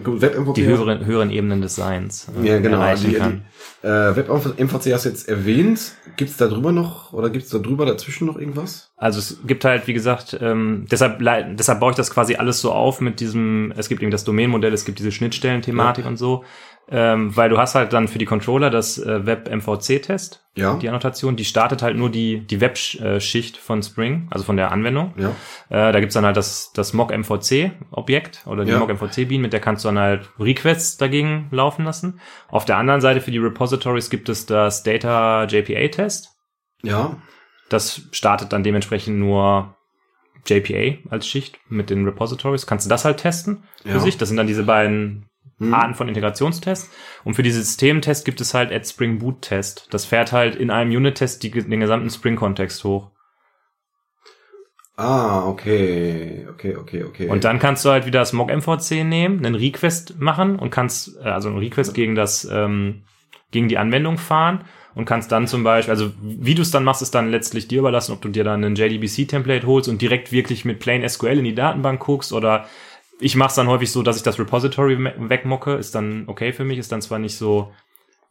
Die 0.53 0.65
höheren, 0.65 1.05
höheren 1.05 1.29
Ebenen 1.29 1.61
des 1.61 1.75
Seins 1.75 2.27
äh, 2.41 2.47
ja, 2.47 2.57
genau, 2.57 2.83
die, 2.95 3.13
kann. 3.13 3.43
die, 3.83 3.87
äh, 3.87 4.15
WebMVC 4.15 4.91
hast 4.91 5.05
du 5.05 5.09
jetzt 5.09 5.29
erwähnt. 5.29 5.93
Gibt's 6.15 6.35
da 6.37 6.47
drüber 6.47 6.71
noch, 6.71 7.13
oder 7.13 7.29
gibt's 7.29 7.49
da 7.49 7.59
drüber 7.59 7.85
dazwischen 7.85 8.25
noch 8.25 8.37
irgendwas? 8.39 8.91
Also 8.97 9.19
es 9.19 9.37
gibt 9.45 9.65
halt, 9.65 9.85
wie 9.87 9.93
gesagt, 9.93 10.35
ähm, 10.41 10.85
deshalb, 10.89 11.19
deshalb 11.19 11.79
baue 11.79 11.91
ich 11.91 11.95
das 11.95 12.09
quasi 12.09 12.37
alles 12.37 12.59
so 12.59 12.71
auf 12.71 12.99
mit 12.99 13.19
diesem, 13.19 13.71
es 13.77 13.87
gibt 13.87 14.01
eben 14.01 14.09
das 14.09 14.23
Domainmodell, 14.23 14.73
es 14.73 14.83
gibt 14.83 14.97
diese 14.97 15.11
Schnittstellen-Thematik 15.11 16.05
Ja. 16.05 16.09
und 16.09 16.17
so, 16.17 16.43
ähm, 16.89 17.35
weil 17.35 17.49
du 17.49 17.57
hast 17.57 17.75
halt 17.75 17.91
dann 17.93 18.07
für 18.07 18.17
die 18.17 18.25
Controller 18.25 18.69
das 18.69 18.97
äh, 18.97 19.25
Web-MVC-Test, 19.25 20.45
Ja. 20.55 20.75
die 20.75 20.87
Annotation, 20.87 21.35
die 21.35 21.43
startet 21.45 21.81
halt 21.81 21.97
nur 21.97 22.09
die, 22.09 22.39
die 22.47 22.61
Web-Schicht 22.61 23.57
von 23.57 23.83
Spring, 23.83 24.27
also 24.31 24.45
von 24.45 24.55
der 24.57 24.71
Anwendung. 24.71 25.13
Ja. 25.17 25.29
Äh, 25.69 25.91
da 25.91 25.99
gibt's 25.99 26.13
dann 26.15 26.25
halt 26.25 26.37
das, 26.37 26.71
das 26.73 26.93
Mock-MVC-Objekt 26.93 28.43
oder 28.47 28.63
die 28.65 28.71
Ja. 28.71 28.79
Mock-MVC-Bean, 28.79 29.41
mit 29.41 29.53
der 29.53 29.59
kannst 29.59 29.83
du 29.85 29.89
dann 29.89 29.99
halt 29.99 30.29
Requests 30.39 30.97
dagegen 30.97 31.47
laufen 31.51 31.85
lassen. 31.85 32.19
Auf 32.49 32.65
der 32.65 32.77
anderen 32.77 33.01
Seite 33.01 33.21
für 33.21 33.31
die 33.31 33.37
Repositories 33.37 34.09
gibt 34.09 34.29
es 34.29 34.45
das 34.45 34.83
Data 34.83 35.45
JPA-Test. 35.45 36.29
Ja. 36.83 37.17
Das 37.69 38.01
startet 38.11 38.53
dann 38.53 38.63
dementsprechend 38.63 39.17
nur 39.19 39.75
JPA 40.45 40.97
als 41.09 41.27
Schicht 41.27 41.59
mit 41.67 41.89
den 41.89 42.05
Repositories. 42.05 42.65
Kannst 42.65 42.85
du 42.85 42.89
das 42.89 43.03
halt 43.03 43.17
testen 43.17 43.63
für 43.83 43.89
Ja. 43.89 43.99
sich? 43.99 44.17
Das 44.17 44.29
sind 44.29 44.37
dann 44.37 44.47
diese 44.47 44.63
beiden 44.63 45.25
Hm. 45.59 45.73
Arten 45.73 45.95
von 45.95 46.07
Integrationstests. 46.07 46.91
Und 47.23 47.33
für 47.33 47.43
diese 47.43 47.61
Systemtest 47.61 48.25
gibt 48.25 48.41
es 48.41 48.53
halt 48.53 48.71
Add 48.71 48.85
Spring 48.85 49.19
Boot 49.19 49.41
Test. 49.41 49.87
Das 49.91 50.05
fährt 50.05 50.31
halt 50.31 50.55
in 50.55 50.69
einem 50.69 50.91
Unit-Test 50.91 51.43
den 51.43 51.79
gesamten 51.79 52.09
Spring-Kontext 52.09 52.83
hoch. 52.83 53.11
Ah, 54.99 55.47
okay, 55.47 56.47
okay, 56.49 56.75
okay, 56.75 57.03
okay. 57.03 57.29
Und 57.29 57.43
dann 57.43 57.59
kannst 57.59 57.85
du 57.85 57.89
halt 57.89 58.07
wieder 58.07 58.19
das 58.19 58.33
Mock 58.33 58.49
MVC 58.49 59.03
nehmen, 59.03 59.45
einen 59.45 59.53
Request 59.53 60.19
machen 60.19 60.57
und 60.57 60.71
kannst, 60.71 61.15
äh, 61.17 61.29
also 61.29 61.49
einen 61.49 61.59
Request 61.59 61.93
gegen 61.93 62.15
das, 62.15 62.45
ähm, 62.51 63.03
gegen 63.51 63.67
die 63.67 63.77
Anwendung 63.77 64.17
fahren 64.17 64.65
und 64.95 65.05
kannst 65.05 65.31
dann 65.31 65.45
zum 65.45 65.63
Beispiel, 65.63 65.91
also 65.91 66.11
wie 66.19 66.55
du 66.55 66.63
es 66.63 66.71
dann 66.71 66.83
machst, 66.83 67.03
ist 67.03 67.13
dann 67.13 67.29
letztlich 67.29 67.67
dir 67.67 67.77
überlassen, 67.77 68.11
ob 68.11 68.23
du 68.23 68.29
dir 68.29 68.43
dann 68.43 68.63
ein 68.63 68.73
JDBC-Template 68.73 69.67
holst 69.67 69.87
und 69.87 70.01
direkt 70.01 70.31
wirklich 70.31 70.65
mit 70.65 70.79
Plain 70.79 71.07
SQL 71.07 71.37
in 71.37 71.43
die 71.43 71.55
Datenbank 71.55 71.99
guckst 71.99 72.33
oder 72.33 72.65
ich 73.19 73.35
mache 73.35 73.49
es 73.49 73.55
dann 73.55 73.67
häufig 73.67 73.91
so, 73.91 74.03
dass 74.03 74.17
ich 74.17 74.23
das 74.23 74.37
Repository 74.39 74.97
wegmocke, 75.29 75.73
ist 75.75 75.95
dann 75.95 76.23
okay 76.27 76.53
für 76.53 76.63
mich, 76.63 76.77
ist 76.79 76.91
dann 76.91 77.01
zwar 77.01 77.19
nicht 77.19 77.35
so 77.37 77.71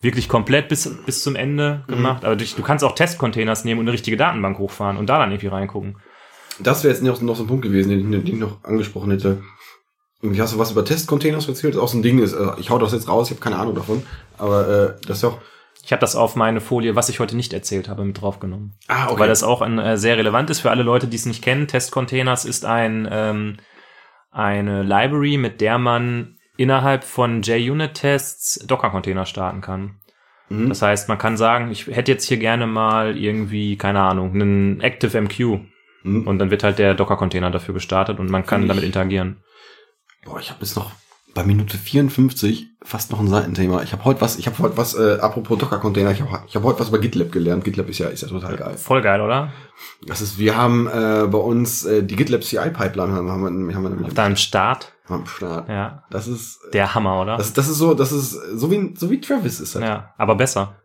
wirklich 0.00 0.28
komplett 0.28 0.68
bis, 0.68 0.88
bis 1.06 1.22
zum 1.22 1.36
Ende 1.36 1.84
gemacht, 1.88 2.24
aber 2.24 2.36
du, 2.36 2.44
du 2.44 2.62
kannst 2.62 2.84
auch 2.84 2.94
Test-Containers 2.94 3.64
nehmen 3.64 3.80
und 3.80 3.86
eine 3.86 3.92
richtige 3.92 4.16
Datenbank 4.16 4.58
hochfahren 4.58 4.96
und 4.96 5.06
da 5.08 5.18
dann 5.18 5.30
irgendwie 5.30 5.48
reingucken. 5.48 5.96
Das 6.58 6.84
wäre 6.84 6.92
jetzt 6.94 7.02
noch, 7.02 7.20
noch 7.20 7.36
so 7.36 7.44
ein 7.44 7.46
Punkt 7.48 7.62
gewesen, 7.64 7.88
den, 7.90 8.12
ich- 8.12 8.24
den 8.24 8.34
ich 8.34 8.40
noch 8.40 8.62
angesprochen 8.64 9.10
hätte. 9.10 9.42
Irgendwie 10.22 10.40
hast 10.40 10.54
du 10.54 10.58
was 10.58 10.70
über 10.70 10.84
Testcontainers 10.84 11.46
erzählt? 11.48 11.74
Das 11.74 11.82
auch 11.82 11.88
so 11.88 11.98
ein 11.98 12.02
Ding 12.02 12.18
ist. 12.18 12.32
äh, 12.32 12.52
Ich 12.58 12.70
hau 12.70 12.78
das 12.78 12.92
jetzt 12.92 13.08
raus, 13.08 13.28
ich 13.30 13.36
habe 13.36 13.42
keine 13.42 13.56
Ahnung 13.58 13.74
davon. 13.74 14.02
Aber 14.38 14.68
äh, 14.68 15.06
das 15.06 15.18
ist 15.18 15.24
doch. 15.24 15.38
Ich 15.84 15.92
habe 15.92 16.00
das 16.00 16.16
auf 16.16 16.34
meine 16.36 16.60
Folie, 16.60 16.96
was 16.96 17.08
ich 17.10 17.20
heute 17.20 17.36
nicht 17.36 17.52
erzählt 17.52 17.88
habe, 17.88 18.04
mit 18.04 18.20
draufgenommen. 18.20 18.74
Ah, 18.88 19.08
Weil 19.16 19.28
das 19.28 19.42
auch 19.44 19.60
ein, 19.62 19.78
äh, 19.78 19.96
sehr 19.98 20.16
relevant 20.16 20.48
ist 20.50 20.60
für 20.60 20.70
alle 20.70 20.82
Leute, 20.82 21.06
die 21.06 21.16
es 21.16 21.26
nicht 21.26 21.42
kennen. 21.42 21.68
Test 21.68 21.92
Containers 21.92 22.44
ist 22.44 22.64
ein, 22.64 23.06
ähm, 23.10 23.56
eine 24.36 24.82
Library, 24.82 25.38
mit 25.38 25.60
der 25.60 25.78
man 25.78 26.36
innerhalb 26.56 27.04
von 27.04 27.42
JUnit-Tests 27.42 28.66
Docker-Container 28.66 29.26
starten 29.26 29.60
kann. 29.60 29.96
Mhm. 30.48 30.68
Das 30.68 30.82
heißt, 30.82 31.08
man 31.08 31.18
kann 31.18 31.36
sagen, 31.36 31.70
ich 31.70 31.86
hätte 31.86 32.12
jetzt 32.12 32.24
hier 32.24 32.36
gerne 32.36 32.66
mal 32.66 33.16
irgendwie, 33.16 33.76
keine 33.76 34.00
Ahnung, 34.00 34.32
einen 34.34 34.80
ActiveMQ. 34.82 35.60
Mhm. 36.02 36.26
Und 36.26 36.38
dann 36.38 36.50
wird 36.50 36.62
halt 36.62 36.78
der 36.78 36.94
Docker-Container 36.94 37.50
dafür 37.50 37.74
gestartet 37.74 38.20
und 38.20 38.30
man 38.30 38.44
kann 38.46 38.62
ich- 38.62 38.68
damit 38.68 38.84
interagieren. 38.84 39.42
Boah, 40.24 40.38
ich 40.40 40.50
habe 40.50 40.60
jetzt 40.60 40.76
noch 40.76 40.92
bei 41.36 41.44
Minute 41.44 41.76
54 41.76 42.66
fast 42.82 43.10
noch 43.12 43.20
ein 43.20 43.28
Seitenthema. 43.28 43.82
Ich 43.82 43.92
habe 43.92 44.04
heute 44.06 44.22
was, 44.22 44.38
ich 44.38 44.46
habe 44.46 44.58
heute 44.58 44.78
was, 44.78 44.94
äh, 44.94 45.18
apropos 45.20 45.58
Docker-Container, 45.58 46.10
ich 46.10 46.22
habe 46.22 46.40
ich 46.48 46.56
hab 46.56 46.62
heute 46.62 46.80
was 46.80 46.88
über 46.88 46.98
GitLab 46.98 47.30
gelernt. 47.30 47.62
GitLab 47.62 47.90
ist 47.90 47.98
ja, 47.98 48.08
ist 48.08 48.22
ja 48.22 48.28
total 48.28 48.56
geil. 48.56 48.74
Voll 48.78 49.02
geil, 49.02 49.20
oder? 49.20 49.52
Das 50.06 50.22
ist, 50.22 50.38
wir 50.38 50.56
haben 50.56 50.86
äh, 50.86 51.26
bei 51.30 51.38
uns 51.38 51.84
äh, 51.84 52.02
die 52.02 52.16
GitLab 52.16 52.42
CI-Pipeline 52.42 53.12
haben, 53.12 53.30
haben 53.30 53.68
wir, 53.68 53.74
haben 53.74 53.98
wir 53.98 54.06
Auf 54.06 54.14
deinem 54.14 54.36
Start. 54.36 54.94
am 55.08 55.26
Start. 55.26 55.68
Ja. 55.68 56.04
Das 56.10 56.26
ist, 56.26 56.58
Der 56.72 56.94
Hammer, 56.94 57.20
oder? 57.20 57.36
das, 57.36 57.52
das 57.52 57.68
ist 57.68 57.76
so, 57.76 57.92
das 57.92 58.12
ist 58.12 58.30
so 58.30 58.70
wie, 58.70 58.94
so 58.96 59.10
wie 59.10 59.20
Travis 59.20 59.60
ist 59.60 59.74
das. 59.74 59.82
ja, 59.82 60.14
aber 60.16 60.36
besser. 60.36 60.80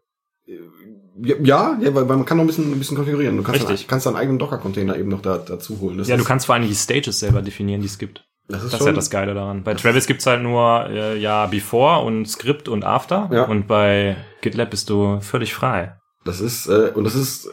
Ja, 1.23 1.77
ja, 1.79 1.95
weil 1.95 2.09
weil 2.09 2.17
man 2.17 2.25
kann 2.25 2.37
noch 2.37 2.43
ein 2.43 2.47
bisschen, 2.47 2.71
ein 2.71 2.77
bisschen 2.79 2.97
konfigurieren. 2.97 3.37
Du 3.37 3.43
kannst, 3.43 3.61
Richtig. 3.61 3.81
dann, 3.81 3.87
kannst 3.87 4.05
deinen 4.05 4.15
eigenen 4.17 4.39
Docker-Container 4.39 4.97
eben 4.97 5.09
noch 5.09 5.21
da, 5.21 5.37
dazu 5.37 5.79
holen. 5.79 5.97
Das 5.97 6.09
Ja, 6.09 6.17
du 6.17 6.23
kannst 6.23 6.45
vor 6.45 6.55
allem 6.55 6.67
die 6.67 6.75
Stages 6.75 7.19
selber 7.19 7.41
definieren, 7.41 7.79
die 7.79 7.87
es 7.87 7.97
gibt. 7.97 8.25
Das 8.51 8.63
ist 8.63 8.73
Das 8.73 8.81
ist 8.81 8.85
ja 8.87 8.93
das 8.93 9.09
Geile 9.09 9.33
daran. 9.33 9.63
Bei 9.63 9.73
Travis 9.73 10.07
gibt's 10.07 10.25
halt 10.25 10.41
nur 10.43 10.87
äh, 10.89 11.17
ja 11.17 11.45
Before 11.47 12.01
und 12.05 12.25
Script 12.27 12.67
und 12.67 12.83
After. 12.83 13.29
Ja. 13.31 13.43
Und 13.43 13.67
bei 13.67 14.15
GitLab 14.41 14.69
bist 14.69 14.89
du 14.89 15.19
völlig 15.21 15.53
frei. 15.53 15.95
das 16.25 16.39
ist, 16.41 16.67
äh, 16.67 16.91
und 16.93 17.03
das 17.03 17.15
ist, 17.15 17.45
äh, 17.47 17.49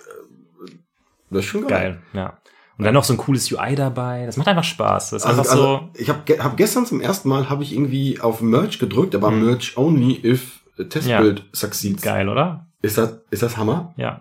das 1.31 1.41
ist 1.41 1.47
schon 1.47 1.67
geil. 1.67 2.01
Geil, 2.13 2.23
ja. 2.25 2.39
Und 2.79 2.85
dann 2.85 2.95
noch 2.95 3.03
so 3.05 3.13
ein 3.15 3.17
cooles 3.17 3.51
UI 3.51 3.75
dabei. 3.75 4.25
Das 4.27 4.37
macht 4.37 4.47
einfach 4.47 4.63
Spaß. 4.63 5.11
Das 5.11 5.23
ist 5.23 5.27
Also, 5.27 5.41
einfach 5.41 5.53
also 5.53 5.89
ich 5.95 6.09
habe 6.09 6.21
ge 6.25 6.39
hab 6.39 6.57
gestern 6.57 6.87
zum 6.87 7.01
ersten 7.01 7.29
Mal 7.29 7.51
habe 7.51 7.65
ich 7.65 7.73
irgendwie 7.73 8.21
auf 8.21 8.41
Merge 8.41 8.79
gedrückt, 8.79 9.17
aber 9.17 9.31
Merge 9.33 9.73
only 9.75 10.21
if 10.25 10.61
Testbild 10.89 11.45
succeeds. 11.53 12.03
so 12.03 12.09
geil, 12.09 12.29
oder? 12.29 12.67
Ist 12.81 12.97
das 12.97 13.19
ist 13.31 13.43
das 13.43 13.57
Hammer? 13.57 13.93
Ja. 13.97 14.21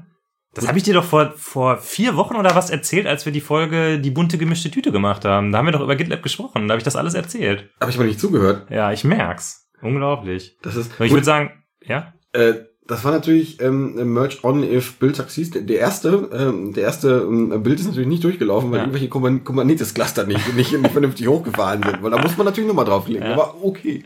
Das 0.58 0.68
habe 0.68 0.78
ich 0.78 0.84
dir 0.84 0.94
doch 0.94 1.04
vor, 1.06 1.34
vor 1.38 1.78
vier 1.78 2.16
Wochen 2.16 2.36
oder 2.36 2.56
was 2.56 2.70
erzählt, 2.70 3.08
als 3.08 3.26
wir 3.26 3.32
die 3.32 3.42
Folge 3.42 4.00
Die 4.00 4.12
bunte 4.12 4.38
gemischte 4.38 4.70
Tüte 4.72 4.92
gemacht 4.92 5.24
haben. 5.26 5.52
Da 5.52 5.60
haben 5.60 5.66
wir 5.66 5.72
doch 5.72 5.82
über 5.82 5.96
GitLab 5.96 6.22
gesprochen. 6.24 6.68
Da 6.68 6.74
habe 6.74 6.80
ich 6.80 6.84
das 6.84 6.96
alles 6.96 7.14
erzählt. 7.14 7.70
Habe 7.80 7.92
ich 7.92 7.98
aber 7.98 8.06
nicht 8.06 8.20
zugehört. 8.20 8.70
Ja, 8.70 8.92
ich 8.92 9.04
merk's. 9.04 9.68
Unglaublich. 9.82 10.58
Das 10.64 10.76
ist 10.76 10.92
Aber 10.96 11.06
ich 11.06 11.12
würde 11.12 11.26
sagen, 11.26 11.52
ja, 11.86 12.14
äh, 12.34 12.54
das 12.88 13.04
war 13.04 13.12
natürlich 13.12 13.62
ähm, 13.62 14.14
Merge 14.14 14.38
only 14.44 14.74
if 14.74 14.94
Bild 14.98 15.16
succeeds. 15.18 15.52
Der 15.54 15.78
erste 15.80 16.30
ähm, 16.34 16.74
der 16.74 16.84
erste 16.84 17.10
ähm, 17.28 17.62
Bild 17.62 17.80
ist 17.80 17.86
natürlich 17.88 18.08
nicht 18.08 18.24
durchgelaufen, 18.24 18.72
weil 18.72 18.78
Ja. 18.78 18.84
irgendwelche 18.86 19.10
Kubern- 19.10 19.44
Kubernetes 19.44 19.94
Cluster 19.94 20.26
nicht, 20.26 20.56
nicht 20.56 20.72
nicht 20.72 20.92
vernünftig 20.92 21.28
hochgefahren 21.28 21.84
sind, 21.84 22.02
weil 22.02 22.12
da 22.12 22.18
muss 22.22 22.38
man 22.38 22.46
natürlich 22.46 22.68
nochmal 22.68 22.86
drauflegen. 22.86 23.24
Ja. 23.24 23.34
Aber 23.34 23.56
okay. 23.62 24.04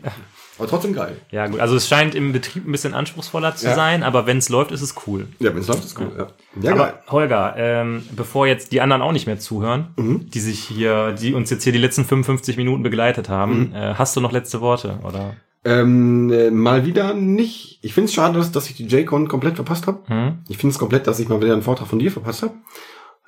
Aber 0.62 0.70
trotzdem 0.70 0.94
geil. 0.94 1.16
ja 1.30 1.46
gut. 1.48 1.60
Also 1.60 1.74
es 1.76 1.88
scheint 1.88 2.14
im 2.14 2.32
Betrieb 2.32 2.66
ein 2.66 2.72
bisschen 2.72 2.94
anspruchsvoller 2.94 3.54
zu 3.56 3.66
Ja. 3.66 3.74
sein, 3.74 4.02
aber 4.02 4.26
wenn 4.26 4.38
es 4.38 4.48
läuft, 4.48 4.70
ist 4.70 4.80
es 4.82 4.94
cool. 5.06 5.26
Ja, 5.40 5.50
wenn 5.50 5.58
es 5.60 5.66
läuft, 5.68 5.84
ist 5.84 5.98
cool. 5.98 6.12
Ja, 6.16 6.26
ja 6.62 6.74
geil. 6.76 6.80
Aber 7.04 7.12
Holger, 7.12 7.54
ähm, 7.56 8.04
bevor 8.12 8.46
jetzt 8.46 8.72
die 8.72 8.80
anderen 8.80 9.02
auch 9.02 9.12
nicht 9.12 9.26
mehr 9.26 9.38
zuhören, 9.38 9.88
Mhm. 9.96 10.30
die 10.30 10.40
sich 10.40 10.60
hier, 10.60 11.12
die 11.12 11.34
uns 11.34 11.50
jetzt 11.50 11.64
hier 11.64 11.72
die 11.72 11.78
letzten 11.78 12.04
55 12.04 12.56
Minuten 12.56 12.82
begleitet 12.82 13.28
haben, 13.28 13.68
Mhm. 13.70 13.74
äh, 13.74 13.94
hast 13.94 14.16
du 14.16 14.20
noch 14.20 14.32
letzte 14.32 14.60
Worte, 14.60 14.98
oder? 15.06 15.34
Ähm, 15.64 16.30
äh, 16.32 16.50
mal 16.50 16.86
wieder 16.86 17.14
nicht. 17.14 17.78
Ich 17.82 17.94
finde 17.94 18.06
es 18.06 18.14
schade, 18.14 18.36
dass, 18.38 18.50
dass 18.50 18.68
ich 18.68 18.74
die 18.76 18.86
JCon 18.86 19.28
komplett 19.28 19.54
verpasst 19.56 19.86
habe. 19.86 20.00
Hm? 20.06 20.38
Ich 20.48 20.58
finde 20.58 20.72
es 20.72 20.78
komplett, 20.78 21.06
dass 21.06 21.20
ich 21.20 21.28
mal 21.28 21.40
wieder 21.40 21.52
einen 21.52 21.62
Vortrag 21.62 21.86
von 21.86 21.98
dir 22.00 22.10
verpasst 22.10 22.42
habe. 22.42 22.54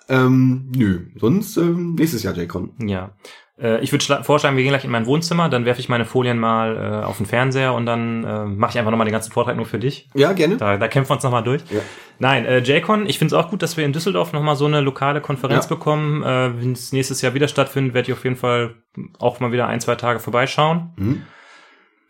Ähm, 0.09 0.71
nö, 0.77 1.07
sonst 1.17 1.57
ähm, 1.57 1.95
nächstes 1.95 2.23
Jahr 2.25 2.35
JCon. 2.37 2.73
Ja. 2.87 3.13
Äh, 3.61 3.81
ich 3.83 3.93
würde 3.93 4.05
vorschlagen, 4.25 4.57
wir 4.57 4.63
gehen 4.65 4.71
gleich 4.73 4.85
in 4.85 4.91
mein 4.91 5.07
Wohnzimmer, 5.07 5.49
dann 5.49 5.65
werfe 5.65 5.81
ich 5.81 5.89
meine 5.89 6.05
Folien 6.05 6.39
mal 6.39 6.77
äh, 6.77 7.05
auf 7.05 7.19
den 7.19 7.27
Fernseher 7.27 7.73
und 7.75 7.87
dann 7.87 8.25
äh, 8.25 8.45
mache 8.45 8.73
ich 8.73 8.79
einfach 8.79 8.91
nochmal 8.91 9.07
den 9.07 9.13
ganzen 9.13 9.33
Vortrag 9.33 9.57
nur 9.57 9.67
für 9.67 9.79
dich. 9.79 10.09
Ja, 10.15 10.33
gerne. 10.33 10.57
Da, 10.57 10.77
da 10.77 10.89
kämpfen 10.89 11.11
wir 11.11 11.15
uns 11.15 11.25
nochmal 11.25 11.43
durch. 11.45 11.63
Ja. 11.71 11.81
Nein, 12.19 12.45
äh, 12.47 12.59
JCon, 12.59 13.07
ich 13.07 13.19
finde 13.19 13.35
es 13.37 13.41
auch 13.45 13.51
gut, 13.51 13.63
dass 13.63 13.77
wir 13.77 13.85
in 13.85 13.93
Düsseldorf 13.93 14.33
nochmal 14.33 14.57
so 14.57 14.67
eine 14.67 14.81
lokale 14.81 15.21
Konferenz 15.21 15.65
Ja. 15.65 15.69
bekommen. 15.77 16.23
Äh, 16.23 16.61
Wenn 16.61 16.73
es 16.73 16.93
nächstes 16.93 17.23
Jahr 17.23 17.35
wieder 17.35 17.49
stattfindet, 17.49 17.95
werde 17.95 18.09
ich 18.11 18.17
auf 18.17 18.25
jeden 18.25 18.37
Fall 18.37 18.75
auch 19.19 19.41
mal 19.41 19.53
wieder 19.53 19.67
ein, 19.67 19.81
zwei 19.81 19.95
Tage 19.97 20.21
vorbeischauen. 20.21 20.91
Mhm. 20.97 21.23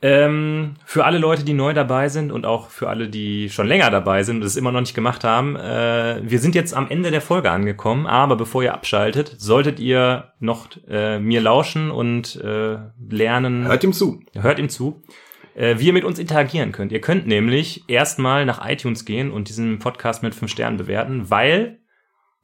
Ähm, 0.06 0.74
für 0.84 1.06
alle 1.06 1.16
Leute, 1.16 1.44
die 1.46 1.54
neu 1.54 1.72
dabei 1.72 2.10
sind 2.10 2.30
und 2.30 2.44
auch 2.44 2.68
für 2.68 2.90
alle, 2.90 3.08
die 3.08 3.48
schon 3.48 3.66
länger 3.66 3.90
dabei 3.90 4.22
sind 4.22 4.36
und 4.36 4.42
es 4.42 4.54
immer 4.54 4.70
noch 4.70 4.80
nicht 4.80 4.94
gemacht 4.94 5.24
haben, 5.24 5.56
äh, 5.56 6.20
wir 6.22 6.40
sind 6.40 6.54
jetzt 6.54 6.74
am 6.74 6.90
Ende 6.90 7.10
der 7.10 7.22
Folge 7.22 7.50
angekommen, 7.50 8.06
aber 8.06 8.36
bevor 8.36 8.62
ihr 8.62 8.74
abschaltet, 8.74 9.34
solltet 9.38 9.80
ihr 9.80 10.32
noch 10.40 10.68
äh, 10.90 11.18
mir 11.18 11.40
lauschen 11.40 11.90
und 11.90 12.36
äh, 12.36 12.76
lernen, 13.08 13.66
Hört 13.66 13.82
ihm 13.82 13.94
zu. 13.94 14.20
hört 14.38 14.58
ihm 14.58 14.68
zu, 14.68 15.02
äh, 15.54 15.76
wie 15.78 15.86
ihr 15.86 15.94
mit 15.94 16.04
uns 16.04 16.18
interagieren 16.18 16.72
könnt. 16.72 16.92
Ihr 16.92 17.00
könnt 17.00 17.26
nämlich 17.26 17.88
erstmal 17.88 18.44
nach 18.44 18.62
iTunes 18.68 19.06
gehen 19.06 19.30
und 19.30 19.48
diesen 19.48 19.78
Podcast 19.78 20.22
mit 20.22 20.34
fünf 20.34 20.52
Sternen 20.52 20.76
bewerten, 20.76 21.30
weil 21.30 21.78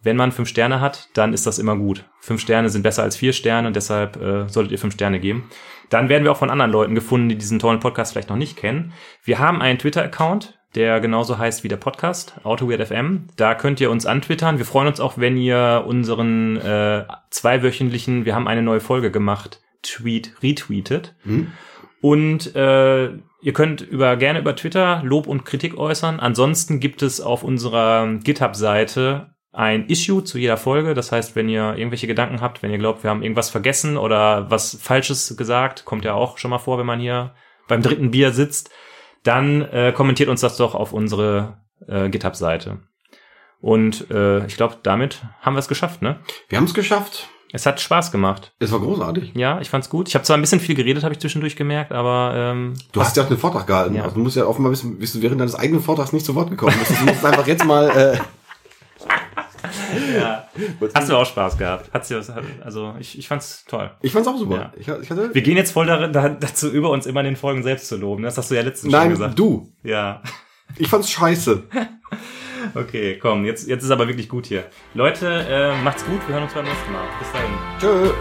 wenn 0.02 0.16
man 0.16 0.32
fünf 0.32 0.48
Sterne 0.48 0.80
hat, 0.80 1.10
dann 1.12 1.34
ist 1.34 1.46
das 1.46 1.58
immer 1.58 1.76
gut. 1.76 2.06
Fünf 2.20 2.40
Sterne 2.40 2.70
sind 2.70 2.80
besser 2.84 3.02
als 3.02 3.16
vier 3.16 3.34
Sterne 3.34 3.68
und 3.68 3.76
deshalb 3.76 4.16
äh, 4.16 4.48
solltet 4.48 4.72
ihr 4.72 4.78
fünf 4.78 4.94
Sterne 4.94 5.20
geben. 5.20 5.50
Dann 5.90 6.08
werden 6.08 6.24
wir 6.24 6.32
auch 6.32 6.38
von 6.38 6.50
anderen 6.50 6.70
Leuten 6.70 6.94
gefunden, 6.94 7.28
die 7.28 7.36
diesen 7.36 7.58
tollen 7.58 7.80
Podcast 7.80 8.12
vielleicht 8.12 8.30
noch 8.30 8.36
nicht 8.36 8.56
kennen. 8.56 8.92
Wir 9.22 9.38
haben 9.38 9.60
einen 9.60 9.78
Twitter-Account, 9.78 10.58
der 10.74 11.00
genauso 11.00 11.36
heißt 11.36 11.64
wie 11.64 11.68
der 11.68 11.76
Podcast, 11.76 12.36
AutoWeirdFM. 12.44 13.26
Da 13.36 13.54
könnt 13.54 13.80
ihr 13.80 13.90
uns 13.90 14.06
antwittern. 14.06 14.58
Wir 14.58 14.64
freuen 14.64 14.86
uns 14.86 15.00
auch, 15.00 15.18
wenn 15.18 15.36
ihr 15.36 15.84
unseren 15.86 16.56
äh, 16.56 17.04
zweiwöchentlichen, 17.30 18.24
wir 18.24 18.34
haben 18.34 18.48
eine 18.48 18.62
neue 18.62 18.80
Folge 18.80 19.10
gemacht, 19.10 19.60
Tweet 19.82 20.34
retweetet. 20.42 21.16
Mhm. 21.24 21.48
Und 22.00 22.54
äh, 22.54 23.10
ihr 23.42 23.52
könnt 23.52 23.80
über 23.82 24.16
gerne 24.16 24.38
über 24.38 24.54
Twitter 24.54 25.02
Lob 25.04 25.26
und 25.26 25.44
Kritik 25.44 25.76
äußern. 25.76 26.20
Ansonsten 26.20 26.80
gibt 26.80 27.02
es 27.02 27.20
auf 27.20 27.42
unserer 27.42 28.06
GitHub-Seite 28.22 29.34
ein 29.52 29.86
Issue 29.86 30.22
zu 30.24 30.38
jeder 30.38 30.56
Folge. 30.56 30.94
Das 30.94 31.12
heißt, 31.12 31.34
wenn 31.36 31.48
ihr 31.48 31.74
irgendwelche 31.76 32.06
Gedanken 32.06 32.40
habt, 32.40 32.62
wenn 32.62 32.70
ihr 32.70 32.78
glaubt, 32.78 33.02
wir 33.02 33.10
haben 33.10 33.22
irgendwas 33.22 33.50
vergessen 33.50 33.96
oder 33.96 34.50
was 34.50 34.78
Falsches 34.80 35.36
gesagt, 35.36 35.84
kommt 35.84 36.04
ja 36.04 36.14
auch 36.14 36.38
schon 36.38 36.50
mal 36.50 36.58
vor, 36.58 36.78
wenn 36.78 36.86
man 36.86 37.00
hier 37.00 37.34
beim 37.68 37.82
dritten 37.82 38.10
Bier 38.10 38.32
sitzt, 38.32 38.70
dann 39.22 39.62
äh, 39.62 39.92
kommentiert 39.94 40.28
uns 40.28 40.40
das 40.40 40.56
doch 40.56 40.74
auf 40.74 40.92
unsere 40.92 41.58
äh, 41.88 42.08
GitHub-Seite. 42.08 42.78
Und 43.60 44.10
äh, 44.10 44.46
ich 44.46 44.56
glaube, 44.56 44.76
damit 44.82 45.22
haben 45.40 45.54
wir 45.54 45.58
es 45.60 45.68
geschafft, 45.68 46.00
ne? 46.00 46.20
Wir 46.48 46.56
haben 46.56 46.64
es 46.64 46.74
geschafft. 46.74 47.28
Es 47.52 47.66
hat 47.66 47.80
Spaß 47.80 48.12
gemacht. 48.12 48.52
Es 48.60 48.70
war 48.70 48.78
großartig. 48.78 49.32
Ja, 49.34 49.60
ich 49.60 49.68
fand's 49.68 49.90
gut. 49.90 50.08
Ich 50.08 50.14
habe 50.14 50.24
zwar 50.24 50.36
ein 50.38 50.40
bisschen 50.40 50.60
viel 50.60 50.76
geredet, 50.76 51.02
habe 51.02 51.12
ich 51.12 51.20
zwischendurch 51.20 51.56
gemerkt, 51.56 51.90
aber 51.90 52.32
ähm, 52.36 52.74
Du 52.92 53.00
hast 53.00 53.16
ja 53.16 53.24
auch 53.24 53.28
einen 53.28 53.38
Vortrag 53.38 53.66
gehalten. 53.66 53.96
Ja. 53.96 54.04
Also 54.04 54.14
du 54.14 54.22
musst 54.22 54.36
ja 54.36 54.46
offenbar 54.46 54.70
wissen, 54.70 54.98
bist 54.98 55.16
du 55.16 55.20
während 55.20 55.40
deines 55.40 55.56
eigenen 55.56 55.82
Vortrags 55.82 56.12
nicht 56.12 56.24
zu 56.24 56.36
Wort 56.36 56.48
gekommen. 56.48 56.76
bist. 56.78 57.00
Du 57.00 57.04
musst 57.04 57.24
einfach 57.24 57.46
jetzt 57.48 57.64
mal. 57.64 57.90
Äh, 57.90 58.18
Ja. 60.14 60.48
Hast 60.94 61.08
du 61.08 61.16
auch 61.16 61.26
Spaß 61.26 61.58
gehabt? 61.58 61.92
Hat's 61.92 62.08
dir, 62.08 62.22
also 62.62 62.94
ich, 62.98 63.18
ich 63.18 63.28
fand's 63.28 63.64
toll. 63.66 63.90
ich 64.02 64.12
fand's 64.12 64.28
auch 64.28 64.36
super. 64.36 64.56
Ja. 64.56 64.72
Ich, 64.76 64.88
ich 64.88 65.10
hatte, 65.10 65.34
Wir 65.34 65.42
gehen 65.42 65.56
jetzt 65.56 65.72
voll 65.72 65.86
da, 65.86 66.08
da, 66.08 66.28
dazu 66.28 66.68
über, 66.68 66.90
uns 66.90 67.06
immer 67.06 67.20
in 67.20 67.26
den 67.26 67.36
Folgen 67.36 67.62
selbst 67.62 67.88
zu 67.88 67.96
loben. 67.96 68.22
Das 68.22 68.36
hast 68.38 68.50
du 68.50 68.54
ja 68.54 68.62
letztens 68.62 68.92
schon 68.92 69.00
nein, 69.00 69.10
gesagt. 69.10 69.38
du. 69.38 69.72
Ja. 69.82 70.22
Ich 70.76 70.88
fand's 70.88 71.10
scheiße. 71.10 71.64
Okay, 72.74 73.18
komm, 73.18 73.46
jetzt, 73.46 73.66
jetzt 73.66 73.82
ist 73.82 73.90
aber 73.90 74.06
wirklich 74.06 74.28
gut 74.28 74.46
hier. 74.46 74.64
Leute, 74.94 75.26
äh, 75.26 75.82
macht's 75.82 76.04
gut, 76.04 76.20
wir 76.28 76.34
hören 76.34 76.44
uns 76.44 76.54
beim 76.54 76.64
nächsten 76.64 76.92
Mal. 76.92 77.04
Bis 77.18 77.32
dahin. 77.32 77.50
Tschö. 77.80 78.12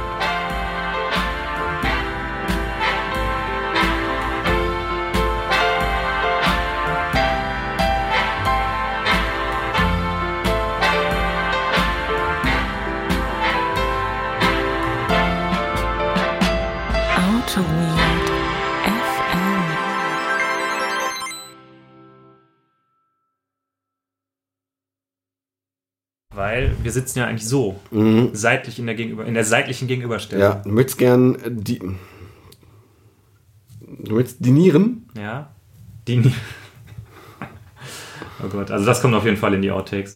Weil 26.39 26.71
wir 26.81 26.91
sitzen 26.93 27.19
ja 27.19 27.25
eigentlich 27.27 27.45
so, 27.45 27.77
Mhm. 27.91 28.29
seitlich 28.31 28.79
in 28.79 28.85
der, 28.85 28.95
Gegenüber, 28.95 29.25
in 29.25 29.33
der 29.33 29.43
seitlichen 29.43 29.89
Gegenüberstellung. 29.89 30.41
Ja, 30.41 30.53
du 30.63 30.69
möchtest 30.69 30.97
gern 30.97 31.37
die. 31.45 31.79
Du 34.05 34.15
möchtest 34.15 34.45
dinieren? 34.45 35.09
Ja. 35.17 35.49
Die. 36.07 36.21
oh 38.41 38.47
Gott, 38.47 38.71
also 38.71 38.85
das 38.85 39.01
kommt 39.01 39.15
auf 39.15 39.25
jeden 39.25 39.35
Fall 39.35 39.53
in 39.53 39.61
die 39.61 39.69
Outtakes. 39.69 40.07